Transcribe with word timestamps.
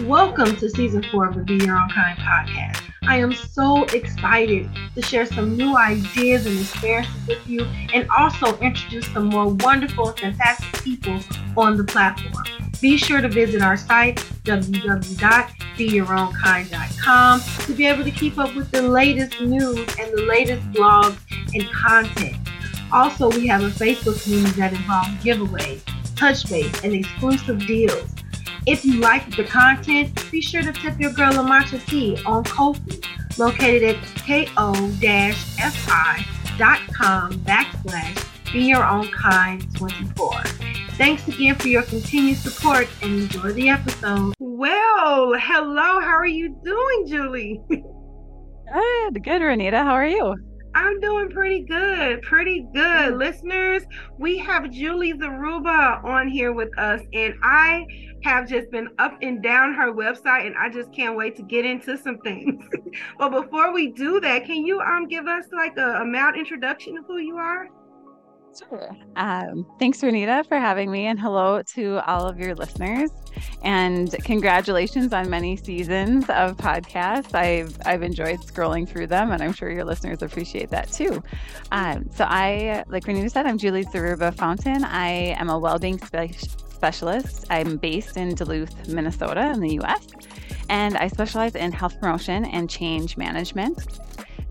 Welcome 0.00 0.56
to 0.56 0.70
season 0.70 1.04
four 1.12 1.26
of 1.26 1.34
the 1.34 1.42
Be 1.42 1.62
Your 1.66 1.76
Own 1.76 1.90
Kind 1.90 2.18
podcast. 2.18 2.80
I 3.02 3.18
am 3.18 3.34
so 3.34 3.84
excited 3.84 4.70
to 4.94 5.02
share 5.02 5.26
some 5.26 5.54
new 5.54 5.76
ideas 5.76 6.46
and 6.46 6.58
experiences 6.58 7.26
with 7.28 7.46
you 7.46 7.64
and 7.92 8.08
also 8.08 8.56
introduce 8.60 9.06
some 9.12 9.26
more 9.26 9.48
wonderful 9.48 10.12
fantastic 10.12 10.82
people 10.82 11.20
on 11.58 11.76
the 11.76 11.84
platform. 11.84 12.42
Be 12.80 12.96
sure 12.96 13.20
to 13.20 13.28
visit 13.28 13.60
our 13.60 13.76
site, 13.76 14.16
www.beyourownkind.com, 14.44 17.42
to 17.66 17.74
be 17.74 17.84
able 17.84 18.04
to 18.04 18.10
keep 18.10 18.38
up 18.38 18.56
with 18.56 18.70
the 18.70 18.80
latest 18.80 19.42
news 19.42 19.86
and 19.98 20.10
the 20.16 20.24
latest 20.26 20.62
blogs 20.72 21.18
and 21.52 21.70
content. 21.70 22.38
Also, 22.90 23.30
we 23.30 23.46
have 23.46 23.62
a 23.62 23.68
Facebook 23.68 24.24
community 24.24 24.58
that 24.58 24.72
involves 24.72 25.10
giveaways, 25.22 25.82
touch 26.16 26.48
base, 26.48 26.82
and 26.82 26.94
exclusive 26.94 27.66
deals. 27.66 28.14
If 28.66 28.84
you 28.84 29.00
like 29.00 29.34
the 29.36 29.44
content, 29.44 30.30
be 30.30 30.40
sure 30.40 30.62
to 30.62 30.72
tip 30.72 31.00
your 31.00 31.12
girl 31.12 31.32
Lamasha 31.32 31.84
T 31.86 32.16
on 32.24 32.44
Ko-fi, 32.44 32.98
located 33.36 33.96
at 33.96 34.02
ko-fi.com 34.18 34.92
backslash 37.40 38.52
be 38.52 38.64
your 38.64 38.84
own 38.84 39.08
kind 39.08 39.64
24. 39.76 40.42
Thanks 40.98 41.26
again 41.26 41.54
for 41.54 41.68
your 41.68 41.82
continued 41.84 42.36
support 42.36 42.86
and 43.00 43.22
enjoy 43.22 43.52
the 43.52 43.70
episode. 43.70 44.34
Well, 44.38 45.32
hello, 45.38 46.00
how 46.00 46.14
are 46.14 46.26
you 46.26 46.54
doing, 46.62 47.06
Julie? 47.06 47.60
Good, 48.72 49.22
good, 49.22 49.42
Renita. 49.42 49.84
How 49.84 49.92
are 49.92 50.06
you? 50.06 50.34
I'm 50.74 50.98
doing 51.00 51.28
pretty 51.28 51.60
good, 51.64 52.22
pretty 52.22 52.66
good. 52.72 53.18
Listeners, 53.18 53.82
we 54.18 54.38
have 54.38 54.70
Julie 54.70 55.12
Zaruba 55.12 56.02
on 56.02 56.28
here 56.28 56.54
with 56.54 56.70
us, 56.78 57.02
and 57.12 57.34
I 57.42 57.84
have 58.24 58.48
just 58.48 58.70
been 58.70 58.88
up 58.98 59.16
and 59.22 59.42
down 59.42 59.74
her 59.74 59.92
website, 59.92 60.46
and 60.46 60.56
I 60.56 60.68
just 60.68 60.92
can't 60.92 61.16
wait 61.16 61.36
to 61.36 61.42
get 61.42 61.64
into 61.64 61.96
some 61.98 62.18
things. 62.18 62.64
but 63.18 63.30
before 63.30 63.72
we 63.72 63.92
do 63.92 64.20
that, 64.20 64.44
can 64.44 64.64
you 64.64 64.80
um 64.80 65.08
give 65.08 65.26
us 65.26 65.46
like 65.52 65.76
a, 65.76 66.02
a 66.02 66.04
mild 66.04 66.36
introduction 66.36 66.96
of 66.98 67.04
who 67.06 67.18
you 67.18 67.36
are? 67.36 67.68
Sure. 68.58 68.90
Um, 69.16 69.66
thanks, 69.78 70.00
Renita, 70.02 70.46
for 70.46 70.58
having 70.58 70.90
me, 70.90 71.06
and 71.06 71.18
hello 71.18 71.62
to 71.74 72.00
all 72.06 72.28
of 72.28 72.38
your 72.38 72.54
listeners. 72.54 73.10
And 73.62 74.14
congratulations 74.24 75.12
on 75.12 75.30
many 75.30 75.56
seasons 75.56 76.24
of 76.24 76.56
podcasts. 76.58 77.34
I've 77.34 77.76
I've 77.86 78.02
enjoyed 78.02 78.40
scrolling 78.40 78.86
through 78.86 79.06
them, 79.06 79.30
and 79.32 79.42
I'm 79.42 79.52
sure 79.52 79.70
your 79.70 79.84
listeners 79.84 80.22
appreciate 80.22 80.70
that 80.70 80.92
too. 80.92 81.22
Um, 81.70 82.08
so 82.14 82.24
I, 82.28 82.84
like 82.88 83.04
Renita 83.04 83.30
said, 83.30 83.46
I'm 83.46 83.58
Julie 83.58 83.84
Zaruba 83.86 84.34
Fountain. 84.34 84.84
I 84.84 85.34
am 85.38 85.48
a 85.48 85.58
well-being 85.58 85.98
spe- 85.98 86.71
specialist. 86.82 87.46
I'm 87.48 87.76
based 87.76 88.16
in 88.16 88.34
Duluth, 88.34 88.88
Minnesota, 88.88 89.52
in 89.52 89.60
the 89.60 89.74
U.S., 89.74 90.04
and 90.68 90.96
I 90.96 91.06
specialize 91.06 91.54
in 91.54 91.70
health 91.70 92.00
promotion 92.00 92.44
and 92.44 92.68
change 92.68 93.16
management. 93.16 94.00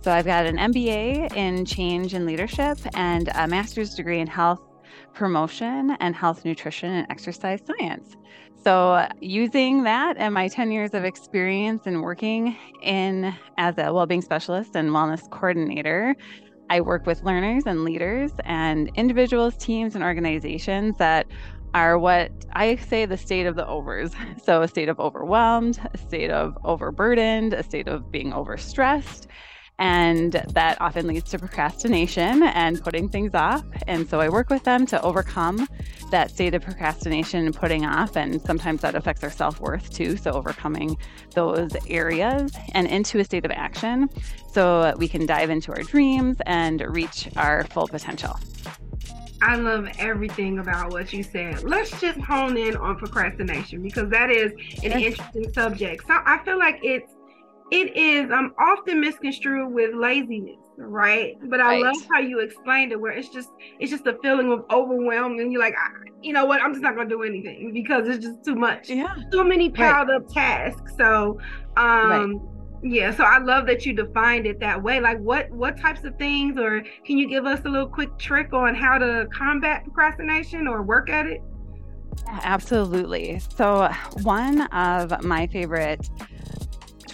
So 0.02 0.14
I've 0.14 0.24
got 0.24 0.46
an 0.46 0.56
MBA 0.56 1.36
in 1.36 1.66
change 1.66 2.14
and 2.14 2.26
leadership 2.26 2.78
and 2.94 3.30
a 3.36 3.50
master's 3.50 3.96
degree 3.96 4.22
in 4.22 4.28
health 4.28 4.62
promotion 5.14 5.98
and 6.00 6.16
health 6.16 6.46
nutrition 6.46 6.94
and 6.94 7.08
exercise 7.10 7.60
science. 7.68 8.16
So 8.64 9.06
using 9.20 9.84
that 9.84 10.16
and 10.18 10.34
my 10.34 10.48
10 10.48 10.72
years 10.72 10.94
of 10.94 11.04
experience 11.04 11.86
in 11.86 12.00
working 12.00 12.56
in 12.82 13.36
as 13.58 13.78
a 13.78 13.92
well-being 13.92 14.22
specialist 14.22 14.74
and 14.78 14.92
wellness 14.92 15.30
coordinator, 15.32 16.16
I 16.70 16.80
work 16.80 17.06
with 17.06 17.24
learners 17.24 17.64
and 17.66 17.84
leaders 17.84 18.32
and 18.46 18.90
individuals, 18.96 19.58
teams 19.58 19.96
and 19.96 20.04
organizations 20.06 20.96
that 20.96 21.28
are 21.74 21.98
what 21.98 22.32
I 22.54 22.76
say 22.76 23.06
the 23.06 23.18
state 23.18 23.46
of 23.46 23.56
the 23.56 23.68
overs. 23.68 24.12
So 24.44 24.64
a 24.64 24.68
state 24.68 24.90
of 24.90 25.00
overwhelmed, 25.00 25.80
a 25.94 25.98
state 25.98 26.32
of 26.32 26.58
overburdened, 26.64 27.54
a 27.54 27.64
state 27.64 27.88
of 27.88 28.12
being 28.12 28.32
overstressed 28.32 29.28
and 29.82 30.34
that 30.54 30.80
often 30.80 31.08
leads 31.08 31.32
to 31.32 31.40
procrastination 31.40 32.44
and 32.44 32.80
putting 32.84 33.10
things 33.10 33.34
off. 33.34 33.66
And 33.88 34.08
so 34.08 34.20
I 34.20 34.30
work 34.30 34.52
with 34.52 34.64
them 34.64 34.86
to 34.86 35.02
overcome 35.02 35.68
that 36.12 36.30
state 36.30 36.54
of 36.54 36.62
procrastination 36.62 37.48
and 37.48 37.56
putting 37.56 37.84
off. 37.84 38.16
And 38.16 38.40
sometimes 38.44 38.82
that 38.82 38.94
affects 38.94 39.24
our 39.24 39.32
self 39.32 39.60
worth 39.60 39.92
too. 39.92 40.18
So 40.18 40.32
overcoming 40.32 40.98
those 41.34 41.72
areas 41.90 42.52
and 42.74 42.86
into 42.86 43.18
a 43.20 43.24
state 43.24 43.44
of 43.44 43.50
action 43.50 44.08
so 44.54 44.94
we 44.98 45.08
can 45.08 45.26
dive 45.26 45.50
into 45.50 45.72
our 45.72 45.82
dreams 45.82 46.38
and 46.46 46.80
reach 46.82 47.28
our 47.36 47.64
full 47.64 47.88
potential. 47.88 48.40
I 49.42 49.56
love 49.56 49.88
everything 49.98 50.60
about 50.60 50.92
what 50.92 51.12
you 51.12 51.24
said. 51.24 51.64
Let's 51.64 52.00
just 52.00 52.20
hone 52.20 52.58
in 52.58 52.76
on 52.76 52.98
procrastination 52.98 53.82
because 53.82 54.10
that 54.10 54.30
is 54.30 54.52
an 54.84 54.92
interesting 55.02 55.52
subject. 55.54 56.06
So 56.08 56.20
I 56.26 56.44
feel 56.46 56.60
like 56.60 56.80
it's 56.84 57.12
it 57.72 57.96
is 57.96 58.30
um 58.32 58.54
often 58.60 59.00
misconstrued 59.00 59.72
with 59.72 59.96
laziness 59.96 60.58
right 60.78 61.38
but 61.50 61.62
i 61.62 61.68
right. 61.68 61.84
love 61.84 61.96
how 62.12 62.20
you 62.20 62.40
explained 62.40 62.92
it 62.92 63.00
where 63.00 63.12
it's 63.12 63.30
just 63.30 63.50
it's 63.80 63.90
just 63.90 64.06
a 64.08 64.18
feeling 64.22 64.52
of 64.52 64.66
overwhelm 64.72 65.40
and 65.40 65.52
you're 65.52 65.62
like 65.62 65.74
you 66.22 66.34
know 66.34 66.46
what 66.46 66.62
i'm 66.62 66.74
just 66.74 66.84
not 66.84 66.96
gonna 66.96 67.10
do 67.10 67.24
anything 67.24 67.72
because 67.74 68.08
it's 68.08 68.24
just 68.24 68.44
too 68.44 68.56
much 68.56 68.90
yeah 68.90 69.16
so 69.32 69.44
many 69.44 69.70
piled 69.70 70.10
right. 70.10 70.18
up 70.18 70.28
tasks 70.28 70.94
so 70.98 71.40
um 71.78 72.10
right. 72.10 72.38
Yeah 72.84 73.14
so 73.14 73.24
i 73.24 73.38
love 73.38 73.66
that 73.66 73.86
you 73.86 73.94
defined 73.94 74.46
it 74.46 74.60
that 74.60 74.82
way 74.82 75.00
like 75.00 75.20
what 75.20 75.50
what 75.52 75.78
types 75.80 76.04
of 76.04 76.18
things 76.18 76.58
or 76.58 76.84
can 77.06 77.18
you 77.18 77.28
give 77.28 77.46
us 77.46 77.60
a 77.66 77.70
little 77.70 77.88
quick 77.88 78.18
trick 78.18 78.54
on 78.54 78.74
how 78.74 78.98
to 78.98 79.28
combat 79.34 79.84
procrastination 79.86 80.68
or 80.68 80.82
work 80.82 81.10
at 81.10 81.28
it 81.28 81.42
absolutely 82.44 83.40
so 83.56 83.90
one 84.24 84.62
of 84.68 85.24
my 85.24 85.48
favorite 85.48 86.10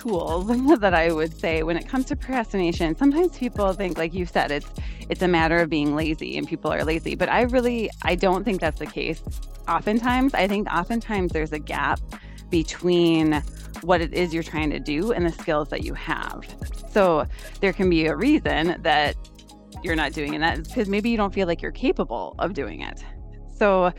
tools 0.08 0.48
that 0.80 0.94
I 0.94 1.12
would 1.12 1.38
say 1.38 1.64
when 1.64 1.78
it 1.78 1.88
comes 1.88 2.06
to 2.06 2.16
procrastination. 2.16 2.96
Sometimes 2.96 3.38
people 3.38 3.74
think, 3.74 3.98
like 3.98 4.14
you 4.14 4.26
said, 4.26 4.52
it's 4.52 4.68
it's 5.10 5.22
a 5.22 5.28
matter 5.28 5.58
of 5.58 5.70
being 5.70 5.96
lazy 5.96 6.38
and 6.38 6.48
people 6.48 6.72
are 6.72 6.84
lazy. 6.84 7.16
But 7.16 7.30
I 7.30 7.42
really 7.42 7.90
I 8.04 8.16
don't 8.16 8.44
think 8.44 8.62
that's 8.62 8.80
the 8.80 8.86
case. 8.86 9.22
Oftentimes, 9.68 10.34
I 10.34 10.48
think 10.48 10.68
oftentimes 10.72 11.32
there's 11.34 11.52
a 11.52 11.60
gap 11.60 12.00
between 12.50 13.44
what 13.82 14.02
it 14.02 14.14
is 14.14 14.34
you're 14.34 14.44
trying 14.44 14.70
to 14.72 14.80
do 14.80 15.12
and 15.12 15.26
the 15.26 15.32
skills 15.32 15.70
that 15.70 15.84
you 15.84 15.94
have. 15.94 16.44
So 16.92 17.28
there 17.62 17.74
can 17.74 17.90
be 17.90 18.08
a 18.08 18.16
reason 18.16 18.82
that 18.82 19.16
you're 19.84 19.96
not 19.96 20.14
doing 20.14 20.34
it. 20.34 20.64
Because 20.64 20.90
maybe 20.90 21.10
you 21.10 21.18
don't 21.18 21.34
feel 21.34 21.48
like 21.48 21.62
you're 21.62 21.72
capable 21.72 22.36
of 22.40 22.54
doing 22.54 22.82
it. 22.82 23.04
So 23.56 23.92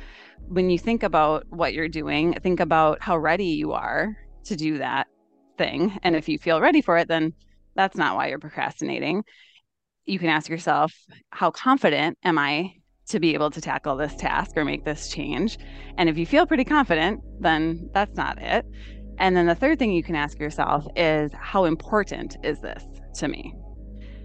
when 0.48 0.70
you 0.70 0.78
think 0.78 1.02
about 1.02 1.46
what 1.50 1.74
you're 1.74 1.88
doing, 1.88 2.34
think 2.42 2.60
about 2.60 3.02
how 3.02 3.16
ready 3.16 3.46
you 3.46 3.72
are 3.72 4.16
to 4.44 4.56
do 4.56 4.78
that 4.78 5.06
thing. 5.56 5.98
And 6.02 6.16
if 6.16 6.28
you 6.28 6.38
feel 6.38 6.60
ready 6.60 6.80
for 6.80 6.96
it, 6.96 7.08
then 7.08 7.34
that's 7.74 7.96
not 7.96 8.16
why 8.16 8.28
you're 8.28 8.38
procrastinating. 8.38 9.24
You 10.06 10.18
can 10.18 10.28
ask 10.28 10.48
yourself, 10.48 10.92
how 11.30 11.50
confident 11.50 12.18
am 12.24 12.38
I 12.38 12.74
to 13.08 13.20
be 13.20 13.34
able 13.34 13.50
to 13.50 13.60
tackle 13.60 13.96
this 13.96 14.14
task 14.16 14.56
or 14.56 14.64
make 14.64 14.84
this 14.84 15.08
change? 15.08 15.58
And 15.96 16.08
if 16.08 16.16
you 16.18 16.26
feel 16.26 16.46
pretty 16.46 16.64
confident, 16.64 17.20
then 17.40 17.90
that's 17.92 18.16
not 18.16 18.40
it. 18.40 18.66
And 19.18 19.36
then 19.36 19.46
the 19.46 19.54
third 19.54 19.78
thing 19.78 19.92
you 19.92 20.02
can 20.02 20.14
ask 20.14 20.38
yourself 20.38 20.86
is, 20.94 21.32
how 21.34 21.64
important 21.64 22.36
is 22.44 22.60
this 22.60 22.84
to 23.14 23.28
me? 23.28 23.54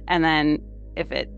And 0.08 0.24
then 0.24 0.60
if 0.96 1.12
it 1.12 1.30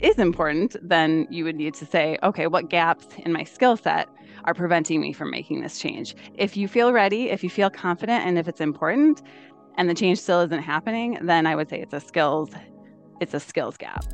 is 0.00 0.18
important, 0.18 0.76
then 0.82 1.26
you 1.30 1.44
would 1.44 1.56
need 1.56 1.74
to 1.74 1.86
say, 1.86 2.18
okay, 2.22 2.46
what 2.46 2.68
gaps 2.68 3.06
in 3.24 3.32
my 3.32 3.44
skill 3.44 3.76
set 3.76 4.08
are 4.44 4.54
preventing 4.54 5.00
me 5.00 5.12
from 5.12 5.30
making 5.30 5.62
this 5.62 5.78
change? 5.78 6.14
If 6.34 6.56
you 6.56 6.68
feel 6.68 6.92
ready, 6.92 7.30
if 7.30 7.42
you 7.42 7.50
feel 7.50 7.70
confident, 7.70 8.24
and 8.24 8.38
if 8.38 8.46
it's 8.46 8.60
important, 8.60 9.22
and 9.76 9.88
the 9.88 9.94
change 9.94 10.20
still 10.20 10.40
isn't 10.40 10.62
happening, 10.62 11.18
then 11.22 11.46
I 11.46 11.56
would 11.56 11.68
say 11.68 11.80
it's 11.80 11.94
a 11.94 12.00
skills, 12.00 12.50
it's 13.20 13.34
a 13.34 13.40
skills 13.40 13.76
gap. 13.76 14.04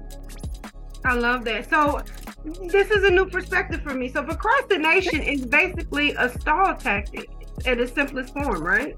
I 1.04 1.14
love 1.14 1.44
that. 1.44 1.68
So 1.68 2.00
this 2.44 2.90
is 2.90 3.04
a 3.04 3.10
new 3.10 3.26
perspective 3.26 3.82
for 3.82 3.94
me. 3.94 4.08
So 4.08 4.22
procrastination 4.22 5.22
is 5.22 5.44
basically 5.44 6.14
a 6.18 6.28
stall 6.28 6.74
tactic 6.74 7.30
in 7.66 7.80
its 7.80 7.92
simplest 7.92 8.32
form, 8.32 8.62
right? 8.62 8.96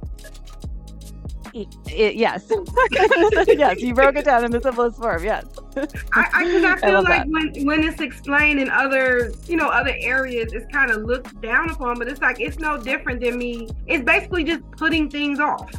It, 1.86 2.16
yes, 2.16 2.52
yes, 3.48 3.80
you 3.80 3.94
broke 3.94 4.16
it 4.16 4.26
down 4.26 4.44
in 4.44 4.50
the 4.50 4.60
simplest 4.60 4.98
form. 4.98 5.24
Yes, 5.24 5.46
I, 5.76 5.80
I, 6.14 6.26
I 6.34 6.76
feel 6.80 6.96
I 6.96 7.00
like 7.00 7.06
that. 7.06 7.28
when 7.28 7.64
when 7.64 7.82
it's 7.82 8.00
explained 8.02 8.60
in 8.60 8.68
other 8.68 9.32
you 9.46 9.56
know 9.56 9.68
other 9.68 9.94
areas, 10.00 10.52
it's 10.52 10.66
kind 10.70 10.90
of 10.90 11.04
looked 11.04 11.40
down 11.40 11.70
upon, 11.70 11.98
but 11.98 12.08
it's 12.08 12.20
like 12.20 12.40
it's 12.40 12.58
no 12.58 12.76
different 12.76 13.22
than 13.22 13.38
me. 13.38 13.70
It's 13.86 14.04
basically 14.04 14.44
just 14.44 14.62
putting 14.72 15.08
things 15.08 15.40
off. 15.40 15.70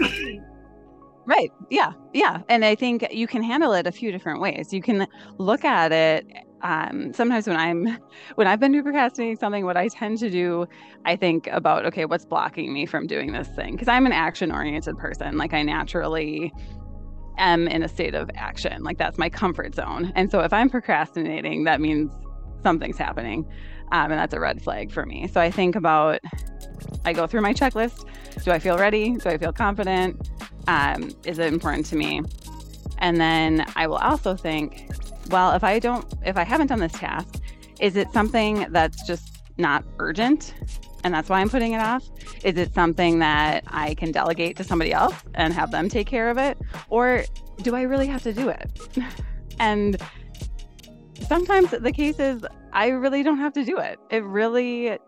right. 1.30 1.50
Yeah. 1.70 1.92
Yeah. 2.12 2.42
And 2.48 2.64
I 2.64 2.74
think 2.74 3.06
you 3.12 3.26
can 3.26 3.42
handle 3.42 3.72
it 3.72 3.86
a 3.86 3.92
few 3.92 4.12
different 4.12 4.40
ways. 4.40 4.72
You 4.72 4.82
can 4.82 5.06
look 5.38 5.64
at 5.64 5.92
it 5.92 6.26
um, 6.62 7.12
sometimes 7.14 7.46
when 7.46 7.56
I'm 7.56 7.98
when 8.34 8.46
I've 8.46 8.60
been 8.60 8.82
procrastinating 8.82 9.36
something, 9.36 9.64
what 9.64 9.76
I 9.76 9.88
tend 9.88 10.18
to 10.18 10.30
do, 10.30 10.66
I 11.04 11.16
think 11.16 11.46
about 11.48 11.86
okay, 11.86 12.04
what's 12.04 12.24
blocking 12.24 12.72
me 12.72 12.86
from 12.86 13.06
doing 13.06 13.32
this 13.32 13.48
thing? 13.48 13.72
Because 13.72 13.88
I'm 13.88 14.06
an 14.06 14.12
action 14.12 14.52
oriented 14.52 14.98
person. 14.98 15.38
Like 15.38 15.54
I 15.54 15.62
naturally 15.62 16.52
am 17.38 17.66
in 17.68 17.82
a 17.82 17.88
state 17.88 18.14
of 18.14 18.30
action. 18.34 18.82
Like 18.82 18.98
that's 18.98 19.18
my 19.18 19.30
comfort 19.30 19.74
zone. 19.74 20.12
And 20.14 20.30
so 20.30 20.40
if 20.40 20.52
I'm 20.52 20.68
procrastinating, 20.68 21.64
that 21.64 21.80
means 21.80 22.10
something's 22.62 22.98
happening. 22.98 23.46
Um, 23.92 24.12
and 24.12 24.20
that's 24.20 24.34
a 24.34 24.40
red 24.40 24.62
flag 24.62 24.92
for 24.92 25.04
me. 25.04 25.26
So 25.26 25.40
I 25.40 25.50
think 25.50 25.74
about, 25.74 26.20
I 27.04 27.12
go 27.12 27.26
through 27.26 27.40
my 27.40 27.52
checklist. 27.52 28.04
Do 28.44 28.52
I 28.52 28.58
feel 28.60 28.78
ready? 28.78 29.16
Do 29.16 29.30
I 29.30 29.38
feel 29.38 29.52
confident? 29.52 30.30
Um, 30.70 31.10
is 31.24 31.40
it 31.40 31.52
important 31.52 31.84
to 31.86 31.96
me? 31.96 32.22
And 32.98 33.20
then 33.20 33.66
I 33.74 33.88
will 33.88 33.96
also 33.96 34.36
think, 34.36 34.88
well, 35.28 35.50
if 35.52 35.64
I 35.64 35.80
don't, 35.80 36.06
if 36.24 36.36
I 36.36 36.44
haven't 36.44 36.68
done 36.68 36.78
this 36.78 36.92
task, 36.92 37.42
is 37.80 37.96
it 37.96 38.12
something 38.12 38.66
that's 38.70 39.04
just 39.04 39.42
not 39.58 39.84
urgent? 39.98 40.54
And 41.02 41.12
that's 41.12 41.28
why 41.28 41.40
I'm 41.40 41.50
putting 41.50 41.72
it 41.72 41.80
off? 41.80 42.08
Is 42.44 42.56
it 42.56 42.72
something 42.72 43.18
that 43.18 43.64
I 43.66 43.94
can 43.94 44.12
delegate 44.12 44.56
to 44.58 44.64
somebody 44.64 44.92
else 44.92 45.16
and 45.34 45.52
have 45.52 45.72
them 45.72 45.88
take 45.88 46.06
care 46.06 46.30
of 46.30 46.38
it? 46.38 46.56
Or 46.88 47.24
do 47.62 47.74
I 47.74 47.82
really 47.82 48.06
have 48.06 48.22
to 48.22 48.32
do 48.32 48.48
it? 48.48 48.70
and 49.58 50.00
sometimes 51.26 51.72
the 51.72 51.92
case 51.92 52.20
is 52.20 52.46
I 52.72 52.88
really 52.88 53.24
don't 53.24 53.38
have 53.38 53.54
to 53.54 53.64
do 53.64 53.76
it. 53.78 53.98
It 54.10 54.22
really 54.22 54.98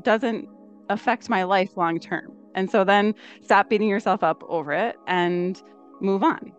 doesn't 0.00 0.48
affect 0.88 1.28
my 1.28 1.42
life 1.42 1.76
long 1.76 2.00
term. 2.00 2.39
And 2.54 2.70
so 2.70 2.84
then 2.84 3.14
stop 3.42 3.68
beating 3.68 3.88
yourself 3.88 4.22
up 4.22 4.42
over 4.48 4.72
it 4.72 4.96
and 5.06 5.60
move 6.00 6.22
on. 6.22 6.52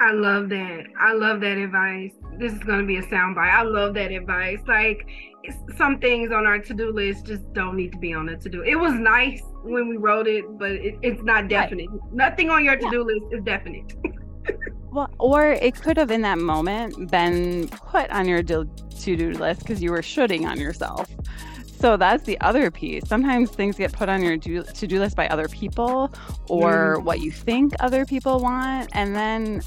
I 0.00 0.12
love 0.12 0.48
that. 0.48 0.84
I 0.98 1.12
love 1.12 1.40
that 1.42 1.58
advice. 1.58 2.12
This 2.38 2.52
is 2.52 2.60
going 2.60 2.80
to 2.80 2.86
be 2.86 2.96
a 2.96 3.02
soundbite. 3.02 3.52
I 3.52 3.62
love 3.62 3.92
that 3.94 4.10
advice. 4.10 4.60
Like 4.66 5.06
some 5.76 5.98
things 5.98 6.32
on 6.32 6.46
our 6.46 6.58
to-do 6.58 6.90
list 6.90 7.26
just 7.26 7.52
don't 7.52 7.76
need 7.76 7.92
to 7.92 7.98
be 7.98 8.14
on 8.14 8.26
the 8.26 8.36
to-do. 8.36 8.62
It 8.62 8.76
was 8.76 8.94
nice 8.94 9.42
when 9.62 9.88
we 9.88 9.98
wrote 9.98 10.26
it, 10.26 10.44
but 10.58 10.72
it, 10.72 10.96
it's 11.02 11.22
not 11.22 11.48
definite. 11.48 11.90
Right. 11.90 12.12
Nothing 12.12 12.50
on 12.50 12.64
your 12.64 12.76
to-do 12.76 12.98
yeah. 12.98 13.14
list 13.14 13.26
is 13.32 13.44
definite. 13.44 13.94
well, 14.90 15.10
or 15.18 15.52
it 15.52 15.74
could 15.80 15.98
have 15.98 16.10
in 16.10 16.22
that 16.22 16.38
moment 16.38 17.10
been 17.10 17.68
put 17.68 18.10
on 18.10 18.26
your 18.26 18.42
to-do 18.42 19.32
list 19.32 19.60
because 19.60 19.82
you 19.82 19.90
were 19.90 20.02
shooting 20.02 20.46
on 20.46 20.58
yourself. 20.58 21.10
So 21.80 21.96
that's 21.96 22.24
the 22.24 22.38
other 22.40 22.70
piece. 22.70 23.08
Sometimes 23.08 23.50
things 23.50 23.76
get 23.76 23.92
put 23.92 24.08
on 24.08 24.22
your 24.22 24.36
do- 24.36 24.62
to 24.62 24.86
do 24.86 24.98
list 24.98 25.16
by 25.16 25.26
other 25.28 25.48
people 25.48 26.12
or 26.48 26.98
mm. 26.98 27.04
what 27.04 27.20
you 27.20 27.32
think 27.32 27.72
other 27.80 28.04
people 28.04 28.38
want. 28.40 28.90
And 28.92 29.16
then 29.16 29.62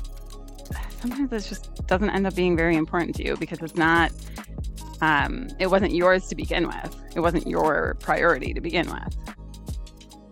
sometimes 1.03 1.33
it 1.33 1.49
just 1.49 1.85
doesn't 1.87 2.09
end 2.11 2.25
up 2.25 2.35
being 2.35 2.55
very 2.55 2.75
important 2.75 3.15
to 3.15 3.25
you 3.25 3.35
because 3.37 3.59
it's 3.61 3.75
not 3.75 4.11
um, 5.01 5.49
it 5.59 5.67
wasn't 5.67 5.93
yours 5.93 6.27
to 6.27 6.35
begin 6.35 6.65
with 6.65 6.95
it 7.15 7.19
wasn't 7.19 7.45
your 7.45 7.97
priority 7.99 8.53
to 8.53 8.61
begin 8.61 8.89
with 8.89 9.17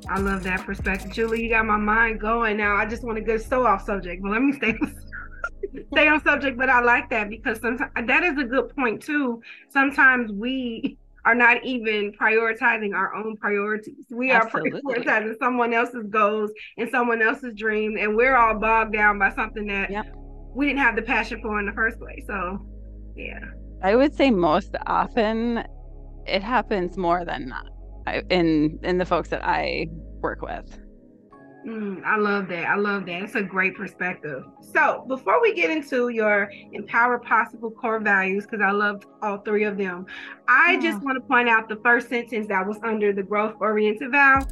i 0.08 0.18
love 0.18 0.44
that 0.44 0.62
perspective 0.62 1.12
julie 1.12 1.44
you 1.44 1.50
got 1.50 1.66
my 1.66 1.76
mind 1.76 2.22
going 2.22 2.56
now 2.56 2.76
i 2.76 2.86
just 2.86 3.04
want 3.04 3.18
to 3.18 3.24
go 3.24 3.38
so 3.38 3.66
off 3.68 3.84
subject 3.86 4.24
but 4.24 4.32
let 4.32 4.42
me 4.42 4.54
stay 4.54 4.74
stay 5.92 6.08
on 6.08 6.24
subject 6.24 6.58
but 6.58 6.70
i 6.70 6.80
like 6.80 7.10
that 7.10 7.30
because 7.30 7.60
sometimes 7.60 7.92
that 8.08 8.24
is 8.24 8.38
a 8.38 8.46
good 8.46 8.74
point 8.76 9.02
too 9.02 9.42
sometimes 9.70 10.32
we 10.32 10.98
are 11.26 11.36
not 11.36 11.64
even 11.64 12.12
prioritizing 12.14 12.96
our 12.96 13.14
own 13.16 13.38
priorities. 13.38 14.06
We 14.10 14.32
Absolutely. 14.32 14.80
are 14.80 14.96
prioritizing 14.96 15.38
someone 15.40 15.74
else's 15.74 16.08
goals 16.10 16.52
and 16.78 16.90
someone 16.90 17.22
else's 17.22 17.56
dreams, 17.56 17.98
and 18.00 18.16
we're 18.16 18.36
all 18.36 18.56
bogged 18.56 18.94
down 18.94 19.20
by 19.20 19.34
something 19.34 19.68
that 19.68 19.92
yep 19.92 20.08
we 20.54 20.68
didn't 20.68 20.80
have 20.80 20.96
the 20.96 21.02
passion 21.02 21.42
for 21.42 21.60
in 21.60 21.66
the 21.66 21.72
first 21.72 22.00
place. 22.00 22.24
So, 22.28 22.60
yeah. 23.16 23.40
I 23.84 23.96
would 23.96 24.14
say 24.14 24.30
most 24.32 24.76
often 24.86 25.64
it 26.26 26.44
happens 26.44 26.98
more 26.98 27.26
than 27.26 27.50
not 27.50 27.68
in 28.30 28.80
in 28.84 28.98
the 28.98 29.06
folks 29.06 29.30
that 29.30 29.44
I 29.44 29.88
work 30.22 30.42
with. 30.42 30.80
Mm, 31.66 32.04
I 32.04 32.18
love 32.18 32.48
that. 32.48 32.68
I 32.68 32.76
love 32.76 33.06
that. 33.06 33.22
It's 33.22 33.36
a 33.36 33.44
great 33.44 33.76
perspective. 33.76 34.44
So, 34.62 35.06
before 35.08 35.40
we 35.42 35.54
get 35.54 35.70
into 35.70 36.10
your 36.10 36.52
empower 36.72 37.20
possible 37.20 37.70
core 37.70 38.00
values, 38.00 38.46
because 38.46 38.62
I 38.62 38.72
loved 38.72 39.06
all 39.22 39.38
three 39.38 39.66
of 39.66 39.78
them, 39.78 40.08
I 40.48 40.78
just 40.80 41.04
want 41.04 41.18
to 41.18 41.22
point 41.22 41.48
out 41.48 41.70
the 41.70 41.76
first 41.78 42.10
sentence 42.10 42.48
that 42.48 42.66
was 42.66 42.78
under 42.84 43.14
the 43.14 43.22
growth 43.22 43.56
oriented 43.60 44.12
vow. 44.12 44.46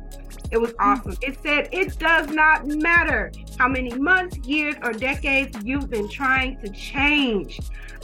It 0.52 0.58
was 0.60 0.72
mm. 0.72 0.76
awesome. 0.80 1.18
It 1.22 1.40
said, 1.42 1.70
It 1.72 1.98
does 1.98 2.30
not 2.30 2.68
matter 2.68 3.32
how 3.58 3.68
many 3.68 3.92
months, 3.98 4.38
years, 4.48 4.76
or 4.84 4.94
decades 4.94 5.58
you've 5.64 5.90
been 5.90 6.10
trying 6.10 6.60
to 6.62 6.70
change. 6.70 7.60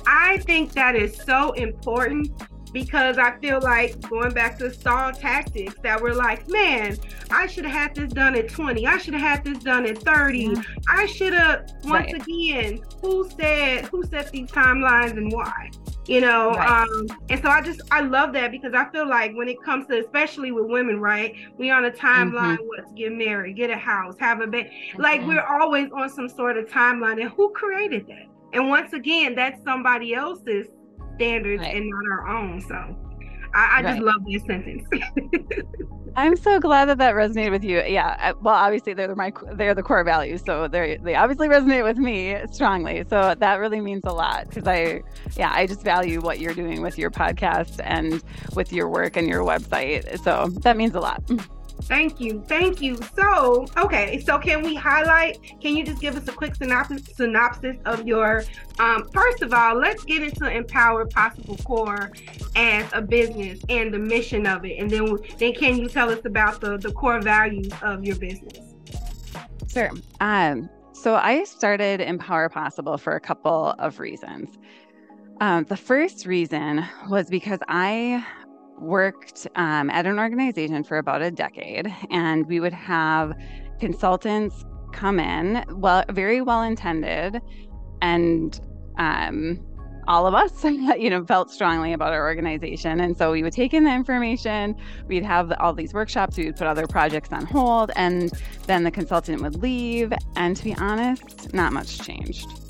I 0.08 0.40
think 0.40 0.72
that 0.74 0.96
is 0.96 1.16
so 1.16 1.52
important 1.54 2.32
because 2.76 3.18
I 3.18 3.40
feel 3.40 3.62
like 3.62 4.02
going 4.10 4.34
back 4.34 4.60
to 4.60 4.72
stall 4.72 5.14
tactics 5.14 5.76
that 5.82 6.02
were 6.02 6.14
like, 6.14 6.50
man, 6.50 6.98
I 7.32 7.48
should 7.48 7.64
have 7.64 7.74
had 7.74 7.96
this 7.96 8.12
done 8.12 8.36
at 8.36 8.50
20. 8.50 8.86
I 8.86 8.98
should 8.98 9.14
have 9.14 9.24
had 9.24 9.46
this 9.46 9.64
done 9.64 9.86
at 9.86 10.00
30. 10.00 10.50
Mm-hmm. 10.50 10.62
I 10.90 11.06
should 11.06 11.32
have 11.32 11.72
once 11.86 12.12
right. 12.12 12.22
again, 12.22 12.82
who 13.02 13.30
said 13.30 13.86
who 13.86 14.04
set 14.04 14.30
these 14.30 14.52
timelines 14.52 15.12
and 15.12 15.32
why? 15.32 15.72
You 16.06 16.20
know, 16.20 16.52
right. 16.52 16.82
um, 16.82 17.08
and 17.30 17.42
so 17.42 17.48
I 17.48 17.62
just 17.62 17.80
I 17.92 18.02
love 18.02 18.34
that 18.34 18.52
because 18.52 18.74
I 18.74 18.90
feel 18.92 19.08
like 19.08 19.34
when 19.36 19.48
it 19.48 19.64
comes 19.64 19.88
to 19.88 19.98
especially 19.98 20.52
with 20.52 20.66
women, 20.66 21.00
right? 21.00 21.34
We 21.58 21.72
on 21.72 21.86
a 21.86 21.92
timeline, 21.92 22.58
mm-hmm. 22.58 22.68
what 22.68 22.90
to 22.90 22.94
get 22.94 23.14
married, 23.14 23.56
get 23.56 23.70
a 23.70 23.78
house, 23.78 24.16
have 24.20 24.42
a 24.42 24.48
baby. 24.48 24.70
Mm-hmm. 24.92 25.02
Like 25.02 25.26
we're 25.26 25.46
always 25.46 25.90
on 25.94 26.10
some 26.10 26.28
sort 26.28 26.58
of 26.58 26.66
timeline. 26.66 27.22
And 27.22 27.30
who 27.30 27.52
created 27.52 28.06
that? 28.08 28.26
And 28.52 28.68
once 28.68 28.92
again, 28.92 29.34
that's 29.34 29.64
somebody 29.64 30.14
else's 30.14 30.68
standards 31.16 31.62
right. 31.62 31.76
and 31.76 31.90
not 31.90 32.06
our 32.12 32.28
own. 32.28 32.62
So 32.62 32.76
I, 33.54 33.80
I 33.80 33.82
right. 33.82 33.86
just 33.86 34.02
love 34.02 34.26
this 34.28 34.44
sentence. 34.46 34.88
I'm 36.18 36.38
so 36.38 36.60
glad 36.62 36.86
that 36.86 36.98
that 37.00 37.14
resonated 37.14 37.52
with 37.52 37.64
you. 37.64 37.82
Yeah. 37.82 38.34
Well, 38.42 38.54
obviously 38.54 38.94
they're 38.94 39.14
my 39.16 39.34
they're 39.54 39.74
the 39.74 39.84
core 39.84 40.04
values, 40.04 40.44
so 40.46 40.68
they 40.68 40.98
they 41.04 41.16
obviously 41.16 41.50
resonate 41.50 41.84
with 41.84 41.98
me 41.98 42.38
strongly. 42.52 43.04
So 43.10 43.36
that 43.38 43.56
really 43.56 43.82
means 43.82 44.04
a 44.06 44.14
lot 44.14 44.48
because 44.48 44.66
I, 44.66 45.02
yeah, 45.36 45.52
I 45.54 45.68
just 45.68 45.84
value 45.84 46.22
what 46.22 46.40
you're 46.40 46.54
doing 46.54 46.82
with 46.82 46.98
your 46.98 47.12
podcast 47.12 47.82
and 47.84 48.24
with 48.56 48.72
your 48.72 48.88
work 48.88 49.18
and 49.18 49.28
your 49.28 49.44
website. 49.44 50.24
So 50.24 50.48
that 50.62 50.78
means 50.78 50.96
a 50.96 51.02
lot. 51.02 51.22
Thank 51.86 52.20
you. 52.20 52.44
Thank 52.48 52.82
you. 52.82 52.98
So, 53.16 53.68
okay. 53.78 54.20
So, 54.20 54.40
can 54.40 54.64
we 54.64 54.74
highlight? 54.74 55.40
Can 55.62 55.78
you 55.78 55.86
just 55.86 56.02
give 56.02 56.16
us 56.16 56.28
a 56.28 56.32
quick 56.32 56.56
synopsis, 56.56 57.04
synopsis 57.16 57.78
of 57.86 58.08
your? 58.08 58.44
Um, 58.80 59.08
first 59.14 59.44
of 59.44 59.54
all, 59.54 59.76
let's 59.76 60.04
get 60.04 60.24
into 60.24 60.50
Empower 60.50 61.06
Possible 61.06 61.58
Core 61.58 62.12
as 62.56 62.90
a 62.94 63.02
business 63.02 63.60
and 63.70 63.94
the 63.94 64.00
mission 64.00 64.48
of 64.48 64.66
it, 64.66 64.80
and 64.80 64.90
then 64.90 65.18
then 65.38 65.54
can 65.54 65.78
you 65.78 65.88
tell 65.88 66.10
us 66.10 66.26
about 66.26 66.60
the 66.60 66.78
the 66.78 66.92
core 66.92 67.22
values 67.22 67.72
of 67.84 68.04
your 68.04 68.16
business? 68.16 68.74
Sure. 69.72 69.92
Um, 70.22 70.70
so 70.94 71.16
I 71.16 71.44
started 71.44 72.02
Empower 72.02 72.50
Possible 72.50 72.98
for 72.98 73.16
a 73.16 73.20
couple 73.20 73.76
of 73.78 74.00
reasons. 74.00 74.58
Um, 75.42 75.66
the 75.66 75.78
first 75.78 76.26
reason 76.26 76.84
was 77.10 77.30
because 77.30 77.60
I 77.68 78.26
worked 78.80 79.48
um, 79.56 79.90
at 79.90 80.06
an 80.06 80.20
organization 80.20 80.84
for 80.84 80.98
about 80.98 81.22
a 81.22 81.32
decade, 81.32 81.94
and 82.10 82.48
we 82.48 82.60
would 82.60 82.74
have 82.74 83.34
consultants 83.80 84.66
come 84.94 85.20
in, 85.20 85.64
well, 85.70 86.04
very 86.10 86.42
well 86.42 86.62
intended, 86.62 87.42
and 88.02 88.60
um, 88.98 89.60
all 90.08 90.28
of 90.28 90.34
us, 90.34 90.64
you 90.64 91.10
know, 91.10 91.26
felt 91.26 91.52
strongly 91.52 91.94
about 91.94 92.14
our 92.14 92.26
organization. 92.26 93.00
And 93.00 93.18
so 93.18 93.32
we 93.32 93.44
would 93.44 93.54
take 93.54 93.74
in 93.74 93.84
the 93.84 93.94
information, 93.94 94.76
we'd 95.08 95.26
have 95.26 95.52
all 95.60 95.74
these 95.74 95.94
workshops, 95.94 96.38
we 96.38 96.46
would 96.46 96.56
put 96.56 96.68
other 96.68 96.88
projects 96.88 97.32
on 97.32 97.46
hold, 97.46 97.92
and 97.96 98.32
then 98.68 98.84
the 98.84 98.92
consultant 98.92 99.42
would 99.42 99.62
leave. 99.62 100.14
And 100.36 100.56
to 100.56 100.64
be 100.64 100.76
honest, 100.76 101.54
not 101.54 101.74
much 101.74 102.00
changed. 102.00 102.65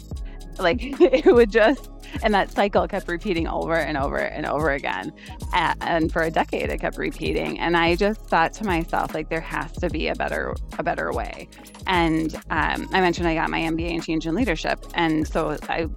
Like 0.60 0.80
it 1.02 1.34
would 1.34 1.52
just 1.52 1.90
and 2.24 2.34
that 2.34 2.52
cycle 2.52 2.88
kept 2.88 3.08
repeating 3.08 3.48
over 3.48 3.76
and 3.76 3.98
over 3.98 4.18
and 4.18 4.46
over 4.46 4.72
again. 4.72 5.12
And 5.54 6.12
for 6.12 6.22
a 6.22 6.32
decade, 6.32 6.70
it 6.70 6.80
kept 6.80 6.98
repeating. 6.98 7.60
And 7.60 7.76
I 7.76 7.96
just 7.96 8.22
thought 8.22 8.54
to 8.54 8.66
myself, 8.66 9.14
like, 9.14 9.30
there 9.30 9.42
has 9.42 9.72
to 9.74 9.90
be 9.90 10.08
a 10.08 10.16
better, 10.16 10.56
a 10.78 10.84
better 10.84 11.12
way. 11.12 11.48
And 11.88 12.36
um, 12.50 12.88
I 12.94 13.02
mentioned 13.02 13.28
I 13.28 13.36
got 13.36 13.50
my 13.50 13.62
MBA 13.62 13.92
in 13.92 14.02
change 14.02 14.26
in 14.28 14.36
leadership, 14.36 14.84
and 14.94 15.28
so 15.28 15.58
I, 15.64 15.88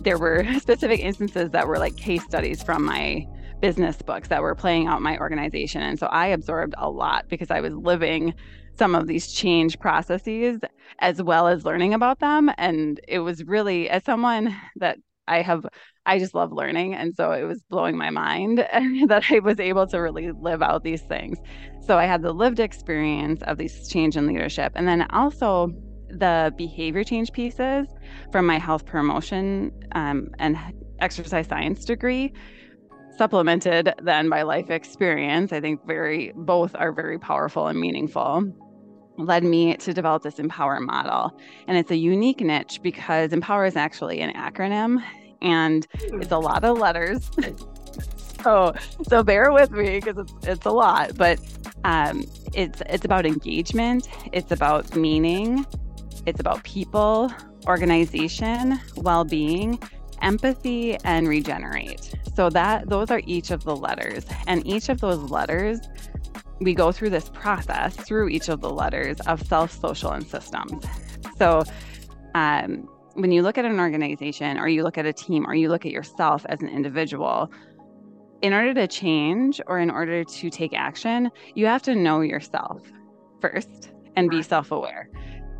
there 0.00 0.18
were 0.18 0.44
specific 0.58 1.00
instances 1.00 1.50
that 1.50 1.66
were 1.66 1.78
like 1.78 1.96
case 1.96 2.22
studies 2.24 2.62
from 2.62 2.84
my 2.84 3.26
business 3.60 4.00
books 4.02 4.28
that 4.28 4.42
were 4.42 4.54
playing 4.54 4.86
out 4.86 5.00
my 5.00 5.16
organization. 5.18 5.80
And 5.80 5.98
so 5.98 6.06
I 6.06 6.26
absorbed 6.28 6.74
a 6.76 6.90
lot 6.90 7.26
because 7.28 7.50
I 7.50 7.60
was 7.60 7.72
living 7.72 8.34
some 8.76 8.94
of 8.94 9.06
these 9.06 9.32
change 9.32 9.78
processes 9.78 10.60
as 10.98 11.22
well 11.22 11.46
as 11.48 11.64
learning 11.64 11.94
about 11.94 12.18
them. 12.20 12.50
And 12.58 13.00
it 13.08 13.20
was 13.20 13.44
really, 13.44 13.88
as 13.88 14.04
someone 14.04 14.56
that 14.76 14.98
I 15.26 15.42
have 15.42 15.66
I 16.06 16.18
just 16.18 16.34
love 16.34 16.52
learning 16.52 16.94
and 16.94 17.14
so 17.16 17.32
it 17.32 17.44
was 17.44 17.62
blowing 17.70 17.96
my 17.96 18.10
mind 18.10 18.58
that 19.08 19.24
I 19.30 19.38
was 19.38 19.58
able 19.58 19.86
to 19.86 19.98
really 19.98 20.30
live 20.32 20.62
out 20.62 20.82
these 20.82 21.02
things. 21.02 21.38
So 21.80 21.96
I 21.98 22.04
had 22.04 22.22
the 22.22 22.32
lived 22.32 22.60
experience 22.60 23.40
of 23.42 23.56
these 23.56 23.88
change 23.88 24.16
in 24.16 24.26
leadership 24.26 24.72
and 24.74 24.86
then 24.86 25.06
also 25.10 25.70
the 26.10 26.52
behavior 26.56 27.04
change 27.04 27.32
pieces 27.32 27.86
from 28.30 28.46
my 28.46 28.58
health 28.58 28.84
promotion 28.84 29.72
um, 29.92 30.28
and 30.38 30.58
exercise 31.00 31.46
science 31.48 31.84
degree 31.84 32.32
supplemented 33.16 33.94
then 34.02 34.28
by 34.28 34.42
life 34.42 34.70
experience 34.70 35.52
i 35.52 35.60
think 35.60 35.84
very 35.86 36.32
both 36.36 36.74
are 36.76 36.92
very 36.92 37.18
powerful 37.18 37.68
and 37.68 37.78
meaningful 37.80 38.44
led 39.16 39.44
me 39.44 39.76
to 39.76 39.94
develop 39.94 40.22
this 40.22 40.38
Empower 40.38 40.80
model. 40.80 41.38
And 41.66 41.76
it's 41.76 41.90
a 41.90 41.96
unique 41.96 42.40
niche 42.40 42.80
because 42.82 43.32
Empower 43.32 43.66
is 43.66 43.76
actually 43.76 44.20
an 44.20 44.32
acronym 44.34 45.02
and 45.42 45.86
it's 45.94 46.32
a 46.32 46.38
lot 46.38 46.64
of 46.64 46.78
letters. 46.78 47.30
so 48.42 48.74
so 49.06 49.22
bear 49.22 49.52
with 49.52 49.70
me 49.70 50.00
because 50.00 50.18
it's 50.18 50.46
it's 50.46 50.66
a 50.66 50.70
lot, 50.70 51.16
but 51.16 51.38
um, 51.84 52.24
it's 52.54 52.82
it's 52.88 53.04
about 53.04 53.26
engagement, 53.26 54.08
it's 54.32 54.50
about 54.50 54.94
meaning, 54.96 55.66
it's 56.26 56.40
about 56.40 56.64
people, 56.64 57.32
organization, 57.66 58.80
well-being, 58.96 59.78
empathy, 60.24 60.96
and 61.04 61.28
regenerate. 61.28 62.14
So 62.34 62.50
that 62.50 62.88
those 62.88 63.10
are 63.10 63.20
each 63.26 63.50
of 63.50 63.62
the 63.64 63.76
letters, 63.76 64.26
and 64.46 64.66
each 64.66 64.88
of 64.88 65.00
those 65.00 65.30
letters 65.30 65.80
we 66.60 66.74
go 66.74 66.92
through 66.92 67.10
this 67.10 67.28
process 67.30 67.96
through 67.96 68.28
each 68.28 68.48
of 68.48 68.60
the 68.60 68.70
letters 68.70 69.20
of 69.26 69.46
self, 69.46 69.72
social, 69.72 70.10
and 70.12 70.26
systems. 70.26 70.84
So, 71.38 71.64
um, 72.34 72.88
when 73.14 73.30
you 73.30 73.42
look 73.42 73.58
at 73.58 73.64
an 73.64 73.78
organization 73.78 74.58
or 74.58 74.66
you 74.66 74.82
look 74.82 74.98
at 74.98 75.06
a 75.06 75.12
team 75.12 75.46
or 75.46 75.54
you 75.54 75.68
look 75.68 75.86
at 75.86 75.92
yourself 75.92 76.44
as 76.48 76.60
an 76.62 76.68
individual, 76.68 77.50
in 78.42 78.52
order 78.52 78.74
to 78.74 78.88
change 78.88 79.60
or 79.66 79.78
in 79.78 79.90
order 79.90 80.24
to 80.24 80.50
take 80.50 80.74
action, 80.74 81.30
you 81.54 81.66
have 81.66 81.82
to 81.82 81.94
know 81.94 82.20
yourself 82.22 82.82
first 83.40 83.92
and 84.16 84.30
be 84.30 84.42
self 84.42 84.72
aware 84.72 85.08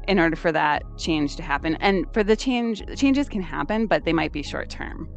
in 0.09 0.19
order 0.19 0.37
for 0.37 0.53
that 0.53 0.83
change 0.99 1.37
to 1.37 1.43
happen. 1.43 1.77
And 1.77 2.07
for 2.13 2.23
the 2.23 2.37
change, 2.37 2.83
changes 2.97 3.29
can 3.29 3.43
happen, 3.43 3.87
but 3.87 4.05
they 4.05 4.13
might 4.13 4.33
be 4.33 4.43
short 4.43 4.71
term 4.71 5.09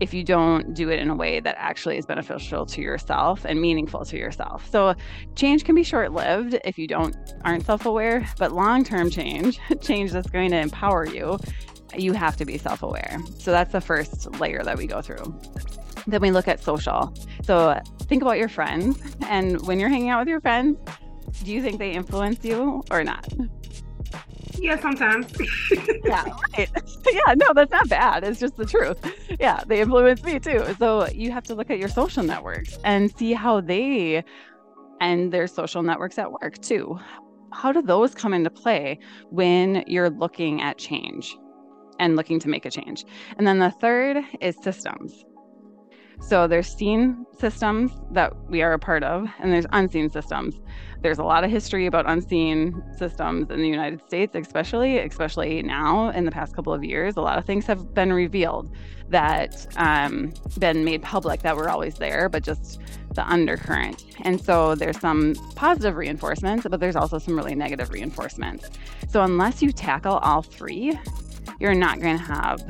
if 0.00 0.12
you 0.12 0.24
don't 0.24 0.74
do 0.74 0.90
it 0.90 0.98
in 0.98 1.08
a 1.08 1.14
way 1.14 1.40
that 1.40 1.54
actually 1.58 1.96
is 1.96 2.06
beneficial 2.06 2.66
to 2.66 2.80
yourself 2.80 3.44
and 3.44 3.60
meaningful 3.60 4.04
to 4.04 4.16
yourself. 4.16 4.68
So 4.70 4.94
change 5.36 5.64
can 5.64 5.74
be 5.74 5.82
short-lived 5.82 6.58
if 6.64 6.78
you 6.78 6.88
don't 6.88 7.16
aren't 7.44 7.64
self-aware, 7.64 8.28
but 8.38 8.52
long-term 8.52 9.10
change, 9.10 9.60
change 9.80 10.12
that's 10.12 10.28
going 10.28 10.50
to 10.50 10.58
empower 10.58 11.06
you, 11.06 11.38
you 11.96 12.12
have 12.12 12.36
to 12.36 12.44
be 12.44 12.58
self-aware. 12.58 13.18
So 13.38 13.52
that's 13.52 13.72
the 13.72 13.80
first 13.80 14.38
layer 14.40 14.62
that 14.64 14.76
we 14.76 14.86
go 14.86 15.00
through. 15.00 15.40
Then 16.06 16.20
we 16.20 16.32
look 16.32 16.48
at 16.48 16.62
social. 16.62 17.14
So 17.44 17.80
think 18.02 18.22
about 18.22 18.38
your 18.38 18.48
friends 18.48 18.98
and 19.28 19.64
when 19.66 19.78
you're 19.78 19.88
hanging 19.88 20.10
out 20.10 20.20
with 20.20 20.28
your 20.28 20.40
friends, 20.40 20.76
do 21.44 21.52
you 21.52 21.62
think 21.62 21.78
they 21.78 21.92
influence 21.92 22.44
you 22.44 22.82
or 22.90 23.04
not? 23.04 23.26
Yeah, 24.58 24.80
sometimes. 24.80 25.32
yeah, 26.04 26.24
right. 26.56 26.70
Yeah, 27.12 27.34
no, 27.34 27.52
that's 27.54 27.70
not 27.70 27.88
bad. 27.88 28.24
It's 28.24 28.40
just 28.40 28.56
the 28.56 28.64
truth. 28.64 28.98
Yeah, 29.38 29.62
they 29.66 29.80
influence 29.80 30.22
me 30.24 30.38
too. 30.40 30.74
So 30.78 31.06
you 31.08 31.30
have 31.30 31.44
to 31.44 31.54
look 31.54 31.70
at 31.70 31.78
your 31.78 31.88
social 31.88 32.22
networks 32.22 32.78
and 32.82 33.14
see 33.16 33.34
how 33.34 33.60
they 33.60 34.24
and 35.00 35.32
their 35.32 35.46
social 35.46 35.82
networks 35.82 36.18
at 36.18 36.32
work 36.32 36.58
too. 36.60 36.98
How 37.52 37.72
do 37.72 37.82
those 37.82 38.14
come 38.14 38.34
into 38.34 38.50
play 38.50 38.98
when 39.30 39.84
you're 39.86 40.10
looking 40.10 40.60
at 40.60 40.78
change 40.78 41.36
and 42.00 42.16
looking 42.16 42.40
to 42.40 42.48
make 42.48 42.64
a 42.64 42.70
change? 42.70 43.04
And 43.38 43.46
then 43.46 43.58
the 43.58 43.70
third 43.70 44.24
is 44.40 44.56
systems. 44.62 45.24
So 46.20 46.46
there's 46.46 46.68
seen 46.68 47.26
systems 47.38 47.92
that 48.12 48.32
we 48.48 48.62
are 48.62 48.72
a 48.72 48.78
part 48.78 49.02
of, 49.02 49.28
and 49.40 49.52
there's 49.52 49.66
unseen 49.72 50.10
systems 50.10 50.60
there's 51.04 51.18
a 51.18 51.22
lot 51.22 51.44
of 51.44 51.50
history 51.50 51.84
about 51.84 52.08
unseen 52.08 52.82
systems 52.96 53.50
in 53.50 53.60
the 53.60 53.68
United 53.68 54.00
States, 54.06 54.34
especially, 54.34 54.98
especially 54.98 55.62
now 55.62 56.08
in 56.08 56.24
the 56.24 56.30
past 56.30 56.56
couple 56.56 56.72
of 56.72 56.82
years. 56.82 57.18
A 57.18 57.20
lot 57.20 57.36
of 57.36 57.44
things 57.44 57.66
have 57.66 57.92
been 57.92 58.10
revealed 58.10 58.74
that 59.10 59.66
um, 59.76 60.32
been 60.58 60.82
made 60.82 61.02
public 61.02 61.42
that 61.42 61.58
were 61.58 61.68
always 61.68 61.96
there, 61.96 62.30
but 62.30 62.42
just 62.42 62.80
the 63.12 63.22
undercurrent. 63.30 64.02
And 64.22 64.40
so 64.40 64.74
there's 64.74 64.98
some 64.98 65.34
positive 65.56 65.96
reinforcements, 65.96 66.66
but 66.70 66.80
there's 66.80 66.96
also 66.96 67.18
some 67.18 67.36
really 67.36 67.54
negative 67.54 67.90
reinforcements. 67.90 68.70
So 69.06 69.20
unless 69.20 69.60
you 69.62 69.72
tackle 69.72 70.16
all 70.16 70.40
three, 70.40 70.98
you're 71.60 71.74
not 71.74 72.00
going 72.00 72.18
to 72.18 72.24
have 72.24 72.60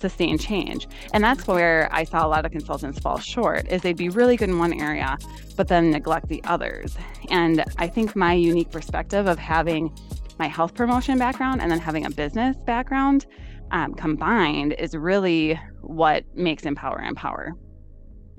sustained 0.00 0.40
change. 0.40 0.86
And 1.12 1.24
that's 1.24 1.46
where 1.46 1.88
I 1.90 2.04
saw 2.04 2.26
a 2.26 2.28
lot 2.28 2.44
of 2.44 2.52
consultants 2.52 2.98
fall 2.98 3.18
short 3.18 3.66
is 3.68 3.82
they'd 3.82 3.96
be 3.96 4.10
really 4.10 4.36
good 4.36 4.50
in 4.50 4.58
one 4.58 4.78
area, 4.78 5.16
but 5.56 5.68
then 5.68 5.90
neglect 5.90 6.28
the 6.28 6.42
others. 6.44 6.96
And 7.30 7.64
I 7.78 7.88
think 7.88 8.14
my 8.14 8.34
unique 8.34 8.70
perspective 8.70 9.26
of 9.26 9.38
having 9.38 9.96
my 10.38 10.46
health 10.46 10.74
promotion 10.74 11.18
background 11.18 11.62
and 11.62 11.70
then 11.70 11.78
having 11.78 12.04
a 12.04 12.10
business 12.10 12.56
background 12.66 13.24
um, 13.70 13.94
combined 13.94 14.74
is 14.74 14.94
really 14.94 15.58
what 15.80 16.24
makes 16.34 16.64
Empower 16.64 17.00
Empower. 17.00 17.54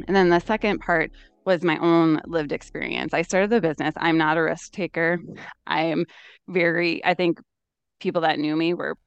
And 0.08 0.16
then 0.16 0.30
the 0.30 0.40
second 0.40 0.80
part 0.80 1.12
was 1.46 1.64
my 1.64 1.78
own 1.78 2.22
lived 2.26 2.52
experience. 2.52 3.14
I 3.14 3.22
started 3.22 3.50
the 3.50 3.62
business. 3.62 3.94
I'm 3.98 4.18
not 4.18 4.38
a 4.38 4.44
risk 4.44 4.72
taker. 4.72 5.20
I'm 5.68 6.06
very, 6.48 7.04
I 7.06 7.14
think 7.14 7.40
people 8.00 8.22
that 8.22 8.40
knew 8.40 8.56
me 8.56 8.74
were 8.74 8.98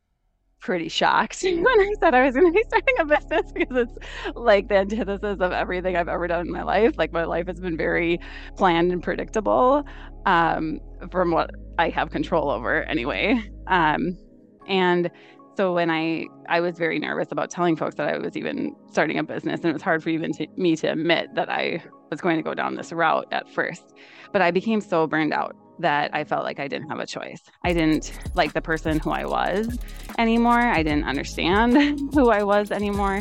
pretty 0.60 0.88
shocked 0.88 1.42
when 1.42 1.66
I 1.66 1.92
said 2.00 2.14
I 2.14 2.24
was 2.24 2.34
going 2.34 2.52
to 2.52 2.52
be 2.52 2.64
starting 2.68 2.94
a 2.98 3.04
business 3.04 3.52
because 3.52 3.76
it's 3.76 4.36
like 4.36 4.68
the 4.68 4.76
antithesis 4.76 5.38
of 5.40 5.52
everything 5.52 5.96
I've 5.96 6.08
ever 6.08 6.26
done 6.26 6.46
in 6.46 6.52
my 6.52 6.62
life. 6.62 6.94
Like 6.98 7.12
my 7.12 7.24
life 7.24 7.46
has 7.46 7.60
been 7.60 7.76
very 7.76 8.20
planned 8.56 8.92
and 8.92 9.02
predictable 9.02 9.84
um, 10.26 10.80
from 11.10 11.30
what 11.30 11.50
I 11.78 11.88
have 11.90 12.10
control 12.10 12.50
over 12.50 12.82
anyway. 12.84 13.40
Um, 13.66 14.18
and 14.66 15.10
so 15.56 15.72
when 15.72 15.90
I 15.90 16.26
I 16.48 16.60
was 16.60 16.78
very 16.78 16.98
nervous 16.98 17.32
about 17.32 17.50
telling 17.50 17.74
folks 17.74 17.96
that 17.96 18.08
I 18.08 18.18
was 18.18 18.36
even 18.36 18.76
starting 18.90 19.18
a 19.18 19.24
business, 19.24 19.60
and 19.60 19.70
it 19.70 19.72
was 19.72 19.82
hard 19.82 20.02
for 20.02 20.10
even 20.10 20.32
to, 20.34 20.46
me 20.56 20.76
to 20.76 20.92
admit 20.92 21.34
that 21.34 21.48
I 21.48 21.82
was 22.10 22.20
going 22.20 22.36
to 22.36 22.42
go 22.42 22.54
down 22.54 22.76
this 22.76 22.92
route 22.92 23.26
at 23.32 23.48
first. 23.52 23.92
But 24.32 24.40
I 24.40 24.50
became 24.50 24.80
so 24.80 25.06
burned 25.06 25.32
out 25.32 25.56
that 25.78 26.14
I 26.14 26.24
felt 26.24 26.44
like 26.44 26.58
I 26.60 26.68
didn't 26.68 26.88
have 26.88 26.98
a 26.98 27.06
choice. 27.06 27.42
I 27.64 27.72
didn't 27.72 28.12
like 28.34 28.52
the 28.52 28.60
person 28.60 28.98
who 28.98 29.10
I 29.10 29.24
was 29.24 29.78
anymore. 30.18 30.58
I 30.58 30.82
didn't 30.82 31.04
understand 31.04 32.00
who 32.14 32.30
I 32.30 32.42
was 32.42 32.70
anymore. 32.70 33.20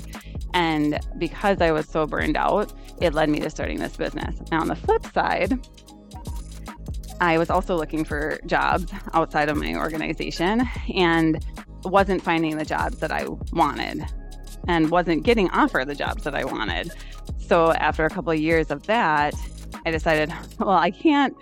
And 0.54 1.00
because 1.18 1.62
I 1.62 1.72
was 1.72 1.88
so 1.88 2.06
burned 2.06 2.38
out, 2.38 2.74
it 3.00 3.14
led 3.14 3.30
me 3.30 3.40
to 3.42 3.50
starting 3.50 3.80
this 3.80 3.96
business. 3.96 4.40
Now, 4.52 4.62
on 4.62 4.68
the 4.68 4.76
flip 4.76 5.06
side, 5.14 5.60
I 7.20 7.38
was 7.38 7.50
also 7.50 7.76
looking 7.76 8.04
for 8.04 8.40
jobs 8.46 8.92
outside 9.14 9.50
of 9.50 9.58
my 9.58 9.76
organization 9.76 10.68
and 10.96 11.44
wasn't 11.84 12.22
finding 12.22 12.58
the 12.58 12.66
jobs 12.66 12.98
that 13.00 13.12
I 13.12 13.28
wanted 13.52 14.06
and 14.68 14.92
wasn't 14.92 15.24
getting 15.24 15.50
offered 15.52 15.88
the 15.88 15.96
jobs 15.96 16.24
that 16.24 16.36
I 16.36 16.44
wanted. 16.44 16.92
So, 17.40 17.72
after 17.74 18.06
a 18.06 18.10
couple 18.10 18.32
of 18.32 18.40
years 18.40 18.72
of 18.72 18.84
that, 18.88 19.34
I 19.86 19.92
decided, 19.92 20.34
well, 20.60 20.70
I 20.72 20.92
can't 20.92 21.36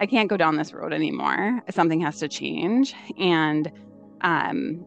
I 0.00 0.06
can't 0.06 0.28
go 0.28 0.36
down 0.36 0.56
this 0.56 0.72
road 0.72 0.92
anymore. 0.92 1.60
Something 1.70 2.00
has 2.00 2.18
to 2.20 2.28
change. 2.28 2.94
And 3.18 3.70
um, 4.22 4.86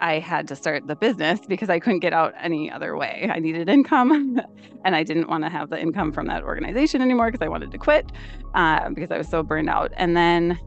I 0.00 0.18
had 0.18 0.48
to 0.48 0.56
start 0.56 0.86
the 0.86 0.96
business 0.96 1.40
because 1.46 1.68
I 1.68 1.78
couldn't 1.78 2.00
get 2.00 2.14
out 2.14 2.32
any 2.40 2.70
other 2.70 2.96
way. 2.96 3.30
I 3.30 3.38
needed 3.38 3.68
income 3.68 4.40
and 4.84 4.96
I 4.96 5.02
didn't 5.02 5.28
want 5.28 5.44
to 5.44 5.50
have 5.50 5.70
the 5.70 5.80
income 5.80 6.10
from 6.10 6.26
that 6.26 6.42
organization 6.42 7.02
anymore 7.02 7.30
because 7.30 7.44
I 7.44 7.48
wanted 7.48 7.70
to 7.72 7.78
quit 7.78 8.10
uh, 8.54 8.88
because 8.90 9.10
I 9.10 9.18
was 9.18 9.28
so 9.28 9.42
burned 9.42 9.68
out. 9.68 9.92
And 9.96 10.16
then 10.16 10.58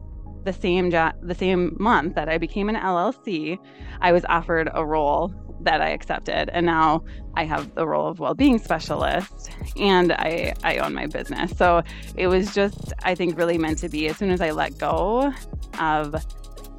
the 0.44 0.52
same 0.52 0.90
the 0.90 1.36
same 1.36 1.76
month 1.78 2.14
that 2.14 2.28
I 2.28 2.38
became 2.38 2.68
an 2.68 2.76
LLC, 2.76 3.58
I 4.00 4.12
was 4.12 4.24
offered 4.28 4.70
a 4.72 4.86
role 4.86 5.34
that 5.60 5.80
I 5.80 5.90
accepted. 5.90 6.50
And 6.50 6.66
now 6.66 7.04
I 7.34 7.44
have 7.44 7.74
the 7.74 7.86
role 7.86 8.08
of 8.08 8.18
well-being 8.18 8.58
specialist 8.58 9.50
and 9.76 10.12
I, 10.12 10.54
I 10.64 10.78
own 10.78 10.94
my 10.94 11.06
business. 11.06 11.56
So 11.56 11.82
it 12.16 12.28
was 12.28 12.54
just, 12.54 12.92
I 13.02 13.14
think, 13.14 13.36
really 13.36 13.58
meant 13.58 13.78
to 13.78 13.88
be 13.88 14.08
as 14.08 14.16
soon 14.16 14.30
as 14.30 14.40
I 14.40 14.50
let 14.50 14.78
go 14.78 15.32
of 15.78 16.14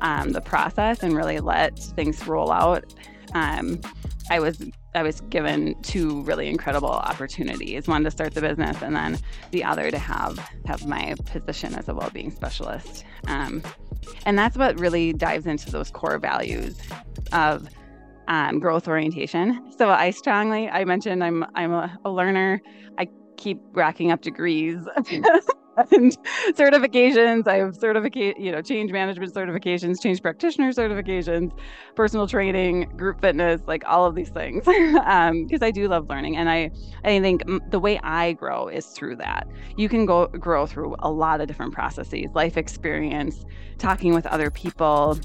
um, 0.01 0.31
the 0.31 0.41
process 0.41 1.03
and 1.03 1.15
really 1.15 1.39
let 1.39 1.77
things 1.77 2.25
roll 2.27 2.51
out. 2.51 2.93
Um, 3.33 3.79
I 4.29 4.39
was 4.39 4.63
I 4.95 5.03
was 5.03 5.21
given 5.21 5.79
two 5.81 6.21
really 6.23 6.47
incredible 6.47 6.89
opportunities: 6.89 7.87
one 7.87 8.03
to 8.03 8.11
start 8.11 8.33
the 8.33 8.41
business, 8.41 8.81
and 8.81 8.95
then 8.95 9.19
the 9.51 9.63
other 9.63 9.91
to 9.91 9.97
have 9.97 10.37
have 10.65 10.85
my 10.87 11.15
position 11.25 11.75
as 11.75 11.87
a 11.89 11.93
well-being 11.93 12.31
specialist. 12.31 13.05
Um, 13.27 13.61
and 14.25 14.37
that's 14.37 14.57
what 14.57 14.79
really 14.79 15.13
dives 15.13 15.45
into 15.45 15.71
those 15.71 15.91
core 15.91 16.17
values 16.17 16.77
of 17.31 17.67
um, 18.29 18.59
growth 18.59 18.87
orientation. 18.87 19.59
So 19.77 19.89
I 19.89 20.11
strongly, 20.11 20.69
I 20.69 20.85
mentioned 20.85 21.23
I'm 21.23 21.43
I'm 21.55 21.73
a, 21.73 21.97
a 22.05 22.09
learner. 22.09 22.61
I 22.97 23.07
keep 23.37 23.59
racking 23.73 24.11
up 24.11 24.21
degrees 24.21 24.77
and 25.91 26.17
certifications. 26.53 27.47
I 27.47 27.55
have 27.55 27.75
certificate, 27.75 28.39
you 28.39 28.51
know, 28.51 28.61
change 28.61 28.91
management 28.91 29.33
certifications, 29.33 30.01
change 30.01 30.21
practitioner 30.21 30.71
certifications, 30.71 31.51
personal 31.95 32.27
training, 32.27 32.91
group 32.97 33.21
fitness, 33.21 33.61
like 33.65 33.83
all 33.87 34.05
of 34.05 34.13
these 34.15 34.29
things, 34.29 34.65
because 34.65 34.95
um, 35.05 35.47
I 35.61 35.71
do 35.71 35.87
love 35.87 36.07
learning. 36.09 36.37
And 36.37 36.49
I, 36.49 36.71
I 37.03 37.19
think 37.19 37.43
the 37.71 37.79
way 37.79 37.99
I 38.03 38.33
grow 38.33 38.67
is 38.67 38.87
through 38.87 39.15
that. 39.17 39.47
You 39.75 39.89
can 39.89 40.05
go 40.05 40.27
grow 40.27 40.65
through 40.65 40.95
a 40.99 41.09
lot 41.09 41.41
of 41.41 41.47
different 41.47 41.73
processes, 41.73 42.27
life 42.33 42.57
experience, 42.57 43.45
talking 43.77 44.13
with 44.13 44.25
other 44.27 44.51
people, 44.51 45.17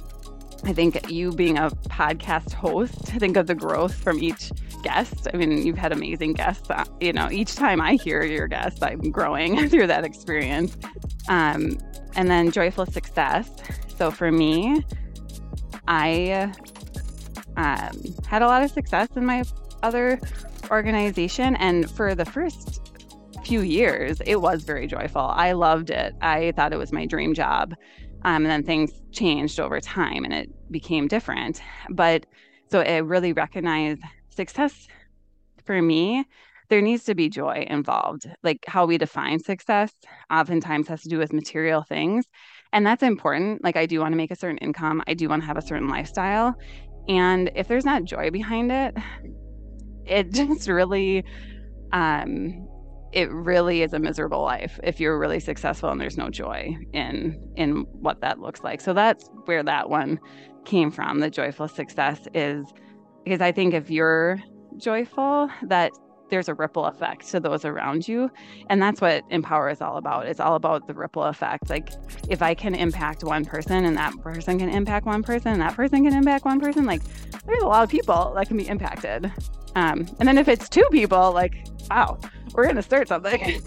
I 0.66 0.72
think 0.72 1.10
you 1.10 1.30
being 1.32 1.58
a 1.58 1.70
podcast 1.88 2.52
host, 2.52 3.12
I 3.14 3.18
think 3.18 3.36
of 3.36 3.46
the 3.46 3.54
growth 3.54 3.94
from 3.94 4.18
each 4.18 4.50
guest. 4.82 5.28
I 5.32 5.36
mean, 5.36 5.66
you've 5.66 5.76
had 5.76 5.92
amazing 5.92 6.32
guests. 6.32 6.70
Uh, 6.70 6.84
you 7.00 7.12
know, 7.12 7.28
each 7.30 7.54
time 7.54 7.80
I 7.80 7.94
hear 7.94 8.22
your 8.22 8.48
guest, 8.48 8.82
I'm 8.82 9.10
growing 9.10 9.68
through 9.70 9.86
that 9.88 10.04
experience. 10.04 10.76
Um, 11.28 11.78
and 12.16 12.30
then 12.30 12.50
joyful 12.50 12.86
success. 12.86 13.50
So 13.96 14.10
for 14.10 14.32
me, 14.32 14.82
I 15.86 16.52
um, 17.56 18.00
had 18.26 18.42
a 18.42 18.46
lot 18.46 18.62
of 18.62 18.70
success 18.70 19.08
in 19.16 19.26
my 19.26 19.44
other 19.82 20.18
organization. 20.70 21.56
And 21.56 21.90
for 21.90 22.14
the 22.14 22.24
first 22.24 22.80
few 23.44 23.60
years, 23.60 24.20
it 24.24 24.36
was 24.40 24.64
very 24.64 24.86
joyful. 24.86 25.20
I 25.20 25.52
loved 25.52 25.90
it. 25.90 26.14
I 26.22 26.52
thought 26.52 26.72
it 26.72 26.78
was 26.78 26.92
my 26.92 27.04
dream 27.04 27.34
job. 27.34 27.74
Um, 28.24 28.44
and 28.44 28.46
then 28.46 28.62
things 28.62 28.90
changed 29.12 29.60
over 29.60 29.80
time 29.80 30.24
and 30.24 30.32
it 30.32 30.48
became 30.70 31.08
different. 31.08 31.60
But 31.90 32.26
so 32.70 32.80
it 32.80 33.00
really 33.00 33.32
recognized 33.32 34.02
success 34.30 34.88
for 35.64 35.80
me. 35.80 36.24
There 36.70 36.80
needs 36.80 37.04
to 37.04 37.14
be 37.14 37.28
joy 37.28 37.66
involved. 37.68 38.26
Like 38.42 38.64
how 38.66 38.86
we 38.86 38.96
define 38.96 39.38
success 39.40 39.92
oftentimes 40.32 40.88
has 40.88 41.02
to 41.02 41.08
do 41.08 41.18
with 41.18 41.32
material 41.32 41.82
things. 41.82 42.24
And 42.72 42.84
that's 42.84 43.02
important. 43.02 43.62
Like, 43.62 43.76
I 43.76 43.86
do 43.86 44.00
want 44.00 44.12
to 44.12 44.16
make 44.16 44.32
a 44.32 44.36
certain 44.36 44.58
income, 44.58 45.02
I 45.06 45.14
do 45.14 45.28
want 45.28 45.42
to 45.42 45.46
have 45.46 45.56
a 45.56 45.62
certain 45.62 45.88
lifestyle. 45.88 46.54
And 47.08 47.50
if 47.54 47.68
there's 47.68 47.84
not 47.84 48.04
joy 48.04 48.30
behind 48.30 48.72
it, 48.72 48.96
it 50.06 50.30
just 50.32 50.68
really 50.68 51.24
um 51.92 52.66
it 53.14 53.30
really 53.30 53.82
is 53.82 53.92
a 53.92 53.98
miserable 53.98 54.42
life 54.42 54.78
if 54.82 54.98
you're 54.98 55.18
really 55.18 55.38
successful 55.38 55.88
and 55.88 56.00
there's 56.00 56.18
no 56.18 56.28
joy 56.28 56.76
in 56.92 57.40
in 57.56 57.86
what 57.92 58.20
that 58.20 58.40
looks 58.40 58.62
like. 58.62 58.80
So 58.80 58.92
that's 58.92 59.30
where 59.44 59.62
that 59.62 59.88
one 59.88 60.18
came 60.64 60.90
from. 60.90 61.20
The 61.20 61.30
joyful 61.30 61.68
success 61.68 62.26
is 62.34 62.66
because 63.24 63.40
I 63.40 63.52
think 63.52 63.72
if 63.72 63.88
you're 63.88 64.40
joyful, 64.76 65.48
that 65.62 65.92
there's 66.30 66.48
a 66.48 66.54
ripple 66.54 66.86
effect 66.86 67.28
to 67.28 67.38
those 67.38 67.64
around 67.64 68.08
you. 68.08 68.30
And 68.68 68.82
that's 68.82 69.00
what 69.00 69.22
Empower 69.30 69.70
is 69.70 69.80
all 69.80 69.96
about. 69.96 70.26
It's 70.26 70.40
all 70.40 70.56
about 70.56 70.88
the 70.88 70.94
ripple 70.94 71.22
effect. 71.22 71.70
Like 71.70 71.90
if 72.28 72.42
I 72.42 72.54
can 72.54 72.74
impact 72.74 73.22
one 73.22 73.44
person 73.44 73.84
and 73.84 73.96
that 73.96 74.18
person 74.20 74.58
can 74.58 74.68
impact 74.68 75.06
one 75.06 75.22
person 75.22 75.52
and 75.52 75.62
that 75.62 75.76
person 75.76 76.04
can 76.04 76.14
impact 76.14 76.44
one 76.44 76.60
person, 76.60 76.86
like 76.86 77.02
there's 77.46 77.62
a 77.62 77.66
lot 77.66 77.84
of 77.84 77.90
people 77.90 78.32
that 78.34 78.48
can 78.48 78.56
be 78.56 78.66
impacted. 78.66 79.30
Um, 79.76 80.08
and 80.18 80.26
then 80.28 80.38
if 80.38 80.48
it's 80.48 80.68
two 80.68 80.86
people, 80.90 81.32
like, 81.32 81.66
wow, 81.90 82.18
we're 82.54 82.66
gonna 82.66 82.82
start 82.82 83.08
something. 83.08 83.60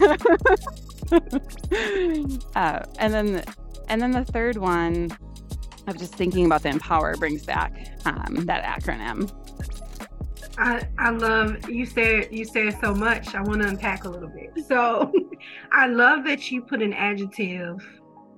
uh, 2.54 2.84
and 2.98 3.14
then 3.14 3.44
and 3.88 4.02
then 4.02 4.10
the 4.10 4.24
third 4.24 4.56
one 4.56 5.16
of 5.86 5.96
just 5.96 6.14
thinking 6.14 6.44
about 6.46 6.62
the 6.62 6.68
empower 6.68 7.16
brings 7.16 7.46
back 7.46 7.72
um, 8.04 8.44
that 8.44 8.64
acronym 8.64 9.30
I, 10.58 10.82
I 10.98 11.10
love 11.10 11.70
you 11.70 11.86
said 11.86 12.28
you 12.32 12.44
said 12.44 12.76
so 12.80 12.92
much. 12.92 13.34
I 13.34 13.42
want 13.42 13.62
to 13.62 13.68
unpack 13.68 14.04
a 14.04 14.08
little 14.08 14.28
bit. 14.28 14.50
So 14.66 15.12
I 15.72 15.86
love 15.86 16.24
that 16.24 16.50
you 16.50 16.62
put 16.62 16.82
an 16.82 16.92
adjective 16.92 17.78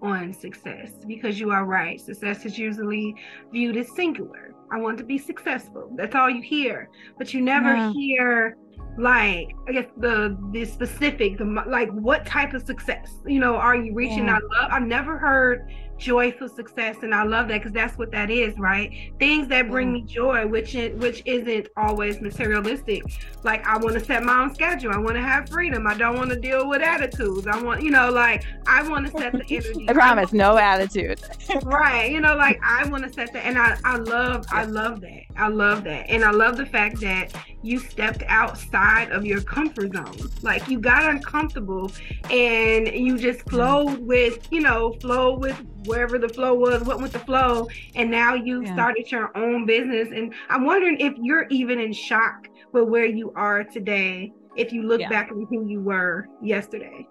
on 0.02 0.34
success 0.34 0.90
because 1.06 1.40
you 1.40 1.50
are 1.50 1.64
right. 1.64 1.98
Success 1.98 2.44
is 2.44 2.58
usually 2.58 3.14
viewed 3.52 3.76
as 3.78 3.94
singular. 3.96 4.54
I 4.70 4.78
want 4.78 4.98
to 4.98 5.04
be 5.04 5.16
successful. 5.16 5.90
That's 5.96 6.14
all 6.14 6.28
you 6.28 6.42
hear, 6.42 6.90
but 7.16 7.32
you 7.32 7.40
never 7.40 7.74
yeah. 7.74 7.92
hear 7.92 8.56
like 9.00 9.54
I 9.68 9.72
guess 9.72 9.86
the 9.96 10.36
the 10.52 10.64
specific 10.64 11.38
the 11.38 11.44
like 11.44 11.90
what 11.90 12.26
type 12.26 12.54
of 12.54 12.64
success 12.66 13.16
you 13.26 13.40
know 13.40 13.56
are 13.56 13.76
you 13.76 13.94
reaching? 13.94 14.26
Yeah. 14.26 14.38
I 14.38 14.60
love 14.60 14.70
I've 14.72 14.86
never 14.86 15.18
heard 15.18 15.72
joyful 16.00 16.48
success 16.48 16.96
and 17.02 17.14
i 17.14 17.22
love 17.22 17.48
that 17.48 17.58
because 17.58 17.72
that's 17.72 17.96
what 17.98 18.10
that 18.10 18.30
is 18.30 18.58
right? 18.58 19.12
Things 19.18 19.48
that 19.48 19.68
bring 19.68 19.88
mm-hmm. 19.88 20.06
me 20.06 20.12
joy 20.12 20.46
which 20.46 20.74
is, 20.74 20.98
which 21.00 21.22
isn't 21.26 21.68
always 21.76 22.20
materialistic. 22.20 23.02
Like 23.42 23.66
i 23.66 23.76
want 23.76 23.94
to 23.94 24.04
set 24.04 24.22
my 24.22 24.42
own 24.42 24.54
schedule 24.54 24.92
i 24.92 24.98
want 24.98 25.14
to 25.16 25.22
have 25.22 25.48
freedom 25.48 25.86
i 25.86 25.94
don't 25.94 26.16
want 26.16 26.30
to 26.30 26.36
deal 26.36 26.68
with 26.68 26.82
attitudes 26.82 27.46
i 27.46 27.60
want 27.62 27.82
you 27.82 27.90
know 27.90 28.10
like 28.10 28.44
i 28.66 28.86
want 28.88 29.06
to 29.06 29.12
set 29.18 29.32
the 29.32 29.44
energy. 29.48 29.86
I 29.88 29.92
promise 29.92 30.32
I 30.32 30.36
no 30.36 30.56
attitude. 30.56 31.20
Right 31.62 32.10
you 32.10 32.20
know 32.20 32.36
like 32.36 32.58
i 32.64 32.88
want 32.88 33.04
to 33.04 33.12
set 33.12 33.32
that 33.32 33.44
and 33.44 33.58
i 33.58 33.76
i 33.84 33.96
love 33.96 34.46
i 34.50 34.64
love 34.64 35.00
that 35.02 35.22
i 35.36 35.48
love 35.48 35.84
that. 35.84 36.08
And 36.08 36.24
i 36.24 36.30
love 36.30 36.56
the 36.56 36.66
fact 36.66 37.00
that 37.00 37.32
you 37.62 37.78
stepped 37.78 38.22
outside 38.26 39.10
of 39.10 39.24
your 39.24 39.40
comfort 39.42 39.92
zone. 39.94 40.30
Like 40.42 40.68
you 40.68 40.78
got 40.78 41.08
uncomfortable 41.08 41.90
and 42.30 42.88
you 42.88 43.18
just 43.18 43.40
mm-hmm. 43.40 43.50
flowed 43.50 43.98
with 43.98 44.46
you 44.50 44.60
know 44.60 44.92
flowed 45.00 45.40
with 45.40 45.60
wherever 45.84 46.18
the 46.18 46.28
flow 46.28 46.54
was, 46.54 46.82
went 46.82 47.00
with 47.00 47.12
the 47.12 47.18
flow, 47.20 47.68
and 47.94 48.10
now 48.10 48.34
you 48.34 48.64
yeah. 48.64 48.72
started 48.72 49.10
your 49.10 49.36
own 49.36 49.66
business. 49.66 50.08
And 50.14 50.34
I'm 50.48 50.64
wondering 50.64 50.98
if 51.00 51.14
you're 51.20 51.46
even 51.50 51.78
in 51.78 51.92
shock 51.92 52.48
with 52.72 52.84
where 52.84 53.06
you 53.06 53.32
are 53.36 53.64
today, 53.64 54.32
if 54.56 54.72
you 54.72 54.82
look 54.82 55.00
yeah. 55.00 55.08
back 55.08 55.28
at 55.28 55.34
who 55.48 55.66
you 55.68 55.80
were 55.80 56.28
yesterday. 56.42 57.06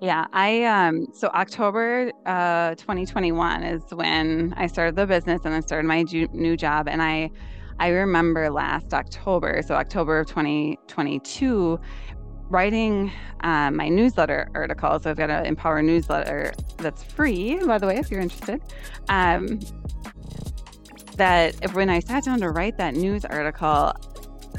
yeah, 0.00 0.26
I 0.32 0.64
um 0.64 1.06
so 1.12 1.28
October 1.28 2.12
uh 2.26 2.74
2021 2.76 3.62
is 3.62 3.82
when 3.92 4.54
I 4.56 4.66
started 4.66 4.96
the 4.96 5.06
business 5.06 5.42
and 5.44 5.54
I 5.54 5.60
started 5.60 5.86
my 5.86 6.04
ju- 6.04 6.28
new 6.32 6.56
job 6.56 6.88
and 6.88 7.02
I 7.02 7.30
I 7.80 7.88
remember 7.88 8.50
last 8.50 8.92
October, 8.92 9.62
so 9.66 9.74
October 9.74 10.18
of 10.18 10.26
2022, 10.26 11.80
writing 12.50 13.12
um, 13.40 13.76
my 13.76 13.88
newsletter 13.88 14.48
article. 14.54 15.00
So 15.00 15.10
I've 15.10 15.16
got 15.16 15.30
an 15.30 15.46
Empower 15.46 15.82
newsletter 15.82 16.52
that's 16.76 17.02
free, 17.02 17.56
by 17.64 17.78
the 17.78 17.86
way, 17.86 17.96
if 17.96 18.10
you're 18.10 18.20
interested. 18.20 18.60
Um, 19.08 19.60
that 21.16 21.54
if, 21.62 21.74
when 21.74 21.88
I 21.88 22.00
sat 22.00 22.24
down 22.24 22.40
to 22.40 22.50
write 22.50 22.76
that 22.78 22.94
news 22.94 23.24
article, 23.24 23.92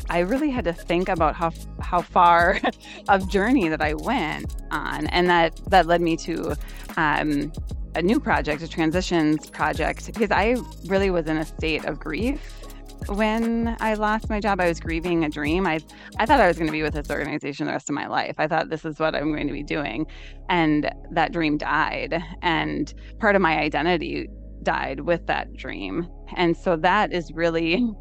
I 0.10 0.20
really 0.20 0.50
had 0.50 0.64
to 0.66 0.74
think 0.74 1.10
about 1.10 1.36
how 1.36 1.52
how 1.82 2.02
far 2.02 2.60
of 3.10 3.30
journey 3.30 3.68
that 3.68 3.82
I 3.82 3.94
went 3.94 4.56
on, 4.72 5.08
and 5.08 5.30
that 5.30 5.60
that 5.70 5.88
led 5.88 6.02
me 6.02 6.16
to 6.18 6.56
um, 6.98 7.52
a 7.96 8.02
new 8.02 8.20
project, 8.20 8.62
a 8.62 8.68
transitions 8.68 9.50
project, 9.50 10.06
because 10.06 10.32
I 10.32 10.56
really 10.86 11.10
was 11.10 11.28
in 11.28 11.38
a 11.38 11.46
state 11.46 11.86
of 11.86 12.00
grief 12.00 12.61
when 13.08 13.76
I 13.80 13.96
lost 13.96 14.30
my 14.30 14.40
job, 14.40 14.60
I 14.60 14.68
was 14.68 14.80
grieving 14.80 15.24
a 15.24 15.30
dream. 15.30 15.68
I 15.68 15.80
I 16.18 16.26
thought 16.26 16.40
I 16.40 16.48
was 16.48 16.58
going 16.58 16.68
to 16.68 16.72
be 16.72 16.84
with 16.84 16.94
this 16.94 17.10
organization 17.10 17.66
the 17.66 17.74
rest 17.74 17.90
of 17.90 17.96
my 17.96 18.08
life. 18.08 18.36
I 18.38 18.48
thought 18.48 18.70
this 18.70 18.86
is 18.86 19.00
what 19.00 19.16
I'm 19.16 19.32
going 19.32 19.48
to 19.48 19.54
be 19.54 19.64
doing, 19.64 20.06
and 20.50 20.92
that 21.12 21.32
dream 21.32 21.58
died. 21.58 22.22
And 22.42 22.94
part 23.20 23.36
of 23.36 23.42
my 23.42 23.60
identity 23.60 24.30
died 24.64 25.02
with 25.02 25.26
that 25.28 25.54
dream. 25.56 26.08
And 26.36 26.56
so 26.56 26.76
that 26.78 27.12
is 27.12 27.32
really, 27.34 27.92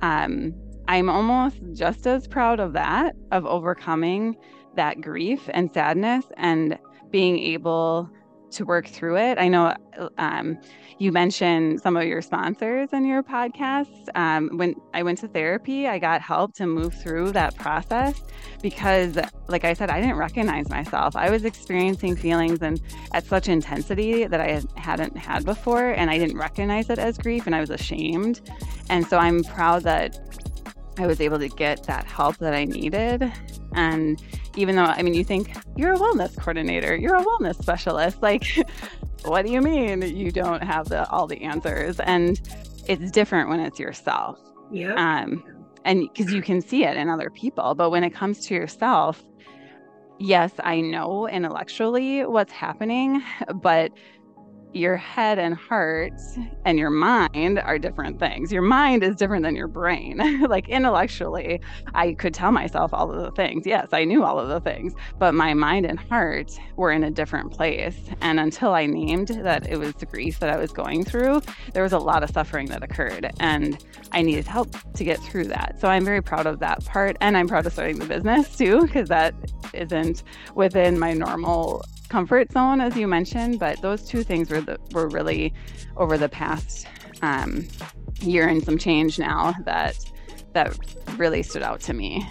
um, 0.00 0.54
I'm 0.86 1.08
almost 1.10 1.60
just 1.72 2.06
as 2.06 2.26
proud 2.26 2.60
of 2.60 2.72
that, 2.74 3.14
of 3.32 3.46
overcoming 3.46 4.36
that 4.76 5.00
grief 5.00 5.48
and 5.52 5.72
sadness, 5.72 6.24
and 6.36 6.78
being 7.10 7.38
able 7.38 8.10
to 8.54 8.64
work 8.64 8.86
through 8.86 9.16
it. 9.16 9.38
I 9.38 9.48
know 9.48 9.74
um, 10.18 10.58
you 10.98 11.12
mentioned 11.12 11.80
some 11.80 11.96
of 11.96 12.04
your 12.04 12.22
sponsors 12.22 12.92
in 12.92 13.04
your 13.04 13.22
podcast. 13.22 14.08
Um, 14.14 14.50
when 14.56 14.74
I 14.92 15.02
went 15.02 15.18
to 15.18 15.28
therapy, 15.28 15.86
I 15.86 15.98
got 15.98 16.20
help 16.20 16.54
to 16.54 16.66
move 16.66 16.94
through 16.94 17.32
that 17.32 17.56
process 17.56 18.20
because, 18.62 19.18
like 19.48 19.64
I 19.64 19.74
said, 19.74 19.90
I 19.90 20.00
didn't 20.00 20.16
recognize 20.16 20.68
myself. 20.68 21.16
I 21.16 21.30
was 21.30 21.44
experiencing 21.44 22.16
feelings 22.16 22.62
and 22.62 22.80
at 23.12 23.24
such 23.26 23.48
intensity 23.48 24.24
that 24.24 24.40
I 24.40 24.62
hadn't 24.76 25.16
had 25.16 25.44
before, 25.44 25.90
and 25.90 26.10
I 26.10 26.18
didn't 26.18 26.38
recognize 26.38 26.90
it 26.90 26.98
as 26.98 27.18
grief, 27.18 27.46
and 27.46 27.54
I 27.54 27.60
was 27.60 27.70
ashamed. 27.70 28.40
And 28.88 29.06
so 29.06 29.18
I'm 29.18 29.42
proud 29.44 29.82
that 29.82 30.18
I 30.96 31.06
was 31.06 31.20
able 31.20 31.38
to 31.38 31.48
get 31.48 31.84
that 31.84 32.04
help 32.04 32.36
that 32.38 32.54
I 32.54 32.64
needed. 32.64 33.32
And 33.74 34.22
even 34.56 34.76
though, 34.76 34.84
I 34.84 35.02
mean, 35.02 35.14
you 35.14 35.24
think 35.24 35.56
you're 35.76 35.92
a 35.92 35.98
wellness 35.98 36.36
coordinator, 36.36 36.96
you're 36.96 37.16
a 37.16 37.24
wellness 37.24 37.60
specialist. 37.60 38.22
Like, 38.22 38.46
what 39.24 39.44
do 39.44 39.52
you 39.52 39.60
mean 39.60 40.02
you 40.02 40.30
don't 40.30 40.62
have 40.62 40.88
the, 40.88 41.08
all 41.10 41.26
the 41.26 41.42
answers? 41.42 42.00
And 42.00 42.40
it's 42.86 43.10
different 43.10 43.48
when 43.48 43.60
it's 43.60 43.78
yourself. 43.78 44.38
Yeah. 44.70 44.94
Um, 44.94 45.44
and 45.84 46.08
because 46.12 46.32
you 46.32 46.42
can 46.42 46.60
see 46.60 46.84
it 46.84 46.96
in 46.96 47.08
other 47.08 47.30
people. 47.30 47.74
But 47.74 47.90
when 47.90 48.04
it 48.04 48.14
comes 48.14 48.46
to 48.46 48.54
yourself, 48.54 49.22
yes, 50.18 50.52
I 50.60 50.80
know 50.80 51.28
intellectually 51.28 52.24
what's 52.24 52.52
happening, 52.52 53.22
but 53.54 53.92
your 54.74 54.96
head 54.96 55.38
and 55.38 55.54
heart 55.54 56.12
and 56.64 56.78
your 56.78 56.90
mind 56.90 57.58
are 57.60 57.78
different 57.78 58.18
things. 58.18 58.52
Your 58.52 58.62
mind 58.62 59.04
is 59.04 59.14
different 59.16 59.44
than 59.44 59.54
your 59.54 59.68
brain. 59.68 60.42
like 60.48 60.68
intellectually, 60.68 61.60
I 61.94 62.14
could 62.14 62.34
tell 62.34 62.50
myself 62.50 62.92
all 62.92 63.10
of 63.10 63.22
the 63.22 63.30
things. 63.30 63.66
Yes, 63.66 63.88
I 63.92 64.04
knew 64.04 64.24
all 64.24 64.38
of 64.38 64.48
the 64.48 64.60
things, 64.60 64.94
but 65.18 65.34
my 65.34 65.54
mind 65.54 65.86
and 65.86 65.98
heart 65.98 66.58
were 66.76 66.90
in 66.90 67.04
a 67.04 67.10
different 67.10 67.52
place. 67.52 67.96
And 68.20 68.40
until 68.40 68.72
I 68.72 68.86
named 68.86 69.28
that 69.28 69.68
it 69.68 69.76
was 69.76 69.94
the 69.94 70.06
grief 70.06 70.40
that 70.40 70.50
I 70.50 70.56
was 70.56 70.72
going 70.72 71.04
through, 71.04 71.42
there 71.72 71.82
was 71.82 71.92
a 71.92 71.98
lot 71.98 72.22
of 72.22 72.30
suffering 72.30 72.66
that 72.66 72.82
occurred. 72.82 73.30
And 73.40 73.84
I 74.12 74.22
needed 74.22 74.46
help 74.46 74.74
to 74.94 75.04
get 75.04 75.20
through 75.20 75.44
that. 75.44 75.76
So 75.80 75.88
I'm 75.88 76.04
very 76.04 76.22
proud 76.22 76.46
of 76.46 76.58
that 76.60 76.84
part. 76.84 77.16
And 77.20 77.36
I'm 77.36 77.46
proud 77.46 77.66
of 77.66 77.72
starting 77.72 77.98
the 77.98 78.06
business 78.06 78.56
too, 78.56 78.82
because 78.82 79.08
that 79.08 79.34
isn't 79.72 80.24
within 80.54 80.98
my 80.98 81.12
normal 81.12 81.84
comfort 82.08 82.52
zone, 82.52 82.80
as 82.80 82.96
you 82.96 83.08
mentioned, 83.08 83.58
but 83.58 83.80
those 83.82 84.04
two 84.04 84.22
things 84.22 84.48
were 84.48 84.60
the, 84.66 84.78
were 84.92 85.08
really 85.08 85.52
over 85.96 86.18
the 86.18 86.28
past 86.28 86.86
um, 87.22 87.66
year 88.20 88.48
and 88.48 88.64
some 88.64 88.78
change 88.78 89.18
now 89.18 89.54
that 89.64 89.98
that 90.52 90.76
really 91.18 91.42
stood 91.42 91.62
out 91.62 91.80
to 91.80 91.92
me. 91.92 92.26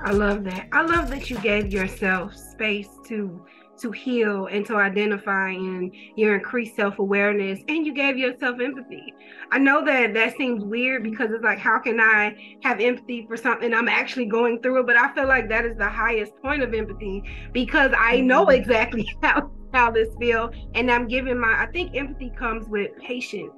I 0.00 0.12
love 0.12 0.44
that. 0.44 0.68
I 0.72 0.82
love 0.82 1.08
that 1.10 1.30
you 1.30 1.38
gave 1.38 1.72
yourself 1.72 2.36
space 2.36 2.88
to 3.08 3.44
to 3.78 3.92
heal 3.92 4.46
and 4.46 4.64
to 4.66 4.76
identify 4.76 5.50
and 5.50 5.94
your 6.16 6.36
increased 6.36 6.76
self-awareness 6.76 7.60
and 7.68 7.84
you 7.84 7.92
gave 7.92 8.16
yourself 8.16 8.58
empathy 8.60 9.12
i 9.52 9.58
know 9.58 9.84
that 9.84 10.14
that 10.14 10.36
seems 10.36 10.64
weird 10.64 11.02
because 11.02 11.30
it's 11.30 11.44
like 11.44 11.58
how 11.58 11.78
can 11.78 12.00
i 12.00 12.34
have 12.62 12.80
empathy 12.80 13.26
for 13.28 13.36
something 13.36 13.74
i'm 13.74 13.88
actually 13.88 14.24
going 14.24 14.60
through 14.62 14.80
it 14.80 14.86
but 14.86 14.96
i 14.96 15.12
feel 15.14 15.26
like 15.26 15.48
that 15.48 15.64
is 15.64 15.76
the 15.76 15.88
highest 15.88 16.34
point 16.36 16.62
of 16.62 16.72
empathy 16.72 17.22
because 17.52 17.92
i 17.98 18.20
know 18.20 18.46
mm-hmm. 18.46 18.60
exactly 18.60 19.06
how 19.22 19.50
how 19.76 19.90
this 19.90 20.08
feel 20.18 20.50
and 20.74 20.90
i'm 20.90 21.06
giving 21.06 21.38
my 21.38 21.62
i 21.62 21.66
think 21.72 21.94
empathy 21.94 22.30
comes 22.36 22.66
with 22.68 22.90
patience 22.98 23.52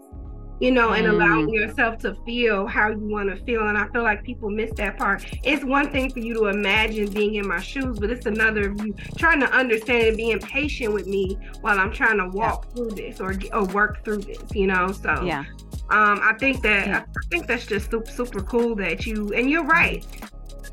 you 0.60 0.72
know, 0.72 0.90
and 0.90 1.06
allowing 1.06 1.46
mm. 1.46 1.54
yourself 1.54 1.98
to 1.98 2.14
feel 2.26 2.66
how 2.66 2.88
you 2.88 2.98
want 2.98 3.30
to 3.30 3.44
feel. 3.44 3.68
And 3.68 3.78
I 3.78 3.86
feel 3.88 4.02
like 4.02 4.24
people 4.24 4.50
miss 4.50 4.72
that 4.76 4.98
part. 4.98 5.24
It's 5.44 5.64
one 5.64 5.90
thing 5.92 6.10
for 6.10 6.18
you 6.18 6.34
to 6.34 6.46
imagine 6.46 7.10
being 7.10 7.36
in 7.36 7.46
my 7.46 7.60
shoes, 7.60 7.98
but 7.98 8.10
it's 8.10 8.26
another 8.26 8.70
of 8.70 8.84
you 8.84 8.94
trying 9.16 9.40
to 9.40 9.50
understand 9.52 10.08
and 10.08 10.16
being 10.16 10.38
patient 10.40 10.92
with 10.92 11.06
me 11.06 11.38
while 11.60 11.78
I'm 11.78 11.92
trying 11.92 12.18
to 12.18 12.28
walk 12.28 12.66
yeah. 12.68 12.74
through 12.74 12.90
this 12.90 13.20
or 13.20 13.34
or 13.52 13.66
work 13.66 14.04
through 14.04 14.18
this, 14.18 14.42
you 14.52 14.66
know. 14.66 14.90
So 14.92 15.22
yeah. 15.22 15.44
Um, 15.90 16.20
I 16.22 16.34
think 16.38 16.60
that 16.62 16.86
yeah. 16.86 17.04
I 17.06 17.26
think 17.30 17.46
that's 17.46 17.66
just 17.66 17.90
super, 17.90 18.10
super 18.10 18.42
cool 18.42 18.74
that 18.76 19.06
you 19.06 19.32
and 19.32 19.48
you're 19.48 19.64
right 19.64 20.04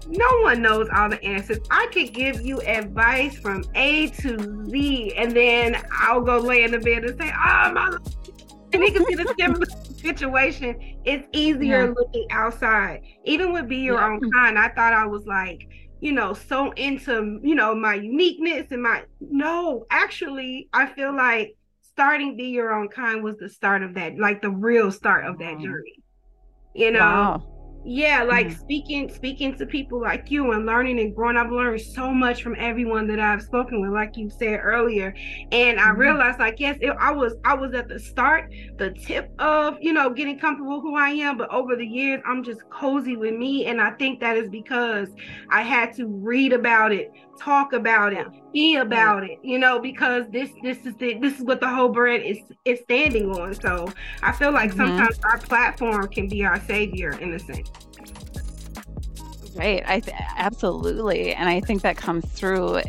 no 0.07 0.39
one 0.41 0.61
knows 0.61 0.87
all 0.95 1.09
the 1.09 1.23
answers. 1.23 1.59
I 1.71 1.87
could 1.91 2.13
give 2.13 2.41
you 2.41 2.61
advice 2.61 3.37
from 3.37 3.63
A 3.75 4.07
to 4.07 4.65
Z, 4.69 5.13
and 5.15 5.31
then 5.31 5.81
I'll 5.91 6.21
go 6.21 6.37
lay 6.37 6.63
in 6.63 6.71
the 6.71 6.79
bed 6.79 7.05
and 7.05 7.19
say, 7.19 7.31
"Oh 7.31 7.71
my 7.71 7.97
and 8.73 8.83
it 8.83 8.93
can 8.93 9.05
be 9.05 9.15
the 9.15 9.33
similar 9.39 9.65
situation. 9.95 10.97
It's 11.05 11.27
easier 11.31 11.85
yeah. 11.85 11.93
looking 11.97 12.27
outside. 12.31 13.01
Even 13.23 13.53
with 13.53 13.67
Be 13.67 13.77
Your 13.77 13.99
yeah. 13.99 14.07
Own 14.07 14.31
Kind, 14.31 14.59
I 14.59 14.69
thought 14.69 14.93
I 14.93 15.05
was 15.05 15.25
like, 15.25 15.67
you 16.01 16.11
know, 16.11 16.33
so 16.33 16.71
into, 16.73 17.39
you 17.41 17.55
know, 17.55 17.73
my 17.73 17.95
uniqueness 17.95 18.71
and 18.71 18.83
my 18.83 19.03
no, 19.21 19.85
actually, 19.89 20.69
I 20.73 20.87
feel 20.87 21.15
like 21.15 21.55
starting 21.81 22.35
Be 22.35 22.45
Your 22.45 22.73
Own 22.73 22.89
Kind 22.89 23.23
was 23.23 23.37
the 23.37 23.49
start 23.49 23.81
of 23.81 23.93
that, 23.95 24.19
like 24.19 24.41
the 24.41 24.51
real 24.51 24.91
start 24.91 25.25
of 25.25 25.39
that 25.39 25.59
journey. 25.59 26.03
You 26.73 26.91
know, 26.91 26.99
wow 26.99 27.54
yeah 27.85 28.23
like 28.23 28.47
mm-hmm. 28.47 28.59
speaking 28.59 29.13
speaking 29.13 29.55
to 29.55 29.65
people 29.65 30.01
like 30.01 30.31
you 30.31 30.53
and 30.53 30.65
learning 30.65 30.99
and 30.99 31.15
growing 31.15 31.37
i've 31.37 31.51
learned 31.51 31.79
so 31.79 32.11
much 32.11 32.41
from 32.41 32.55
everyone 32.57 33.05
that 33.05 33.19
i've 33.19 33.43
spoken 33.43 33.79
with 33.79 33.91
like 33.91 34.17
you 34.17 34.27
said 34.27 34.59
earlier 34.63 35.13
and 35.51 35.79
i 35.79 35.83
mm-hmm. 35.83 35.99
realized 35.99 36.39
like 36.39 36.59
yes 36.59 36.75
it, 36.81 36.89
i 36.99 37.11
was 37.11 37.35
i 37.45 37.53
was 37.53 37.75
at 37.75 37.87
the 37.87 37.99
start 37.99 38.51
the 38.77 38.89
tip 38.91 39.31
of 39.37 39.77
you 39.79 39.93
know 39.93 40.09
getting 40.09 40.39
comfortable 40.39 40.81
who 40.81 40.95
i 40.95 41.09
am 41.09 41.37
but 41.37 41.47
over 41.53 41.75
the 41.75 41.85
years 41.85 42.19
i'm 42.25 42.43
just 42.43 42.67
cozy 42.71 43.15
with 43.15 43.35
me 43.35 43.67
and 43.67 43.79
i 43.79 43.91
think 43.91 44.19
that 44.19 44.35
is 44.35 44.49
because 44.49 45.09
i 45.51 45.61
had 45.61 45.93
to 45.93 46.07
read 46.07 46.53
about 46.53 46.91
it 46.91 47.11
talk 47.39 47.73
about 47.73 48.13
it 48.13 48.27
be 48.53 48.75
about 48.77 49.23
it 49.23 49.39
you 49.43 49.59
know 49.59 49.79
because 49.79 50.25
this 50.29 50.49
this 50.63 50.77
is 50.85 50.95
the 50.95 51.15
this 51.19 51.37
is 51.37 51.43
what 51.43 51.59
the 51.59 51.67
whole 51.67 51.89
brand 51.89 52.23
is 52.23 52.39
is 52.63 52.79
standing 52.81 53.29
on. 53.31 53.53
So 53.55 53.91
i 54.21 54.31
feel 54.31 54.51
like 54.51 54.69
mm-hmm. 54.71 54.79
sometimes 54.79 55.19
our 55.23 55.37
platform 55.37 56.07
can 56.07 56.27
be 56.27 56.43
our 56.45 56.59
savior 56.61 57.11
in 57.19 57.33
a 57.33 57.39
sense. 57.39 57.69
Right. 59.55 59.83
I 59.87 60.01
th- 60.01 60.17
absolutely. 60.35 61.33
And 61.33 61.47
i 61.47 61.59
think 61.61 61.81
that 61.81 61.97
comes 61.97 62.25
through 62.25 62.81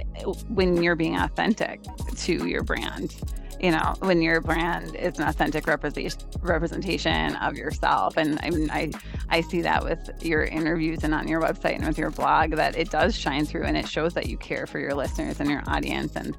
when 0.48 0.82
you're 0.82 0.96
being 0.96 1.16
authentic 1.16 1.80
to 2.16 2.46
your 2.46 2.62
brand 2.62 3.14
you 3.60 3.70
know 3.70 3.94
when 4.00 4.22
your 4.22 4.40
brand 4.40 4.94
is 4.96 5.18
an 5.18 5.28
authentic 5.28 5.66
representation 5.66 6.20
representation 6.42 7.36
of 7.36 7.56
yourself. 7.56 8.16
And 8.16 8.38
i 8.42 8.50
mean 8.50 8.70
i 8.70 8.90
i 9.28 9.40
see 9.40 9.62
that 9.62 9.84
with 9.84 10.10
your 10.20 10.44
interviews 10.44 11.04
and 11.04 11.14
on 11.14 11.28
your 11.28 11.40
website 11.40 11.76
and 11.76 11.86
with 11.86 11.98
your 11.98 12.10
blog 12.10 12.52
that 12.52 12.76
it 12.76 12.90
does 12.90 13.16
shine 13.16 13.46
through 13.46 13.64
and 13.64 13.76
it 13.76 13.88
shows 13.88 14.14
that 14.14 14.26
you 14.26 14.36
care 14.36 14.66
for 14.66 14.78
your 14.78 14.94
listeners 14.94 15.40
and 15.40 15.50
your 15.50 15.62
audience. 15.66 16.16
And 16.16 16.36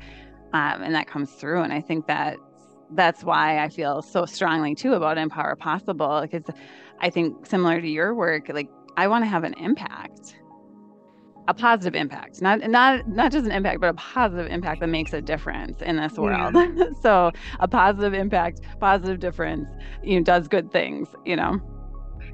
um, 0.53 0.81
and 0.81 0.95
that 0.95 1.07
comes 1.07 1.31
through. 1.31 1.61
And 1.61 1.73
i 1.73 1.81
think 1.81 2.07
that 2.07 2.37
that's 2.91 3.23
why 3.23 3.59
i 3.59 3.69
feel 3.69 4.01
so 4.01 4.25
strongly 4.25 4.73
too 4.73 4.93
about 4.93 5.17
empower 5.17 5.55
possible 5.55 6.21
because 6.21 6.43
i 7.01 7.09
think 7.09 7.45
similar 7.45 7.81
to 7.81 7.87
your 7.87 8.15
work 8.15 8.47
like 8.49 8.69
i 8.95 9.07
want 9.07 9.23
to 9.23 9.27
have 9.27 9.43
an 9.43 9.53
impact 9.55 10.37
a 11.47 11.53
positive 11.53 11.95
impact 11.95 12.41
not 12.41 12.59
not 12.69 13.07
not 13.07 13.31
just 13.31 13.45
an 13.45 13.51
impact 13.51 13.79
but 13.79 13.89
a 13.89 13.93
positive 13.93 14.47
impact 14.47 14.79
that 14.81 14.87
makes 14.87 15.13
a 15.13 15.21
difference 15.21 15.81
in 15.81 15.95
this 15.95 16.13
world 16.13 16.53
yeah. 16.55 16.85
so 17.01 17.31
a 17.59 17.67
positive 17.67 18.13
impact 18.13 18.61
positive 18.79 19.19
difference 19.19 19.67
you 20.03 20.17
know 20.17 20.23
does 20.23 20.47
good 20.47 20.71
things 20.71 21.07
you 21.25 21.35
know 21.35 21.59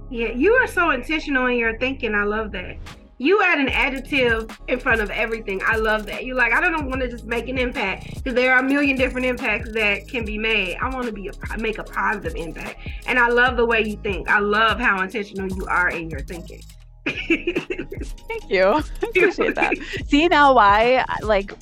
yeah 0.10 0.30
you 0.30 0.54
are 0.54 0.68
so 0.68 0.90
intentional 0.90 1.46
in 1.48 1.58
your 1.58 1.78
thinking 1.78 2.16
i 2.16 2.24
love 2.24 2.52
that 2.52 2.78
you 3.20 3.42
add 3.42 3.60
an 3.60 3.68
additive 3.68 4.58
in 4.68 4.80
front 4.80 5.00
of 5.00 5.10
everything. 5.12 5.62
I 5.66 5.78
love 5.78 6.06
that. 6.08 6.26
You 6.26 6.34
like, 6.34 6.52
I 6.52 6.60
don't 6.60 6.90
want 6.90 7.02
to 7.02 7.08
just 7.08 7.26
make 7.26 7.48
an 7.48 7.58
impact 7.58 8.16
because 8.16 8.34
there 8.34 8.54
are 8.54 8.60
a 8.60 8.64
million 8.64 8.98
different 8.98 9.26
impacts 9.26 9.72
that 9.74 10.08
can 10.08 10.26
be 10.26 10.38
made. 10.38 10.78
I 10.82 10.90
want 10.90 11.06
to 11.06 11.14
be 11.14 11.30
a, 11.30 11.58
make 11.58 11.78
a 11.78 11.84
positive 11.84 12.36
impact, 12.36 12.80
and 13.08 13.20
I 13.20 13.30
love 13.30 13.56
the 13.56 13.66
way 13.66 13.82
you 13.82 13.98
think. 13.98 14.30
I 14.30 14.40
love 14.40 14.80
how 14.80 15.02
intentional 15.02 15.48
you 15.48 15.66
are 15.68 15.90
in 15.90 16.10
your 16.10 16.22
thinking. 16.22 16.62
Thank 17.06 18.50
you. 18.50 18.64
I 18.64 18.84
appreciate 19.04 19.56
that. 19.56 19.76
See 20.08 20.28
now 20.28 20.54
why 20.54 21.06
like 21.22 21.54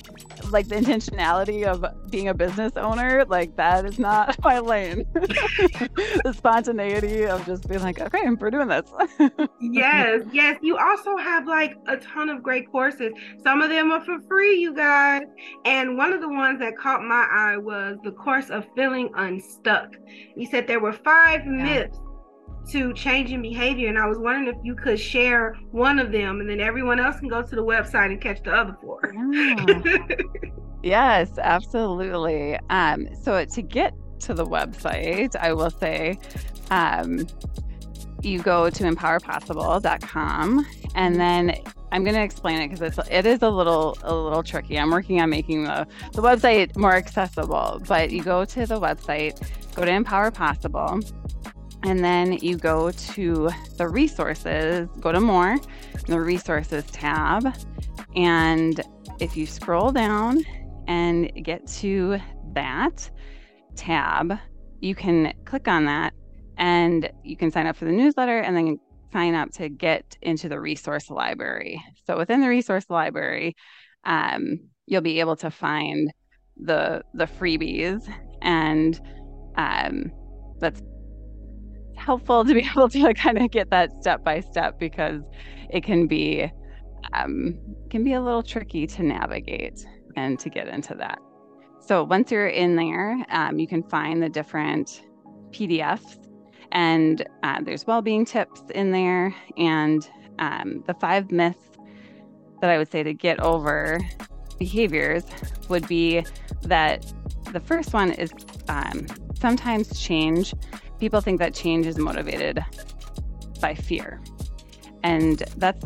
like 0.50 0.68
the 0.68 0.76
intentionality 0.76 1.64
of 1.64 1.84
being 2.10 2.28
a 2.28 2.34
business 2.34 2.72
owner, 2.76 3.24
like 3.28 3.56
that 3.56 3.84
is 3.86 3.98
not 3.98 4.36
my 4.44 4.58
lane. 4.58 5.06
the 5.14 6.34
spontaneity 6.36 7.26
of 7.26 7.44
just 7.46 7.68
being 7.68 7.82
like, 7.82 8.00
okay, 8.00 8.28
we're 8.28 8.50
doing 8.50 8.68
this. 8.68 8.90
yes, 9.60 10.22
yes. 10.32 10.58
You 10.62 10.76
also 10.76 11.16
have 11.16 11.46
like 11.46 11.76
a 11.86 11.96
ton 11.96 12.28
of 12.28 12.42
great 12.42 12.70
courses. 12.70 13.12
Some 13.42 13.62
of 13.62 13.70
them 13.70 13.90
are 13.90 14.04
for 14.04 14.20
free, 14.28 14.58
you 14.58 14.74
guys. 14.74 15.22
And 15.64 15.96
one 15.96 16.12
of 16.12 16.20
the 16.20 16.28
ones 16.28 16.58
that 16.60 16.76
caught 16.76 17.02
my 17.02 17.26
eye 17.30 17.56
was 17.56 17.98
the 18.04 18.12
course 18.12 18.50
of 18.50 18.66
feeling 18.76 19.10
unstuck. 19.16 19.96
You 20.36 20.46
said 20.46 20.66
there 20.66 20.80
were 20.80 20.92
five 20.92 21.42
yeah. 21.44 21.50
myths 21.50 21.98
to 22.70 22.92
changing 22.94 23.42
behavior. 23.42 23.88
And 23.88 23.98
I 23.98 24.06
was 24.06 24.18
wondering 24.18 24.54
if 24.54 24.64
you 24.64 24.74
could 24.74 24.98
share 24.98 25.56
one 25.70 25.98
of 25.98 26.12
them 26.12 26.40
and 26.40 26.48
then 26.48 26.60
everyone 26.60 27.00
else 27.00 27.18
can 27.18 27.28
go 27.28 27.42
to 27.42 27.54
the 27.54 27.64
website 27.64 28.06
and 28.06 28.20
catch 28.20 28.42
the 28.42 28.52
other 28.52 28.76
four. 28.80 29.12
yes, 30.82 31.30
absolutely. 31.38 32.58
Um, 32.70 33.08
so 33.22 33.44
to 33.44 33.62
get 33.62 33.94
to 34.20 34.34
the 34.34 34.46
website, 34.46 35.34
I 35.36 35.52
will 35.52 35.70
say 35.70 36.18
um, 36.70 37.26
you 38.22 38.40
go 38.40 38.70
to 38.70 38.84
empowerpossible.com 38.84 40.66
and 40.94 41.16
then 41.16 41.56
I'm 41.90 42.04
going 42.04 42.14
to 42.14 42.22
explain 42.22 42.60
it 42.60 42.70
because 42.70 42.98
it's 42.98 43.10
it 43.10 43.26
is 43.26 43.42
a 43.42 43.50
little 43.50 43.98
a 44.02 44.14
little 44.14 44.42
tricky. 44.42 44.78
I'm 44.78 44.90
working 44.90 45.20
on 45.20 45.28
making 45.28 45.64
the 45.64 45.86
the 46.12 46.22
website 46.22 46.74
more 46.76 46.94
accessible, 46.94 47.82
but 47.86 48.10
you 48.10 48.22
go 48.22 48.46
to 48.46 48.66
the 48.66 48.80
website, 48.80 49.38
go 49.74 49.84
to 49.84 49.90
Empower 49.90 50.30
Possible, 50.30 51.00
and 51.84 52.04
then 52.04 52.34
you 52.34 52.56
go 52.56 52.90
to 52.90 53.50
the 53.76 53.88
resources, 53.88 54.88
go 55.00 55.12
to 55.12 55.20
more, 55.20 55.58
the 56.06 56.20
resources 56.20 56.84
tab. 56.86 57.54
And 58.14 58.80
if 59.20 59.36
you 59.36 59.46
scroll 59.46 59.90
down 59.90 60.44
and 60.86 61.32
get 61.44 61.66
to 61.66 62.18
that 62.54 63.10
tab, 63.76 64.38
you 64.80 64.94
can 64.94 65.32
click 65.44 65.68
on 65.68 65.86
that 65.86 66.12
and 66.56 67.10
you 67.24 67.36
can 67.36 67.50
sign 67.50 67.66
up 67.66 67.76
for 67.76 67.84
the 67.84 67.92
newsletter 67.92 68.38
and 68.38 68.56
then 68.56 68.78
sign 69.12 69.34
up 69.34 69.50
to 69.52 69.68
get 69.68 70.16
into 70.22 70.48
the 70.48 70.60
resource 70.60 71.10
library. 71.10 71.82
So 72.06 72.16
within 72.16 72.40
the 72.40 72.48
resource 72.48 72.86
library, 72.88 73.56
um, 74.04 74.60
you'll 74.86 75.02
be 75.02 75.20
able 75.20 75.36
to 75.36 75.50
find 75.50 76.12
the 76.56 77.02
the 77.14 77.24
freebies 77.24 78.06
and 78.42 79.00
um, 79.56 80.12
that's 80.58 80.82
helpful 82.02 82.44
to 82.44 82.54
be 82.54 82.68
able 82.76 82.88
to 82.88 83.14
kind 83.14 83.38
of 83.38 83.50
get 83.50 83.70
that 83.70 83.90
step 84.00 84.24
by 84.24 84.40
step 84.40 84.78
because 84.78 85.22
it 85.70 85.82
can 85.84 86.06
be 86.06 86.50
um, 87.14 87.58
can 87.90 88.04
be 88.04 88.12
a 88.12 88.20
little 88.20 88.42
tricky 88.42 88.86
to 88.86 89.02
navigate 89.02 89.84
and 90.16 90.38
to 90.38 90.48
get 90.48 90.68
into 90.68 90.94
that. 90.94 91.18
So 91.80 92.04
once 92.04 92.30
you're 92.30 92.46
in 92.46 92.76
there, 92.76 93.24
um, 93.30 93.58
you 93.58 93.66
can 93.66 93.82
find 93.82 94.22
the 94.22 94.28
different 94.28 95.02
PDFs, 95.50 96.28
and 96.70 97.26
uh, 97.42 97.60
there's 97.62 97.86
well-being 97.86 98.24
tips 98.24 98.62
in 98.74 98.92
there, 98.92 99.34
and 99.56 100.08
um, 100.38 100.84
the 100.86 100.94
five 100.94 101.32
myths 101.32 101.70
that 102.60 102.70
I 102.70 102.78
would 102.78 102.90
say 102.90 103.02
to 103.02 103.12
get 103.12 103.40
over 103.40 103.98
behaviors 104.58 105.24
would 105.68 105.86
be 105.88 106.24
that 106.62 107.12
the 107.52 107.60
first 107.60 107.92
one 107.92 108.12
is 108.12 108.32
um, 108.68 109.06
sometimes 109.34 110.00
change 110.00 110.54
people 111.02 111.20
think 111.20 111.40
that 111.40 111.52
change 111.52 111.84
is 111.84 111.98
motivated 111.98 112.64
by 113.60 113.74
fear. 113.74 114.20
And 115.02 115.38
that's 115.56 115.84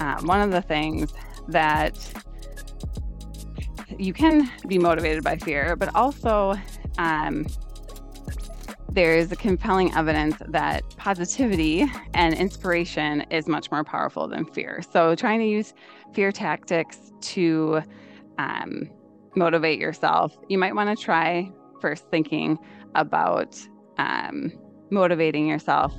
uh, 0.00 0.20
one 0.20 0.42
of 0.42 0.50
the 0.50 0.60
things 0.60 1.10
that 1.48 1.96
you 3.98 4.12
can 4.12 4.50
be 4.66 4.78
motivated 4.78 5.24
by 5.24 5.38
fear, 5.38 5.76
but 5.76 5.94
also 5.94 6.56
um, 6.98 7.46
there's 8.90 9.28
compelling 9.28 9.94
evidence 9.94 10.36
that 10.48 10.82
positivity 10.98 11.86
and 12.12 12.34
inspiration 12.34 13.22
is 13.30 13.48
much 13.48 13.70
more 13.70 13.82
powerful 13.82 14.28
than 14.28 14.44
fear. 14.44 14.82
So, 14.92 15.14
trying 15.14 15.40
to 15.40 15.46
use 15.46 15.72
fear 16.12 16.32
tactics 16.32 16.98
to 17.32 17.80
um, 18.36 18.90
motivate 19.36 19.78
yourself, 19.80 20.36
you 20.50 20.58
might 20.58 20.74
want 20.74 20.94
to 20.94 21.02
try 21.02 21.50
first 21.80 22.10
thinking 22.10 22.58
about 22.94 23.58
um, 23.98 24.52
motivating 24.90 25.46
yourself 25.46 25.94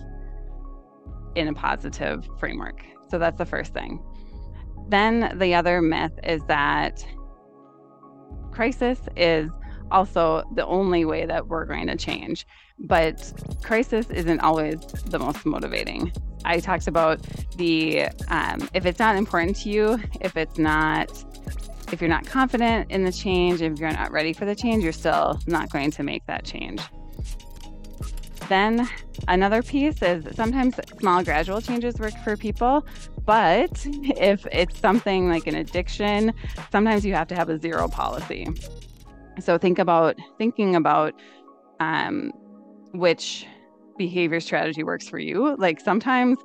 in 1.36 1.48
a 1.48 1.54
positive 1.54 2.28
framework. 2.40 2.84
So 3.10 3.18
that's 3.20 3.38
the 3.38 3.46
first 3.46 3.74
thing. 3.74 4.04
Then 4.90 5.38
the 5.38 5.54
other 5.54 5.82
myth 5.82 6.14
is 6.24 6.42
that 6.48 7.06
crisis 8.52 9.00
is 9.16 9.50
also 9.92 10.44
the 10.56 10.66
only 10.66 11.06
way 11.06 11.26
that 11.26 11.48
we're 11.48 11.66
going 11.66 11.88
to 11.88 11.96
change. 11.96 12.46
But 12.80 13.34
crisis 13.64 14.10
isn't 14.10 14.40
always 14.40 14.80
the 14.80 15.20
most 15.20 15.46
motivating. 15.46 16.12
I 16.46 16.60
talked 16.60 16.88
about 16.88 17.22
the 17.58 18.08
um, 18.30 18.70
if 18.74 18.86
it's 18.86 19.00
not 19.00 19.16
important 19.16 19.58
to 19.58 19.70
you, 19.70 20.00
if 20.22 20.38
it's 20.38 20.58
not, 20.58 21.12
if 21.92 22.02
you're 22.02 22.10
not 22.10 22.26
confident 22.26 22.90
in 22.90 23.04
the 23.04 23.12
change, 23.12 23.62
if 23.62 23.80
you're 23.80 23.92
not 23.92 24.12
ready 24.12 24.34
for 24.34 24.46
the 24.46 24.56
change, 24.56 24.84
you're 24.84 24.94
still 24.94 25.40
not 25.48 25.70
going 25.72 25.92
to 25.92 26.04
make 26.04 26.26
that 26.28 26.46
change. 26.46 26.82
Then 28.50 28.90
another 29.28 29.62
piece 29.62 30.02
is 30.02 30.26
sometimes 30.36 30.76
small 31.00 31.24
gradual 31.24 31.62
changes 31.62 32.00
work 32.00 32.14
for 32.24 32.36
people, 32.36 32.86
but 33.26 33.72
if 33.86 34.46
it's 34.52 34.80
something 34.80 35.30
like 35.30 35.46
an 35.46 35.56
addiction, 35.56 36.34
sometimes 36.72 37.06
you 37.06 37.14
have 37.14 37.28
to 37.28 37.36
have 37.36 37.50
a 37.50 37.60
zero 37.60 37.88
policy. 37.88 38.48
So 39.40 39.58
think 39.58 39.78
about 39.78 40.18
thinking 40.38 40.76
about 40.76 41.14
um, 41.80 42.32
which 42.92 43.46
behavior 43.98 44.40
strategy 44.40 44.84
works 44.84 45.08
for 45.08 45.20
you. 45.20 45.56
Like 45.58 45.80
sometimes 45.80 46.40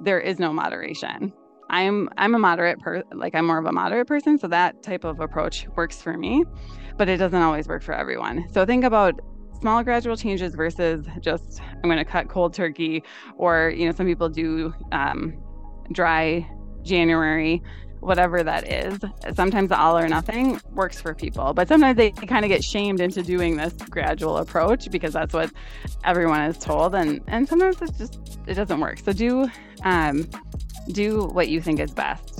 there 0.00 0.20
is 0.20 0.38
no 0.38 0.52
moderation. 0.52 1.32
I'm 1.70 2.08
I'm 2.18 2.34
a 2.34 2.38
moderate 2.38 2.78
per 2.80 3.02
like 3.12 3.34
I'm 3.34 3.46
more 3.46 3.58
of 3.58 3.66
a 3.66 3.72
moderate 3.72 4.06
person, 4.06 4.38
so 4.38 4.48
that 4.48 4.82
type 4.82 5.04
of 5.04 5.20
approach 5.20 5.66
works 5.76 6.00
for 6.00 6.16
me, 6.16 6.44
but 6.96 7.08
it 7.08 7.16
doesn't 7.18 7.40
always 7.40 7.68
work 7.68 7.82
for 7.82 7.94
everyone. 7.94 8.46
So 8.52 8.64
think 8.64 8.84
about 8.84 9.20
small 9.64 9.82
gradual 9.82 10.14
changes 10.14 10.54
versus 10.54 11.06
just 11.20 11.62
I'm 11.62 11.84
going 11.84 11.96
to 11.96 12.04
cut 12.04 12.28
cold 12.28 12.52
turkey, 12.52 13.02
or 13.38 13.72
you 13.74 13.86
know 13.86 13.92
some 13.92 14.04
people 14.04 14.28
do 14.28 14.74
um, 14.92 15.42
dry 15.90 16.46
January 16.82 17.62
whatever 18.00 18.42
that 18.42 18.70
is. 18.70 18.98
Sometimes 19.34 19.70
the 19.70 19.78
all 19.78 19.96
or 19.96 20.06
nothing 20.06 20.60
works 20.74 21.00
for 21.00 21.14
people, 21.14 21.54
but 21.54 21.66
sometimes 21.66 21.96
they, 21.96 22.10
kind 22.10 22.44
of 22.44 22.50
get 22.50 22.62
shamed 22.62 23.00
into 23.00 23.22
doing 23.22 23.56
this 23.56 23.72
gradual 23.88 24.36
approach 24.36 24.90
because 24.90 25.14
that's 25.14 25.32
what 25.32 25.50
everyone 26.04 26.42
is 26.42 26.58
told, 26.58 26.94
and 26.94 27.22
and 27.28 27.48
sometimes 27.48 27.80
it's 27.80 27.96
just 27.96 28.38
it 28.46 28.56
doesn't 28.56 28.80
work. 28.80 28.98
So 28.98 29.14
do 29.14 29.48
um, 29.82 30.28
do 30.92 31.24
what 31.24 31.48
you 31.48 31.62
think 31.62 31.80
is 31.80 31.90
best. 31.90 32.33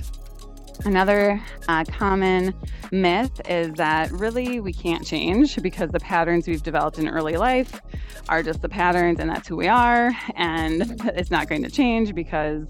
Another 0.85 1.43
uh, 1.67 1.83
common 1.85 2.55
myth 2.93 3.41
is 3.49 3.73
that 3.75 4.13
really 4.13 4.61
we 4.61 4.73
can't 4.73 5.05
change 5.05 5.61
because 5.63 5.91
the 5.91 6.01
patterns 6.01 6.47
we've 6.47 6.63
developed 6.63 6.99
in 6.99 7.09
early 7.09 7.39
life 7.39 7.81
are 8.29 8.43
just 8.43 8.61
the 8.61 8.69
patterns 8.69 9.19
and 9.19 9.31
that's 9.31 9.49
who 9.49 9.57
we 9.57 9.67
are, 9.67 10.13
and 10.37 10.83
it's 11.17 11.31
not 11.31 11.49
going 11.49 11.63
to 11.63 11.71
change 11.71 12.15
because 12.15 12.67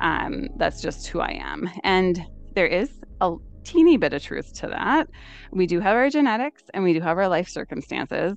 um, 0.00 0.48
that's 0.56 0.82
just 0.82 1.06
who 1.06 1.20
I 1.20 1.40
am. 1.40 1.70
And 1.84 2.20
there 2.54 2.66
is 2.66 2.90
a 3.20 3.36
teeny 3.62 3.96
bit 3.96 4.12
of 4.12 4.22
truth 4.22 4.52
to 4.54 4.66
that. 4.66 5.08
We 5.52 5.66
do 5.66 5.78
have 5.78 5.94
our 5.94 6.10
genetics 6.10 6.64
and 6.74 6.82
we 6.82 6.92
do 6.92 7.00
have 7.00 7.16
our 7.16 7.28
life 7.28 7.48
circumstances. 7.48 8.36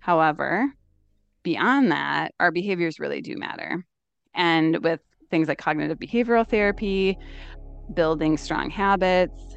However, 0.00 0.72
beyond 1.44 1.92
that, 1.92 2.34
our 2.40 2.50
behaviors 2.50 2.98
really 2.98 3.20
do 3.20 3.36
matter. 3.36 3.86
And 4.34 4.82
with 4.82 5.00
things 5.30 5.48
like 5.48 5.58
cognitive 5.58 5.98
behavioral 5.98 6.48
therapy, 6.48 7.18
building 7.94 8.36
strong 8.36 8.70
habits, 8.70 9.56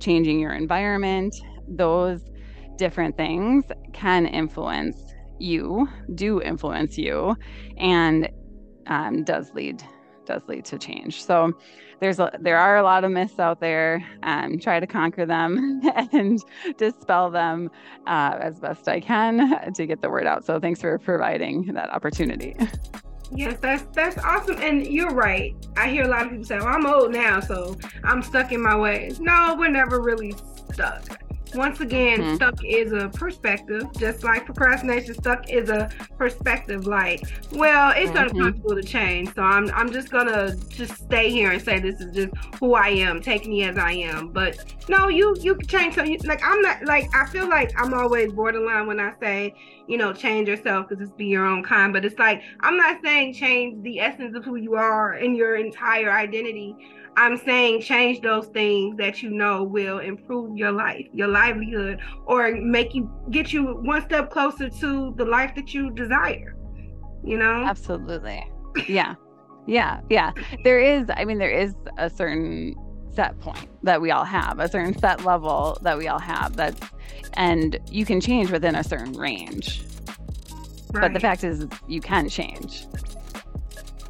changing 0.00 0.40
your 0.40 0.52
environment, 0.52 1.34
those 1.68 2.30
different 2.76 3.16
things 3.16 3.64
can 3.92 4.26
influence 4.26 5.14
you, 5.38 5.88
do 6.14 6.40
influence 6.42 6.98
you, 6.98 7.36
and 7.76 8.28
um, 8.86 9.24
does 9.24 9.52
lead 9.54 9.82
does 10.26 10.42
lead 10.46 10.64
to 10.64 10.78
change. 10.78 11.24
So 11.24 11.52
there's 11.98 12.20
a, 12.20 12.30
there 12.40 12.56
are 12.56 12.76
a 12.76 12.82
lot 12.82 13.04
of 13.04 13.10
myths 13.10 13.38
out 13.38 13.60
there. 13.60 14.04
Um, 14.22 14.58
try 14.58 14.78
to 14.78 14.86
conquer 14.86 15.26
them 15.26 15.80
and 16.12 16.38
dispel 16.76 17.30
them 17.30 17.70
uh, 18.06 18.38
as 18.40 18.60
best 18.60 18.88
I 18.88 19.00
can 19.00 19.72
to 19.74 19.86
get 19.86 20.00
the 20.02 20.08
word 20.08 20.26
out. 20.26 20.44
So 20.44 20.60
thanks 20.60 20.80
for 20.80 20.98
providing 20.98 21.66
that 21.74 21.90
opportunity. 21.90 22.54
Yes, 23.32 23.58
that's 23.60 23.84
that's 23.94 24.18
awesome, 24.18 24.56
and 24.60 24.86
you're 24.86 25.12
right. 25.12 25.54
I 25.76 25.88
hear 25.88 26.04
a 26.04 26.08
lot 26.08 26.24
of 26.24 26.30
people 26.30 26.44
say, 26.44 26.58
"Well, 26.58 26.68
I'm 26.68 26.84
old 26.84 27.12
now, 27.12 27.40
so 27.40 27.76
I'm 28.02 28.22
stuck 28.22 28.52
in 28.52 28.60
my 28.60 28.76
ways." 28.76 29.20
No, 29.20 29.54
we're 29.58 29.70
never 29.70 30.00
really 30.00 30.34
stuck 30.72 31.02
once 31.54 31.80
again, 31.80 32.20
mm-hmm. 32.20 32.34
stuck 32.36 32.64
is 32.64 32.92
a 32.92 33.08
perspective, 33.08 33.86
just 33.98 34.24
like 34.24 34.44
procrastination. 34.44 35.14
Stuck 35.14 35.50
is 35.50 35.68
a 35.68 35.90
perspective. 36.16 36.86
Like, 36.86 37.22
well, 37.52 37.92
it's 37.96 38.10
mm-hmm. 38.10 38.36
uncomfortable 38.36 38.74
to 38.76 38.82
change, 38.82 39.34
so 39.34 39.42
I'm 39.42 39.70
I'm 39.70 39.92
just 39.92 40.10
gonna 40.10 40.56
just 40.68 40.96
stay 40.96 41.30
here 41.30 41.50
and 41.52 41.62
say 41.62 41.80
this 41.80 42.00
is 42.00 42.14
just 42.14 42.34
who 42.58 42.74
I 42.74 42.88
am. 42.88 43.20
Take 43.20 43.46
me 43.46 43.64
as 43.64 43.78
I 43.78 43.92
am. 43.92 44.28
But 44.28 44.64
no, 44.88 45.08
you 45.08 45.36
you 45.40 45.54
can 45.54 45.66
change. 45.66 45.94
So 45.94 46.04
you, 46.04 46.18
like 46.24 46.42
I'm 46.44 46.60
not 46.62 46.84
like 46.84 47.08
I 47.14 47.26
feel 47.26 47.48
like 47.48 47.72
I'm 47.80 47.94
always 47.94 48.32
borderline 48.32 48.86
when 48.86 49.00
I 49.00 49.12
say 49.20 49.54
you 49.86 49.98
know 49.98 50.12
change 50.12 50.48
yourself 50.48 50.88
because 50.88 51.02
it's 51.02 51.16
be 51.16 51.26
your 51.26 51.46
own 51.46 51.62
kind. 51.62 51.92
But 51.92 52.04
it's 52.04 52.18
like 52.18 52.42
I'm 52.60 52.76
not 52.76 53.00
saying 53.02 53.34
change 53.34 53.82
the 53.82 54.00
essence 54.00 54.36
of 54.36 54.44
who 54.44 54.56
you 54.56 54.74
are 54.74 55.14
and 55.14 55.36
your 55.36 55.56
entire 55.56 56.10
identity. 56.10 56.76
I'm 57.16 57.36
saying 57.36 57.82
change 57.82 58.20
those 58.20 58.46
things 58.46 58.96
that 58.98 59.22
you 59.22 59.30
know 59.30 59.62
will 59.64 59.98
improve 59.98 60.56
your 60.56 60.72
life, 60.72 61.06
your 61.12 61.28
livelihood, 61.28 62.00
or 62.26 62.52
make 62.56 62.94
you 62.94 63.10
get 63.30 63.52
you 63.52 63.74
one 63.82 64.02
step 64.02 64.30
closer 64.30 64.70
to 64.70 65.14
the 65.16 65.24
life 65.24 65.54
that 65.56 65.74
you 65.74 65.90
desire. 65.90 66.56
You 67.24 67.36
know? 67.38 67.64
Absolutely. 67.64 68.50
Yeah. 68.88 69.14
yeah. 69.66 70.00
Yeah. 70.08 70.32
There 70.64 70.80
is, 70.80 71.06
I 71.14 71.24
mean, 71.24 71.38
there 71.38 71.50
is 71.50 71.74
a 71.98 72.08
certain 72.08 72.74
set 73.12 73.38
point 73.40 73.68
that 73.82 74.00
we 74.00 74.10
all 74.10 74.24
have, 74.24 74.58
a 74.60 74.68
certain 74.68 74.96
set 74.98 75.24
level 75.24 75.76
that 75.82 75.98
we 75.98 76.08
all 76.08 76.20
have 76.20 76.56
that's 76.56 76.80
and 77.34 77.78
you 77.90 78.04
can 78.04 78.20
change 78.20 78.50
within 78.50 78.74
a 78.74 78.84
certain 78.84 79.12
range. 79.12 79.84
Right. 80.92 81.02
But 81.02 81.12
the 81.12 81.20
fact 81.20 81.44
is 81.44 81.66
you 81.86 82.00
can 82.00 82.28
change 82.28 82.86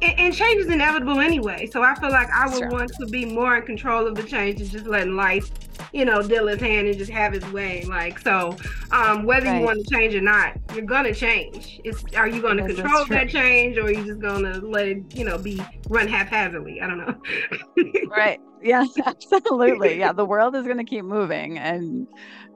and, 0.01 0.19
and, 0.19 0.33
change 0.33 0.61
is 0.61 0.69
inevitable 0.69 1.19
anyway. 1.19 1.67
So 1.67 1.83
I 1.83 1.95
feel 1.95 2.09
like 2.09 2.29
I 2.31 2.47
would 2.47 2.71
want 2.71 2.91
to 2.99 3.05
be 3.05 3.25
more 3.25 3.57
in 3.57 3.65
control 3.65 4.07
of 4.07 4.15
the 4.15 4.23
change 4.23 4.59
and 4.59 4.69
just 4.69 4.85
letting 4.85 5.15
life, 5.15 5.51
you 5.93 6.05
know, 6.05 6.21
deal 6.21 6.47
its 6.47 6.61
hand 6.61 6.87
and 6.87 6.97
just 6.97 7.11
have 7.11 7.33
its 7.33 7.49
way. 7.51 7.83
Like 7.85 8.19
so, 8.19 8.55
um, 8.91 9.23
whether 9.23 9.47
right. 9.47 9.59
you 9.59 9.65
want 9.65 9.85
to 9.85 9.93
change 9.93 10.15
or 10.15 10.21
not, 10.21 10.57
you're 10.73 10.85
gonna 10.85 11.13
change. 11.13 11.81
It's 11.83 12.03
are 12.15 12.27
you 12.27 12.41
gonna 12.41 12.65
control 12.65 13.05
that 13.05 13.29
change 13.29 13.77
or 13.77 13.85
are 13.85 13.91
you 13.91 14.05
just 14.05 14.19
gonna 14.19 14.59
let 14.59 14.87
it, 14.87 15.15
you 15.15 15.25
know, 15.25 15.37
be 15.37 15.61
run 15.89 16.07
haphazardly? 16.07 16.81
I 16.81 16.87
don't 16.87 16.97
know. 16.97 18.07
right. 18.07 18.39
Yes, 18.63 18.89
absolutely. 19.05 19.91
Yeah, 20.01 20.13
the 20.13 20.25
world 20.25 20.55
is 20.55 20.65
gonna 20.65 20.83
keep 20.83 21.05
moving 21.05 21.59
and 21.59 22.07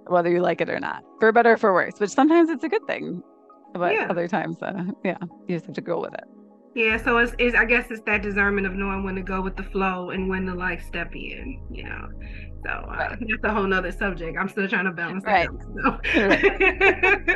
whether 0.07 0.29
you 0.29 0.41
like 0.41 0.61
it 0.61 0.69
or 0.69 0.79
not, 0.79 1.03
for 1.19 1.31
better 1.31 1.53
or 1.53 1.57
for 1.57 1.73
worse, 1.73 1.99
which 1.99 2.11
sometimes 2.11 2.49
it's 2.49 2.63
a 2.63 2.69
good 2.69 2.85
thing. 2.87 3.21
But 3.73 3.93
yeah. 3.93 4.07
other 4.09 4.27
times, 4.27 4.57
uh, 4.61 4.85
yeah, 5.03 5.17
you 5.47 5.55
just 5.55 5.65
have 5.65 5.75
to 5.75 5.81
go 5.81 5.99
with 5.99 6.13
it. 6.13 6.23
Yeah, 6.75 7.01
so 7.01 7.17
it's, 7.19 7.33
it's 7.39 7.55
I 7.55 7.63
guess 7.63 7.89
it's 7.89 8.01
that 8.01 8.21
discernment 8.21 8.67
of 8.67 8.73
knowing 8.73 9.03
when 9.05 9.15
to 9.15 9.21
go 9.21 9.41
with 9.41 9.55
the 9.55 9.63
flow 9.63 10.09
and 10.09 10.27
when 10.27 10.45
to 10.47 10.53
like 10.53 10.81
step 10.81 11.15
in, 11.15 11.61
you 11.71 11.85
know. 11.85 12.09
So 12.65 12.69
uh, 12.69 12.95
right. 12.97 13.19
that's 13.19 13.43
a 13.43 13.53
whole 13.53 13.65
nother 13.65 13.93
subject. 13.93 14.37
I'm 14.37 14.49
still 14.49 14.67
trying 14.67 14.83
to 14.83 14.91
balance 14.91 15.23
right. 15.23 15.47
that 15.47 16.01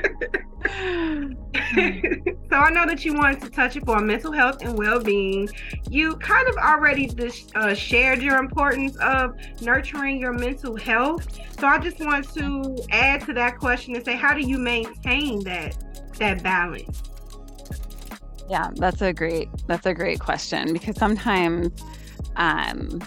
so. 0.10 0.20
so 2.50 2.56
I 2.56 2.70
know 2.72 2.86
that 2.86 3.06
you 3.06 3.14
wanted 3.14 3.42
to 3.42 3.50
touch 3.50 3.78
upon 3.78 4.08
mental 4.08 4.34
health 4.34 4.62
and 4.62 4.78
well-being. 4.78 5.48
You 5.90 6.18
kind 6.18 6.50
of 6.50 6.58
already 6.58 7.08
dis- 7.08 7.48
uh, 7.56 7.74
shared 7.74 8.22
your 8.22 8.38
importance 8.38 8.98
of 8.98 9.36
nurturing 9.62 10.20
your 10.20 10.34
mental 10.34 10.76
health. 10.76 11.40
So 11.58 11.66
I 11.66 11.80
just 11.80 12.00
want 12.00 12.28
to 12.34 12.76
add 12.90 13.22
to 13.22 13.34
that 13.34 13.58
question 13.58 13.96
and 13.96 14.04
say, 14.04 14.18
how 14.18 14.34
do 14.34 14.42
you 14.42 14.58
maintain 14.58 15.44
that 15.46 15.78
that 16.18 16.44
balance? 16.44 17.09
Yeah, 18.50 18.72
that's 18.76 19.02
a 19.02 19.14
great 19.14 19.50
that's 19.68 19.86
a 19.86 19.94
great 19.94 20.20
question 20.20 20.74
because 20.74 20.98
sometimes 20.98 21.72
um 22.36 23.00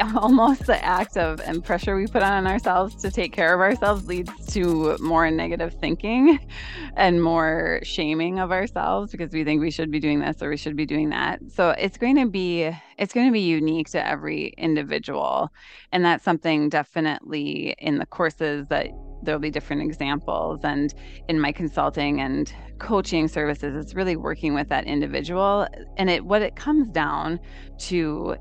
almost 0.16 0.66
the 0.66 0.82
act 0.84 1.16
of 1.16 1.40
and 1.40 1.64
pressure 1.64 1.96
we 1.96 2.06
put 2.06 2.22
on 2.22 2.46
ourselves 2.46 2.94
to 2.96 3.10
take 3.10 3.32
care 3.32 3.54
of 3.54 3.60
ourselves 3.60 4.06
leads 4.06 4.30
to 4.46 4.96
more 5.00 5.30
negative 5.30 5.74
thinking 5.80 6.38
and 6.96 7.22
more 7.22 7.80
shaming 7.82 8.38
of 8.38 8.52
ourselves 8.52 9.12
because 9.12 9.32
we 9.32 9.44
think 9.44 9.60
we 9.60 9.70
should 9.70 9.90
be 9.90 10.00
doing 10.00 10.20
this 10.20 10.40
or 10.42 10.50
we 10.50 10.56
should 10.56 10.76
be 10.76 10.86
doing 10.86 11.10
that. 11.10 11.40
So 11.52 11.70
it's 11.70 11.98
going 11.98 12.16
to 12.16 12.26
be 12.26 12.70
it's 12.98 13.12
going 13.12 13.26
to 13.26 13.32
be 13.32 13.40
unique 13.40 13.90
to 13.90 14.06
every 14.06 14.54
individual 14.56 15.50
and 15.92 16.04
that's 16.04 16.24
something 16.24 16.68
definitely 16.68 17.74
in 17.78 17.98
the 17.98 18.06
courses 18.06 18.66
that 18.68 18.88
there'll 19.26 19.40
be 19.40 19.50
different 19.50 19.82
examples 19.82 20.60
and 20.64 20.94
in 21.28 21.38
my 21.38 21.52
consulting 21.52 22.20
and 22.20 22.54
coaching 22.78 23.28
services 23.28 23.76
it's 23.76 23.94
really 23.94 24.16
working 24.16 24.54
with 24.54 24.68
that 24.68 24.84
individual 24.86 25.66
and 25.98 26.08
it 26.08 26.24
what 26.24 26.40
it 26.40 26.56
comes 26.56 26.88
down 26.88 27.38
to 27.78 28.36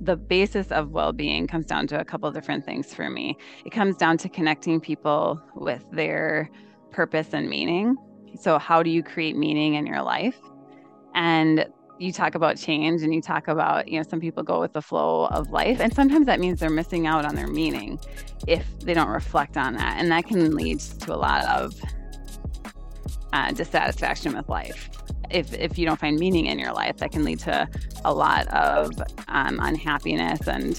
the 0.00 0.16
basis 0.16 0.70
of 0.72 0.90
well-being 0.90 1.46
comes 1.46 1.66
down 1.66 1.86
to 1.86 1.98
a 1.98 2.04
couple 2.04 2.28
of 2.28 2.34
different 2.34 2.64
things 2.64 2.92
for 2.92 3.08
me. 3.08 3.36
It 3.64 3.70
comes 3.70 3.96
down 3.96 4.18
to 4.18 4.28
connecting 4.28 4.80
people 4.80 5.40
with 5.54 5.84
their 5.90 6.50
purpose 6.90 7.28
and 7.32 7.48
meaning. 7.48 7.96
So 8.38 8.58
how 8.58 8.82
do 8.82 8.90
you 8.90 9.02
create 9.02 9.36
meaning 9.36 9.74
in 9.74 9.86
your 9.86 10.02
life? 10.02 10.38
And 11.14 11.66
you 11.98 12.12
talk 12.12 12.34
about 12.34 12.56
change 12.56 13.02
and 13.02 13.14
you 13.14 13.22
talk 13.22 13.48
about, 13.48 13.88
you 13.88 13.98
know, 13.98 14.02
some 14.08 14.20
people 14.20 14.42
go 14.42 14.60
with 14.60 14.72
the 14.72 14.82
flow 14.82 15.26
of 15.26 15.50
life. 15.50 15.80
And 15.80 15.94
sometimes 15.94 16.26
that 16.26 16.40
means 16.40 16.60
they're 16.60 16.70
missing 16.70 17.06
out 17.06 17.24
on 17.24 17.34
their 17.34 17.46
meaning 17.46 17.98
if 18.46 18.66
they 18.80 18.94
don't 18.94 19.08
reflect 19.08 19.56
on 19.56 19.74
that. 19.74 19.96
And 19.98 20.10
that 20.10 20.26
can 20.26 20.54
lead 20.54 20.80
to 20.80 21.14
a 21.14 21.16
lot 21.16 21.44
of 21.46 21.74
uh, 23.32 23.52
dissatisfaction 23.52 24.36
with 24.36 24.48
life. 24.48 24.90
If, 25.30 25.52
if 25.54 25.78
you 25.78 25.86
don't 25.86 25.98
find 25.98 26.18
meaning 26.18 26.46
in 26.46 26.58
your 26.58 26.72
life, 26.72 26.98
that 26.98 27.12
can 27.12 27.24
lead 27.24 27.40
to 27.40 27.68
a 28.04 28.12
lot 28.12 28.46
of 28.48 28.92
um, 29.28 29.58
unhappiness 29.60 30.46
and, 30.46 30.78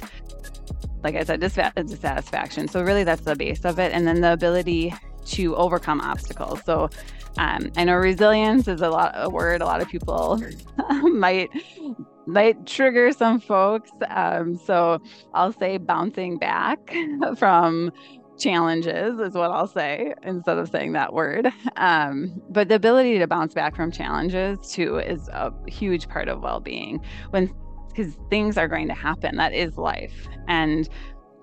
like 1.03 1.15
I 1.15 1.23
said, 1.23 1.41
dissatisfaction. 1.41 2.67
So, 2.67 2.81
really, 2.81 3.03
that's 3.03 3.21
the 3.21 3.35
base 3.35 3.65
of 3.65 3.77
it. 3.77 3.91
And 3.91 4.07
then 4.07 4.21
the 4.21 4.31
ability 4.33 4.93
to 5.27 5.55
overcome 5.55 6.01
obstacles. 6.01 6.61
So, 6.65 6.89
um, 7.37 7.71
I 7.77 7.83
know 7.83 7.95
resilience 7.95 8.67
is 8.67 8.81
a 8.81 8.89
lot 8.89 9.11
a 9.15 9.29
word 9.29 9.61
a 9.61 9.65
lot 9.65 9.81
of 9.81 9.87
people 9.87 10.41
might 11.03 11.49
might 12.25 12.65
trigger 12.65 13.11
some 13.11 13.39
folks. 13.39 13.91
Um, 14.09 14.57
so 14.57 14.99
I'll 15.33 15.53
say 15.53 15.77
bouncing 15.77 16.37
back 16.37 16.93
from 17.37 17.91
challenges 18.37 19.19
is 19.19 19.33
what 19.33 19.51
I'll 19.51 19.67
say 19.67 20.13
instead 20.23 20.57
of 20.57 20.69
saying 20.69 20.93
that 20.93 21.13
word. 21.13 21.47
Um, 21.77 22.41
but 22.49 22.67
the 22.67 22.75
ability 22.75 23.17
to 23.19 23.27
bounce 23.27 23.53
back 23.53 23.75
from 23.75 23.91
challenges 23.91 24.59
too 24.71 24.97
is 24.97 25.27
a 25.29 25.51
huge 25.67 26.07
part 26.07 26.27
of 26.27 26.41
well-being 26.41 27.03
when 27.31 27.53
because 27.89 28.15
things 28.29 28.57
are 28.57 28.67
going 28.67 28.87
to 28.87 28.93
happen. 28.93 29.37
That 29.37 29.53
is 29.53 29.77
life, 29.77 30.27
and 30.47 30.87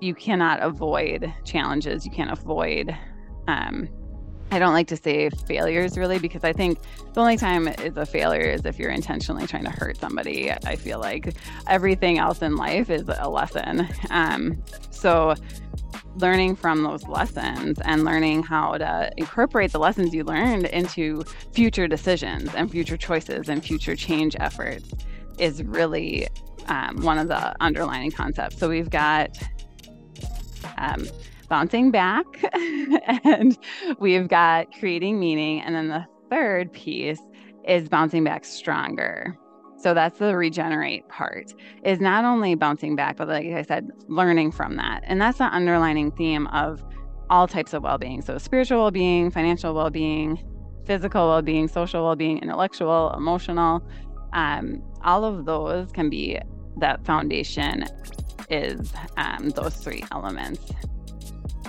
you 0.00 0.14
cannot 0.14 0.62
avoid 0.62 1.32
challenges. 1.44 2.04
You 2.04 2.12
can't 2.12 2.30
avoid 2.30 2.96
um, 3.48 3.88
I 4.54 4.60
don't 4.60 4.72
like 4.72 4.86
to 4.88 4.96
say 4.96 5.30
failures 5.30 5.98
really 5.98 6.20
because 6.20 6.44
I 6.44 6.52
think 6.52 6.78
the 7.12 7.20
only 7.20 7.36
time 7.36 7.66
it's 7.66 7.96
a 7.96 8.06
failure 8.06 8.42
is 8.42 8.64
if 8.64 8.78
you're 8.78 8.90
intentionally 8.90 9.48
trying 9.48 9.64
to 9.64 9.70
hurt 9.70 9.96
somebody. 9.96 10.52
I 10.52 10.76
feel 10.76 11.00
like 11.00 11.34
everything 11.66 12.18
else 12.18 12.40
in 12.40 12.56
life 12.56 12.88
is 12.88 13.04
a 13.18 13.28
lesson. 13.28 13.88
Um, 14.10 14.62
so, 14.90 15.34
learning 16.16 16.54
from 16.54 16.84
those 16.84 17.02
lessons 17.08 17.80
and 17.84 18.04
learning 18.04 18.44
how 18.44 18.78
to 18.78 19.10
incorporate 19.16 19.72
the 19.72 19.80
lessons 19.80 20.14
you 20.14 20.22
learned 20.22 20.66
into 20.66 21.24
future 21.52 21.88
decisions 21.88 22.54
and 22.54 22.70
future 22.70 22.96
choices 22.96 23.48
and 23.48 23.64
future 23.64 23.96
change 23.96 24.36
efforts 24.38 24.88
is 25.38 25.64
really 25.64 26.28
um, 26.68 27.02
one 27.02 27.18
of 27.18 27.26
the 27.26 27.56
underlining 27.60 28.12
concepts. 28.12 28.56
So, 28.58 28.68
we've 28.68 28.90
got 28.90 29.36
um, 30.78 31.06
bouncing 31.44 31.90
back 31.90 32.24
and 33.24 33.58
we've 33.98 34.28
got 34.28 34.72
creating 34.78 35.18
meaning. 35.18 35.60
And 35.60 35.74
then 35.74 35.88
the 35.88 36.06
third 36.30 36.72
piece 36.72 37.20
is 37.66 37.88
bouncing 37.88 38.24
back 38.24 38.44
stronger. 38.44 39.36
So 39.76 39.92
that's 39.92 40.18
the 40.18 40.36
regenerate 40.36 41.08
part 41.08 41.52
is 41.84 42.00
not 42.00 42.24
only 42.24 42.54
bouncing 42.54 42.96
back, 42.96 43.16
but 43.16 43.28
like 43.28 43.46
I 43.46 43.62
said, 43.62 43.90
learning 44.08 44.52
from 44.52 44.76
that. 44.76 45.02
And 45.04 45.20
that's 45.20 45.38
the 45.38 45.44
underlining 45.44 46.10
theme 46.12 46.46
of 46.48 46.82
all 47.28 47.46
types 47.46 47.74
of 47.74 47.82
well 47.82 47.98
being. 47.98 48.22
So 48.22 48.38
spiritual 48.38 48.80
well 48.80 48.90
being, 48.90 49.30
financial 49.30 49.74
well 49.74 49.90
being, 49.90 50.42
physical 50.86 51.28
well 51.28 51.42
being, 51.42 51.68
social 51.68 52.02
well 52.02 52.16
being, 52.16 52.38
intellectual, 52.38 53.12
emotional. 53.14 53.86
Um, 54.32 54.82
all 55.02 55.24
of 55.24 55.44
those 55.44 55.92
can 55.92 56.08
be 56.08 56.38
that 56.78 57.04
foundation 57.04 57.84
is 58.50 58.92
um, 59.16 59.50
those 59.50 59.76
three 59.76 60.02
elements. 60.12 60.72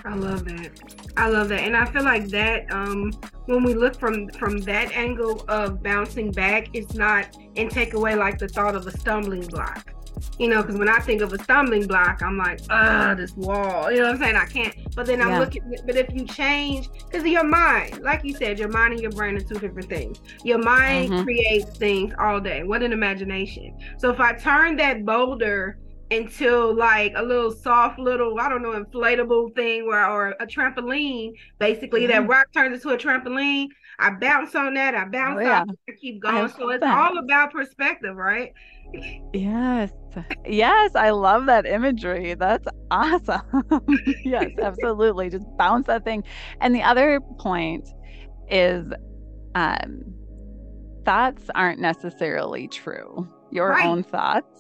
I 0.06 0.14
love 0.16 0.46
that. 0.46 0.70
I 1.18 1.30
love 1.30 1.50
that, 1.50 1.62
and 1.62 1.76
I 1.76 1.86
feel 1.86 2.04
like 2.04 2.28
that 2.28 2.72
um, 2.72 3.12
when 3.48 3.64
we 3.64 3.74
look 3.74 3.96
from 3.96 4.30
from 4.30 4.60
that 4.60 4.92
angle 4.92 5.44
of 5.48 5.82
bouncing 5.82 6.32
back, 6.32 6.68
it's 6.74 6.94
not 6.94 7.36
and 7.56 7.72
take 7.72 7.94
away 7.94 8.16
like 8.16 8.38
the 8.38 8.48
thought 8.48 8.76
of 8.76 8.86
a 8.86 8.98
stumbling 8.98 9.48
block. 9.48 9.92
You 10.38 10.48
know, 10.48 10.62
because 10.62 10.78
when 10.78 10.90
I 10.90 11.00
think 11.00 11.22
of 11.22 11.34
a 11.34 11.44
stumbling 11.44 11.88
block, 11.88 12.22
I'm 12.22 12.38
like, 12.38 12.62
ah, 12.70 13.16
this 13.18 13.34
wall. 13.36 13.92
You 13.92 14.00
know 14.00 14.06
what 14.06 14.16
I'm 14.16 14.22
saying? 14.22 14.36
I 14.36 14.46
can't. 14.46 14.96
But 14.96 15.08
then 15.08 15.22
I'm 15.22 15.30
yeah. 15.30 15.40
looking. 15.40 15.76
But 15.86 15.96
if 15.96 16.14
you 16.14 16.26
change, 16.26 16.90
because 16.92 17.26
your 17.26 17.44
mind, 17.44 18.02
like 18.02 18.24
you 18.24 18.34
said, 18.34 18.60
your 18.60 18.70
mind 18.70 18.94
and 18.94 19.02
your 19.02 19.12
brain 19.12 19.36
are 19.36 19.42
two 19.42 19.60
different 19.60 19.90
things. 19.90 20.22
Your 20.44 20.60
mind 20.60 21.12
mm-hmm. 21.12 21.24
creates 21.24 21.78
things 21.78 22.14
all 22.20 22.40
day. 22.40 22.64
What 22.64 22.84
an 22.84 22.94
imagination! 22.94 23.78
So 23.98 24.10
if 24.12 24.20
I 24.20 24.34
turn 24.34 24.78
that 24.78 25.04
boulder 25.04 25.80
until 26.12 26.74
like 26.74 27.14
a 27.16 27.24
little 27.24 27.52
soft 27.52 27.98
little 27.98 28.40
I 28.40 28.48
don't 28.48 28.62
know 28.62 28.72
inflatable 28.72 29.56
thing 29.56 29.88
where 29.88 30.08
or 30.08 30.36
a 30.40 30.46
trampoline 30.46 31.34
basically 31.60 32.02
mm-hmm. 32.02 32.12
that 32.12 32.28
rock 32.28 32.48
turns 32.54 32.76
into 32.76 32.90
a 32.90 32.98
trampoline. 32.98 33.68
I 33.98 34.12
bounce 34.12 34.54
on 34.56 34.76
that 34.76 34.94
I 34.94 35.06
bounce 35.06 35.40
oh, 35.40 35.44
yeah. 35.44 35.62
off 35.62 35.70
I 35.90 35.94
keep 36.00 36.22
going. 36.22 36.36
I 36.36 36.48
so 36.48 36.70
it's 36.70 36.82
that. 36.82 36.98
all 36.98 37.18
about 37.18 37.52
perspective 37.52 38.16
right? 38.16 38.54
Yes. 39.34 39.92
Yes 40.46 40.96
I 40.96 41.10
love 41.10 41.48
that 41.48 41.66
imagery. 41.66 42.36
That's 42.36 42.68
awesome. 42.92 43.42
Yes 44.24 44.52
absolutely. 44.62 45.30
Just 45.30 45.46
bounce 45.58 45.88
that 45.88 46.04
thing. 46.04 46.24
And 46.62 46.76
the 46.76 46.84
other 46.84 47.20
point 47.40 47.90
is 48.50 48.86
um 49.56 50.14
thoughts 51.04 51.50
aren't 51.56 51.80
necessarily 51.80 52.68
true. 52.68 53.28
Your 53.52 53.70
right. 53.70 53.86
own 53.86 54.04
thoughts 54.04 54.55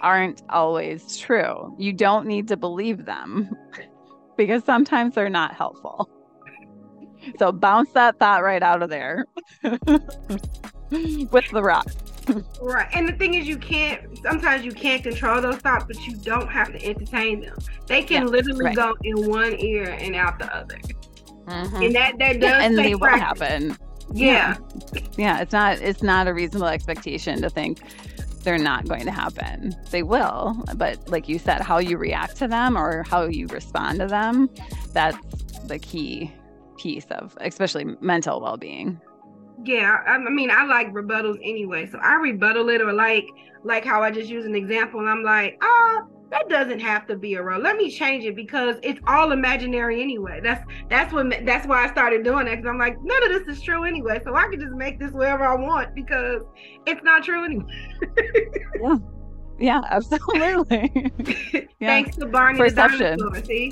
aren't 0.00 0.42
always 0.48 1.16
true. 1.16 1.74
You 1.78 1.92
don't 1.92 2.26
need 2.26 2.48
to 2.48 2.56
believe 2.56 3.04
them 3.04 3.50
because 4.36 4.64
sometimes 4.64 5.14
they're 5.14 5.30
not 5.30 5.54
helpful. 5.54 6.10
So 7.38 7.52
bounce 7.52 7.90
that 7.92 8.18
thought 8.18 8.42
right 8.42 8.62
out 8.62 8.82
of 8.82 8.90
there 8.90 9.26
with 9.62 11.50
the 11.50 11.62
rock. 11.62 11.86
right. 12.60 12.88
And 12.92 13.08
the 13.08 13.12
thing 13.12 13.34
is 13.34 13.46
you 13.46 13.58
can't 13.58 14.18
sometimes 14.18 14.64
you 14.64 14.72
can't 14.72 15.02
control 15.02 15.40
those 15.40 15.56
thoughts, 15.56 15.84
but 15.86 16.04
you 16.06 16.16
don't 16.16 16.48
have 16.48 16.72
to 16.72 16.84
entertain 16.84 17.40
them. 17.40 17.58
They 17.86 18.02
can 18.02 18.22
yeah, 18.22 18.28
literally 18.28 18.64
right. 18.66 18.76
go 18.76 18.94
in 19.02 19.28
one 19.28 19.58
ear 19.60 19.96
and 20.00 20.14
out 20.14 20.38
the 20.38 20.54
other. 20.54 20.78
Mm-hmm. 21.46 21.82
And 21.82 21.94
that 21.94 22.18
that 22.18 22.40
does 22.40 22.62
and 22.62 22.78
they 22.78 22.94
will 22.94 23.08
happen. 23.08 23.76
Yeah. 24.12 24.56
yeah. 24.92 25.00
Yeah. 25.16 25.40
It's 25.40 25.52
not 25.52 25.78
it's 25.78 26.02
not 26.02 26.28
a 26.28 26.34
reasonable 26.34 26.68
expectation 26.68 27.40
to 27.42 27.50
think 27.50 27.80
they're 28.42 28.58
not 28.58 28.88
going 28.88 29.04
to 29.04 29.10
happen. 29.10 29.74
They 29.90 30.02
will, 30.02 30.56
but 30.76 31.08
like 31.08 31.28
you 31.28 31.38
said, 31.38 31.60
how 31.60 31.78
you 31.78 31.98
react 31.98 32.36
to 32.38 32.48
them 32.48 32.76
or 32.76 33.02
how 33.04 33.24
you 33.24 33.46
respond 33.48 34.00
to 34.00 34.06
them, 34.06 34.50
that's 34.92 35.18
the 35.66 35.78
key 35.78 36.32
piece 36.76 37.06
of 37.10 37.36
especially 37.40 37.84
mental 38.00 38.40
well-being. 38.40 39.00
Yeah, 39.64 39.98
I, 40.06 40.18
mean, 40.18 40.50
I 40.50 40.64
like 40.64 40.92
rebuttals 40.92 41.38
anyway. 41.42 41.86
So 41.86 41.98
I 41.98 42.14
rebuttal 42.14 42.68
it 42.68 42.80
or 42.80 42.92
like 42.92 43.26
like 43.64 43.84
how 43.84 44.02
I 44.02 44.10
just 44.10 44.28
use 44.28 44.44
an 44.44 44.56
example 44.56 45.00
and 45.00 45.08
I'm 45.08 45.22
like, 45.22 45.58
ah, 45.62 46.02
that 46.32 46.48
doesn't 46.48 46.80
have 46.80 47.06
to 47.06 47.16
be 47.16 47.34
a 47.34 47.42
role. 47.42 47.60
Let 47.60 47.76
me 47.76 47.90
change 47.90 48.24
it 48.24 48.34
because 48.34 48.76
it's 48.82 48.98
all 49.06 49.32
imaginary 49.32 50.00
anyway. 50.00 50.40
That's 50.42 50.64
that's 50.88 51.12
what 51.12 51.30
that's 51.44 51.66
why 51.66 51.84
I 51.84 51.90
started 51.92 52.24
doing 52.24 52.46
it 52.46 52.56
because 52.56 52.70
I'm 52.70 52.78
like 52.78 52.96
none 53.02 53.22
of 53.24 53.28
this 53.28 53.56
is 53.56 53.62
true 53.62 53.84
anyway, 53.84 54.18
so 54.24 54.34
I 54.34 54.48
can 54.48 54.58
just 54.58 54.72
make 54.72 54.98
this 54.98 55.12
wherever 55.12 55.44
I 55.44 55.54
want 55.54 55.94
because 55.94 56.42
it's 56.86 57.02
not 57.04 57.22
true 57.22 57.44
anyway. 57.44 57.64
yeah. 58.80 58.96
Yeah, 59.58 59.82
absolutely. 59.90 61.12
yeah. 61.78 61.86
Thanks 61.86 62.16
to 62.16 62.26
Barney 62.26 62.58
Perception. 62.58 63.18
the 63.18 63.42
see? 63.44 63.70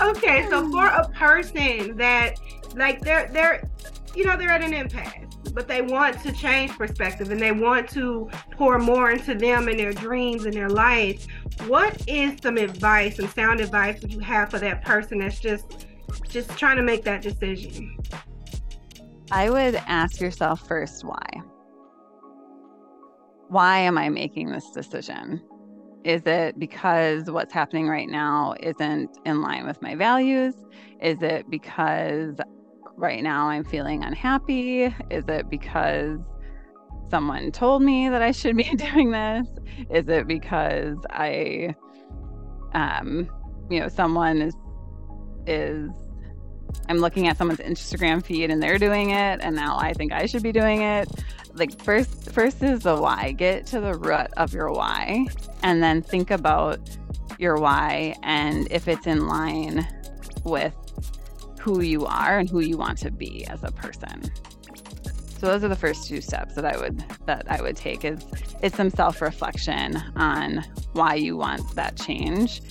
okay, 0.00 0.46
so 0.48 0.70
for 0.70 0.86
a 0.86 1.08
person 1.10 1.96
that 1.96 2.36
like 2.74 3.00
they're 3.00 3.28
they're 3.32 3.68
you 4.14 4.24
know 4.24 4.36
they're 4.36 4.50
at 4.50 4.62
an 4.62 4.74
impasse 4.74 5.30
but 5.52 5.68
they 5.68 5.82
want 5.82 6.20
to 6.22 6.32
change 6.32 6.72
perspective 6.72 7.30
and 7.30 7.40
they 7.40 7.52
want 7.52 7.88
to 7.90 8.30
pour 8.52 8.78
more 8.78 9.10
into 9.10 9.34
them 9.34 9.68
and 9.68 9.78
their 9.78 9.92
dreams 9.92 10.44
and 10.44 10.54
their 10.54 10.68
life. 10.68 11.26
What 11.66 12.08
is 12.08 12.38
some 12.42 12.56
advice, 12.56 13.16
some 13.16 13.28
sound 13.28 13.60
advice 13.60 14.00
that 14.00 14.10
you 14.10 14.20
have 14.20 14.50
for 14.50 14.58
that 14.58 14.82
person 14.82 15.18
that's 15.18 15.40
just 15.40 15.86
just 16.28 16.50
trying 16.56 16.76
to 16.76 16.82
make 16.82 17.04
that 17.04 17.22
decision? 17.22 17.96
I 19.30 19.50
would 19.50 19.76
ask 19.86 20.20
yourself 20.20 20.66
first 20.66 21.04
why. 21.04 21.28
Why 23.48 23.78
am 23.78 23.98
I 23.98 24.08
making 24.08 24.50
this 24.50 24.70
decision? 24.70 25.42
Is 26.04 26.22
it 26.24 26.58
because 26.58 27.30
what's 27.30 27.52
happening 27.52 27.88
right 27.88 28.08
now 28.08 28.54
isn't 28.60 29.18
in 29.26 29.42
line 29.42 29.66
with 29.66 29.82
my 29.82 29.94
values? 29.94 30.54
Is 31.00 31.20
it 31.20 31.50
because 31.50 32.36
right 33.00 33.22
now 33.22 33.48
I'm 33.48 33.64
feeling 33.64 34.04
unhappy? 34.04 34.84
Is 35.10 35.24
it 35.26 35.48
because 35.48 36.18
someone 37.10 37.50
told 37.50 37.82
me 37.82 38.08
that 38.08 38.22
I 38.22 38.30
should 38.30 38.56
be 38.56 38.64
doing 38.76 39.10
this? 39.10 39.48
Is 39.90 40.08
it 40.08 40.28
because 40.28 40.98
I 41.10 41.74
um 42.74 43.28
you 43.70 43.80
know 43.80 43.88
someone 43.88 44.42
is 44.42 44.54
is 45.46 45.90
I'm 46.88 46.98
looking 46.98 47.26
at 47.26 47.36
someone's 47.36 47.60
Instagram 47.60 48.24
feed 48.24 48.50
and 48.50 48.62
they're 48.62 48.78
doing 48.78 49.10
it 49.10 49.40
and 49.40 49.56
now 49.56 49.76
I 49.78 49.92
think 49.94 50.12
I 50.12 50.26
should 50.26 50.42
be 50.42 50.52
doing 50.52 50.82
it. 50.82 51.08
like 51.54 51.82
first 51.82 52.30
first 52.30 52.62
is 52.62 52.80
the 52.80 52.96
why. 52.96 53.32
Get 53.32 53.66
to 53.68 53.80
the 53.80 53.94
root 53.94 54.28
of 54.36 54.52
your 54.52 54.70
why 54.70 55.26
and 55.62 55.82
then 55.82 56.02
think 56.02 56.30
about 56.30 56.78
your 57.38 57.56
why 57.56 58.14
and 58.22 58.68
if 58.70 58.86
it's 58.86 59.06
in 59.06 59.26
line 59.26 59.88
with 60.44 60.74
who 61.60 61.82
you 61.82 62.06
are 62.06 62.38
and 62.38 62.48
who 62.48 62.60
you 62.60 62.76
want 62.78 62.98
to 62.98 63.10
be 63.10 63.46
as 63.46 63.62
a 63.62 63.70
person. 63.70 64.22
So 65.38 65.46
those 65.46 65.64
are 65.64 65.68
the 65.68 65.76
first 65.76 66.06
two 66.06 66.20
steps 66.20 66.54
that 66.54 66.64
I 66.64 66.76
would 66.78 67.04
that 67.26 67.50
I 67.50 67.62
would 67.62 67.76
take 67.76 68.04
is 68.04 68.24
it's 68.62 68.76
some 68.76 68.90
self-reflection 68.90 69.96
on 70.16 70.64
why 70.92 71.14
you 71.14 71.36
want 71.36 71.74
that 71.76 71.96
change. 71.96 72.62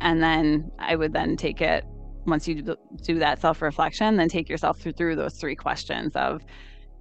And 0.00 0.22
then 0.22 0.70
I 0.78 0.96
would 0.96 1.12
then 1.12 1.36
take 1.36 1.60
it 1.60 1.84
once 2.26 2.46
you 2.46 2.76
do 3.02 3.18
that 3.18 3.40
self-reflection, 3.40 4.16
then 4.16 4.28
take 4.28 4.48
yourself 4.48 4.78
through, 4.78 4.92
through 4.92 5.16
those 5.16 5.34
three 5.34 5.56
questions 5.56 6.14
of 6.14 6.44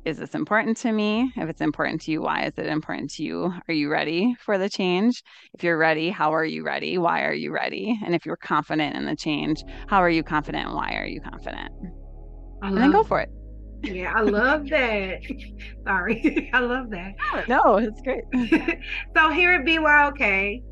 is 0.07 0.17
this 0.17 0.33
important 0.33 0.77
to 0.77 0.91
me? 0.93 1.33
If 1.35 1.49
it's 1.49 1.59
important 1.59 2.01
to 2.03 2.11
you, 2.11 2.21
why 2.21 2.45
is 2.45 2.53
it 2.57 2.67
important 2.67 3.11
to 3.15 3.23
you? 3.23 3.53
Are 3.67 3.73
you 3.73 3.89
ready 3.91 4.37
for 4.39 4.57
the 4.57 4.69
change? 4.69 5.21
If 5.53 5.63
you're 5.63 5.77
ready, 5.77 6.09
how 6.09 6.33
are 6.33 6.45
you 6.45 6.63
ready? 6.63 6.97
Why 6.97 7.25
are 7.25 7.33
you 7.33 7.51
ready? 7.51 7.99
And 8.05 8.15
if 8.15 8.25
you're 8.25 8.37
confident 8.37 8.95
in 8.95 9.05
the 9.05 9.17
change, 9.17 9.61
how 9.87 9.97
are 9.97 10.09
you 10.09 10.23
confident? 10.23 10.73
Why 10.73 10.95
are 10.95 11.05
you 11.05 11.19
confident? 11.19 11.71
and 12.61 12.77
then 12.77 12.91
go 12.91 13.03
for 13.03 13.19
it. 13.19 13.29
Yeah, 13.83 14.13
I 14.15 14.21
love 14.21 14.69
that. 14.69 15.19
Sorry, 15.85 16.49
I 16.53 16.59
love 16.59 16.89
that. 16.91 17.49
No, 17.49 17.75
it's 17.75 18.01
great. 18.01 18.23
so 19.15 19.29
here 19.29 19.51
at 19.51 19.65
BYOK, 19.65 20.63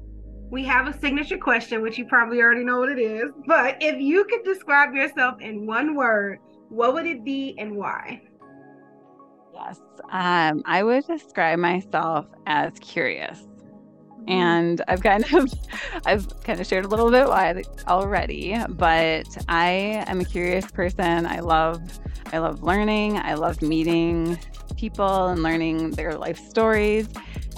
we 0.50 0.64
have 0.64 0.88
a 0.88 0.98
signature 0.98 1.38
question, 1.38 1.82
which 1.82 1.98
you 1.98 2.06
probably 2.06 2.42
already 2.42 2.64
know 2.64 2.80
what 2.80 2.90
it 2.90 3.00
is. 3.00 3.32
But 3.46 3.78
if 3.82 4.00
you 4.00 4.24
could 4.24 4.46
describe 4.46 4.96
yourself 4.96 5.42
in 5.42 5.68
one 5.68 5.94
word, 5.94 6.40
what 6.70 6.94
would 6.94 7.06
it 7.06 7.26
be 7.26 7.56
and 7.60 7.76
why? 7.76 8.22
Yes. 9.56 9.80
Um, 10.12 10.62
I 10.66 10.84
would 10.84 11.08
describe 11.08 11.60
myself 11.60 12.28
as 12.46 12.74
curious. 12.80 13.40
Mm-hmm. 13.40 14.30
And 14.30 14.82
I've 14.88 15.02
kind 15.02 15.24
of 15.34 15.52
I've 16.06 16.28
kind 16.44 16.60
of 16.60 16.68
shared 16.68 16.86
a 16.86 16.88
little 16.88 17.10
bit 17.10 17.28
why 17.28 17.64
already, 17.88 18.58
but 18.70 19.26
I 19.48 20.04
am 20.08 20.20
a 20.20 20.26
curious 20.26 20.70
person. 20.70 21.26
I 21.26 21.40
love 21.40 21.82
I 22.34 22.40
love 22.40 22.64
learning. 22.64 23.18
I 23.18 23.36
love 23.36 23.62
meeting 23.62 24.38
people 24.76 25.28
and 25.28 25.42
learning 25.42 25.92
their 25.92 26.18
life 26.18 26.38
stories 26.38 27.08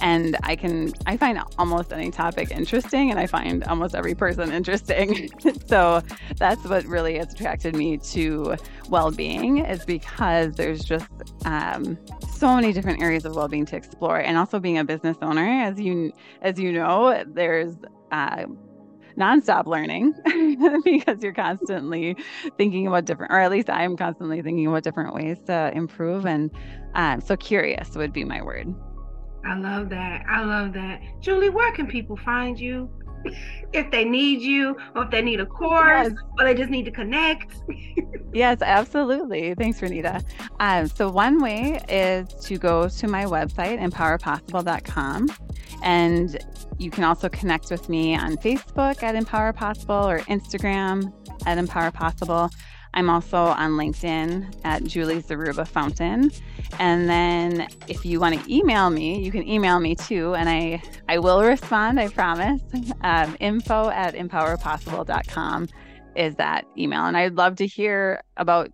and 0.01 0.37
I 0.43 0.55
can 0.55 0.93
I 1.05 1.17
find 1.17 1.39
almost 1.57 1.91
any 1.91 2.11
topic 2.11 2.51
interesting 2.51 3.09
and 3.11 3.19
I 3.19 3.27
find 3.27 3.63
almost 3.65 3.95
every 3.95 4.15
person 4.15 4.51
interesting. 4.51 5.29
so 5.67 6.01
that's 6.37 6.63
what 6.65 6.85
really 6.85 7.17
has 7.17 7.33
attracted 7.33 7.75
me 7.75 7.97
to 7.97 8.55
well-being 8.89 9.59
is 9.65 9.85
because 9.85 10.55
there's 10.55 10.83
just 10.83 11.09
um, 11.45 11.97
so 12.29 12.55
many 12.55 12.73
different 12.73 13.01
areas 13.01 13.25
of 13.25 13.35
well-being 13.35 13.65
to 13.67 13.75
explore 13.75 14.19
and 14.19 14.37
also 14.37 14.59
being 14.59 14.77
a 14.77 14.83
business 14.83 15.17
owner 15.21 15.47
as 15.47 15.79
you 15.79 16.11
as 16.41 16.59
you 16.59 16.71
know 16.71 17.23
there's 17.27 17.75
uh, 18.11 18.45
nonstop 19.17 19.65
learning 19.65 20.13
because 20.83 21.21
you're 21.21 21.33
constantly 21.33 22.15
thinking 22.57 22.87
about 22.87 23.05
different, 23.05 23.31
or 23.33 23.39
at 23.39 23.51
least 23.51 23.69
I'm 23.69 23.97
constantly 23.97 24.41
thinking 24.41 24.67
about 24.67 24.83
different 24.83 25.13
ways 25.13 25.37
to 25.47 25.71
improve. 25.73 26.25
And 26.25 26.51
um, 26.93 27.21
so 27.21 27.35
curious 27.35 27.95
would 27.95 28.13
be 28.13 28.23
my 28.23 28.41
word. 28.41 28.73
I 29.47 29.57
love 29.57 29.89
that. 29.89 30.25
I 30.29 30.43
love 30.43 30.73
that. 30.73 31.01
Julie, 31.21 31.49
where 31.49 31.71
can 31.71 31.87
people 31.87 32.17
find 32.17 32.59
you? 32.59 32.89
if 33.73 33.89
they 33.91 34.05
need 34.05 34.41
you, 34.41 34.77
or 34.95 35.03
if 35.03 35.11
they 35.11 35.21
need 35.21 35.39
a 35.39 35.45
course, 35.45 36.09
yes. 36.09 36.17
or 36.39 36.45
they 36.45 36.53
just 36.53 36.69
need 36.69 36.85
to 36.85 36.91
connect. 36.91 37.55
yes, 38.33 38.61
absolutely. 38.61 39.53
Thanks, 39.55 39.81
Renita. 39.81 40.23
Um, 40.59 40.87
so, 40.87 41.09
one 41.09 41.41
way 41.41 41.79
is 41.89 42.27
to 42.45 42.57
go 42.57 42.87
to 42.87 43.07
my 43.07 43.25
website, 43.25 43.79
empowerpossible.com. 43.79 45.29
And 45.83 46.37
you 46.77 46.91
can 46.91 47.03
also 47.03 47.29
connect 47.29 47.69
with 47.69 47.89
me 47.89 48.15
on 48.15 48.37
Facebook 48.37 49.03
at 49.03 49.15
Empower 49.15 49.53
Possible 49.53 50.07
or 50.07 50.19
Instagram 50.21 51.11
at 51.45 51.57
Empower 51.57 51.91
Possible. 51.91 52.49
I'm 52.93 53.09
also 53.09 53.37
on 53.37 53.71
LinkedIn 53.71 54.61
at 54.63 54.83
Julie 54.83 55.21
Zaruba 55.21 55.67
Fountain. 55.67 56.31
And 56.79 57.09
then 57.09 57.67
if 57.87 58.05
you 58.05 58.19
want 58.19 58.41
to 58.41 58.53
email 58.53 58.89
me, 58.89 59.23
you 59.23 59.31
can 59.31 59.47
email 59.47 59.79
me 59.79 59.95
too. 59.95 60.33
And 60.35 60.49
I, 60.49 60.81
I 61.07 61.19
will 61.19 61.43
respond, 61.43 61.99
I 61.99 62.07
promise. 62.09 62.61
Um, 63.01 63.37
info 63.39 63.89
at 63.89 64.15
empowerpossible.com 64.15 65.67
is 66.15 66.35
that 66.35 66.65
email. 66.77 67.05
And 67.05 67.15
I'd 67.15 67.35
love 67.35 67.55
to 67.57 67.67
hear 67.67 68.21
about 68.37 68.69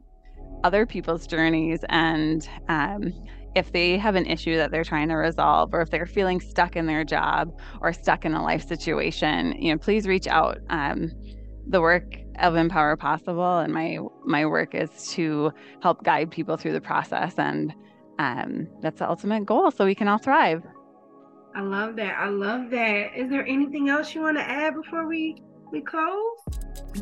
other 0.64 0.86
people's 0.86 1.28
journeys 1.28 1.80
and 1.90 2.48
um, 2.70 3.14
if 3.56 3.72
they 3.72 3.98
have 3.98 4.16
an 4.16 4.26
issue 4.26 4.56
that 4.56 4.72
they're 4.72 4.84
trying 4.84 5.10
to 5.10 5.16
resolve 5.16 5.74
or 5.74 5.82
if 5.82 5.90
they're 5.90 6.06
feeling 6.06 6.40
stuck 6.40 6.76
in 6.76 6.86
their 6.86 7.04
job 7.04 7.52
or 7.82 7.94
stuck 7.94 8.26
in 8.26 8.34
a 8.34 8.42
life 8.42 8.68
situation 8.68 9.54
you 9.60 9.72
know 9.72 9.78
please 9.78 10.08
reach 10.08 10.28
out 10.28 10.60
um, 10.70 11.12
the 11.68 11.82
work 11.82 12.23
of 12.40 12.56
Empower 12.56 12.96
Possible, 12.96 13.60
and 13.60 13.74
my 13.74 14.00
my 14.26 14.46
work 14.46 14.76
is 14.76 15.12
to 15.14 15.52
help 15.82 16.04
guide 16.04 16.32
people 16.32 16.58
through 16.58 16.74
the 16.74 16.82
process, 16.82 17.34
and 17.38 17.74
um, 18.20 18.68
that's 18.82 19.00
the 19.00 19.10
ultimate 19.10 19.46
goal, 19.46 19.72
so 19.72 19.86
we 19.86 19.96
can 19.96 20.08
all 20.08 20.18
thrive. 20.18 20.64
I 21.56 21.62
love 21.62 21.96
that. 21.98 22.18
I 22.18 22.30
love 22.30 22.70
that. 22.72 23.16
Is 23.16 23.30
there 23.30 23.46
anything 23.46 23.90
else 23.90 24.16
you 24.16 24.22
want 24.22 24.38
to 24.38 24.44
add 24.44 24.74
before 24.76 25.08
we 25.08 25.42
we 25.72 25.82
close? 25.82 26.38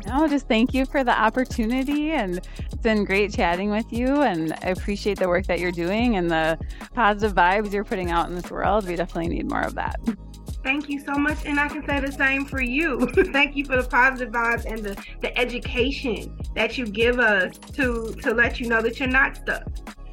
No, 0.06 0.26
just 0.26 0.48
thank 0.48 0.74
you 0.74 0.86
for 0.86 1.04
the 1.04 1.18
opportunity, 1.18 2.12
and 2.12 2.40
it's 2.58 2.74
been 2.82 3.04
great 3.04 3.32
chatting 3.32 3.70
with 3.70 3.92
you. 3.92 4.22
And 4.22 4.52
I 4.62 4.68
appreciate 4.68 5.18
the 5.18 5.28
work 5.28 5.46
that 5.46 5.60
you're 5.60 5.72
doing 5.72 6.16
and 6.16 6.30
the 6.30 6.58
positive 6.94 7.34
vibes 7.34 7.72
you're 7.72 7.84
putting 7.84 8.10
out 8.10 8.28
in 8.28 8.34
this 8.34 8.50
world. 8.50 8.86
We 8.86 8.96
definitely 8.96 9.34
need 9.34 9.50
more 9.50 9.62
of 9.62 9.74
that. 9.74 9.96
Thank 10.62 10.88
you 10.88 11.00
so 11.00 11.14
much. 11.14 11.44
And 11.44 11.58
I 11.58 11.68
can 11.68 11.84
say 11.86 12.00
the 12.00 12.12
same 12.12 12.44
for 12.44 12.62
you. 12.62 13.06
Thank 13.32 13.56
you 13.56 13.64
for 13.64 13.80
the 13.80 13.88
positive 13.88 14.32
vibes 14.32 14.64
and 14.64 14.82
the, 14.82 15.04
the 15.20 15.36
education 15.36 16.36
that 16.54 16.78
you 16.78 16.86
give 16.86 17.18
us 17.18 17.58
to 17.74 18.14
to 18.22 18.32
let 18.32 18.60
you 18.60 18.68
know 18.68 18.80
that 18.80 18.98
you're 18.98 19.08
not 19.08 19.36
stuck. 19.36 19.64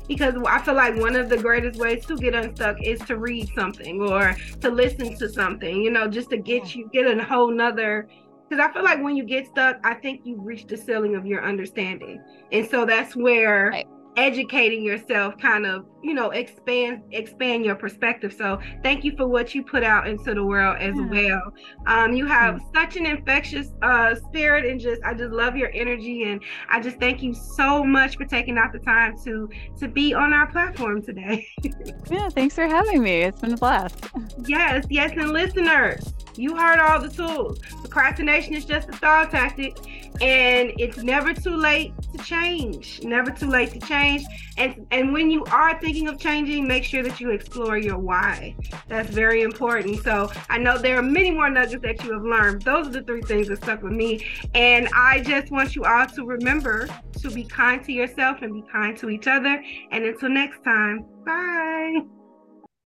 Because 0.07 0.33
I 0.47 0.59
feel 0.61 0.73
like 0.73 0.95
one 0.95 1.15
of 1.15 1.29
the 1.29 1.37
greatest 1.37 1.79
ways 1.79 2.03
to 2.07 2.17
get 2.17 2.33
unstuck 2.33 2.77
is 2.83 2.99
to 3.01 3.17
read 3.17 3.47
something 3.53 4.01
or 4.01 4.35
to 4.61 4.71
listen 4.71 5.15
to 5.19 5.29
something, 5.29 5.83
you 5.83 5.91
know, 5.91 6.07
just 6.07 6.31
to 6.31 6.37
get 6.37 6.73
you 6.73 6.89
get 6.91 7.05
a 7.05 7.23
whole 7.23 7.51
nother 7.51 8.07
because 8.49 8.65
I 8.65 8.73
feel 8.73 8.83
like 8.83 9.03
when 9.03 9.15
you 9.15 9.23
get 9.23 9.45
stuck, 9.45 9.77
I 9.83 9.93
think 9.93 10.21
you 10.23 10.41
reach 10.41 10.65
the 10.65 10.75
ceiling 10.75 11.15
of 11.15 11.27
your 11.27 11.45
understanding. 11.45 12.23
And 12.51 12.67
so 12.67 12.83
that's 12.83 13.15
where 13.15 13.69
right 13.69 13.87
educating 14.19 14.83
yourself 14.83 15.37
kind 15.37 15.65
of 15.65 15.85
you 16.03 16.13
know 16.13 16.29
expand 16.31 17.01
expand 17.11 17.65
your 17.65 17.75
perspective. 17.75 18.33
So 18.37 18.59
thank 18.83 19.03
you 19.03 19.15
for 19.15 19.27
what 19.27 19.55
you 19.55 19.63
put 19.63 19.83
out 19.83 20.07
into 20.07 20.33
the 20.33 20.43
world 20.43 20.77
as 20.79 20.95
yeah. 20.95 21.07
well. 21.09 21.53
Um, 21.87 22.13
you 22.13 22.25
have 22.25 22.55
mm-hmm. 22.55 22.75
such 22.75 22.97
an 22.97 23.05
infectious 23.05 23.69
uh, 23.81 24.15
spirit 24.15 24.65
and 24.65 24.79
just 24.79 25.01
i 25.03 25.13
just 25.13 25.31
love 25.31 25.55
your 25.55 25.71
energy. 25.73 26.23
And 26.23 26.41
i 26.69 26.79
just 26.81 26.99
thank 26.99 27.23
you 27.23 27.33
so 27.33 27.83
much 27.83 28.17
for 28.17 28.25
taking 28.25 28.57
out 28.57 28.73
the 28.73 28.79
time 28.79 29.15
to 29.23 29.49
to 29.79 29.87
be 29.87 30.13
on 30.13 30.33
our 30.33 30.47
platform 30.47 31.01
today. 31.01 31.47
Yeah 32.09 32.29
thanks 32.29 32.55
for 32.55 32.67
having 32.67 33.03
me. 33.03 33.21
It's 33.21 33.39
been 33.39 33.53
a 33.53 33.57
blast. 33.57 34.05
Yes 34.45 34.85
yes. 34.89 35.11
And 35.15 35.31
listeners 35.31 36.13
you 36.35 36.55
heard 36.55 36.79
all 36.79 37.01
the 37.01 37.09
tools. 37.09 37.59
Procrastination 37.81 38.53
is 38.53 38.65
just 38.65 38.89
a 38.89 38.93
stall 38.93 39.25
tactic 39.27 39.77
and 40.21 40.71
it's 40.77 40.97
never 40.97 41.33
too 41.33 41.55
late 41.55 41.93
to 42.13 42.23
change. 42.23 43.01
Never 43.03 43.31
too 43.31 43.49
late 43.49 43.71
to 43.71 43.79
change. 44.09 44.27
And 44.57 44.87
and 44.91 45.13
when 45.13 45.29
you 45.29 45.43
are 45.45 45.79
thinking 45.79 46.07
of 46.07 46.19
changing 46.19 46.67
make 46.67 46.83
sure 46.83 47.03
that 47.03 47.19
you 47.19 47.31
explore 47.31 47.77
your 47.77 47.97
why. 47.97 48.55
That's 48.87 49.09
very 49.09 49.41
important. 49.41 50.03
So 50.03 50.31
i 50.49 50.57
know 50.57 50.77
there 50.77 50.97
are 50.97 51.01
many 51.01 51.31
more 51.31 51.49
nuggets 51.49 51.83
that 51.83 52.03
you 52.03 52.13
have 52.13 52.23
learned. 52.23 52.61
Those 52.63 52.87
are 52.87 52.91
the 52.91 53.01
three 53.03 53.21
things 53.21 53.47
that 53.47 53.57
stuck 53.57 53.81
with 53.81 53.93
me. 53.93 54.25
And 54.53 54.89
i 54.93 55.19
just 55.21 55.51
want 55.51 55.75
you 55.75 55.83
all 55.85 56.07
to 56.07 56.25
remember 56.25 56.87
to 57.21 57.31
be 57.31 57.43
kind 57.43 57.83
to 57.85 57.91
yourself 57.91 58.41
and 58.41 58.53
be 58.53 58.63
kind 58.71 58.97
to 58.97 59.09
each 59.09 59.27
other. 59.27 59.63
And 59.91 60.03
until 60.05 60.29
next 60.29 60.63
time 60.63 61.05
bye 61.25 62.18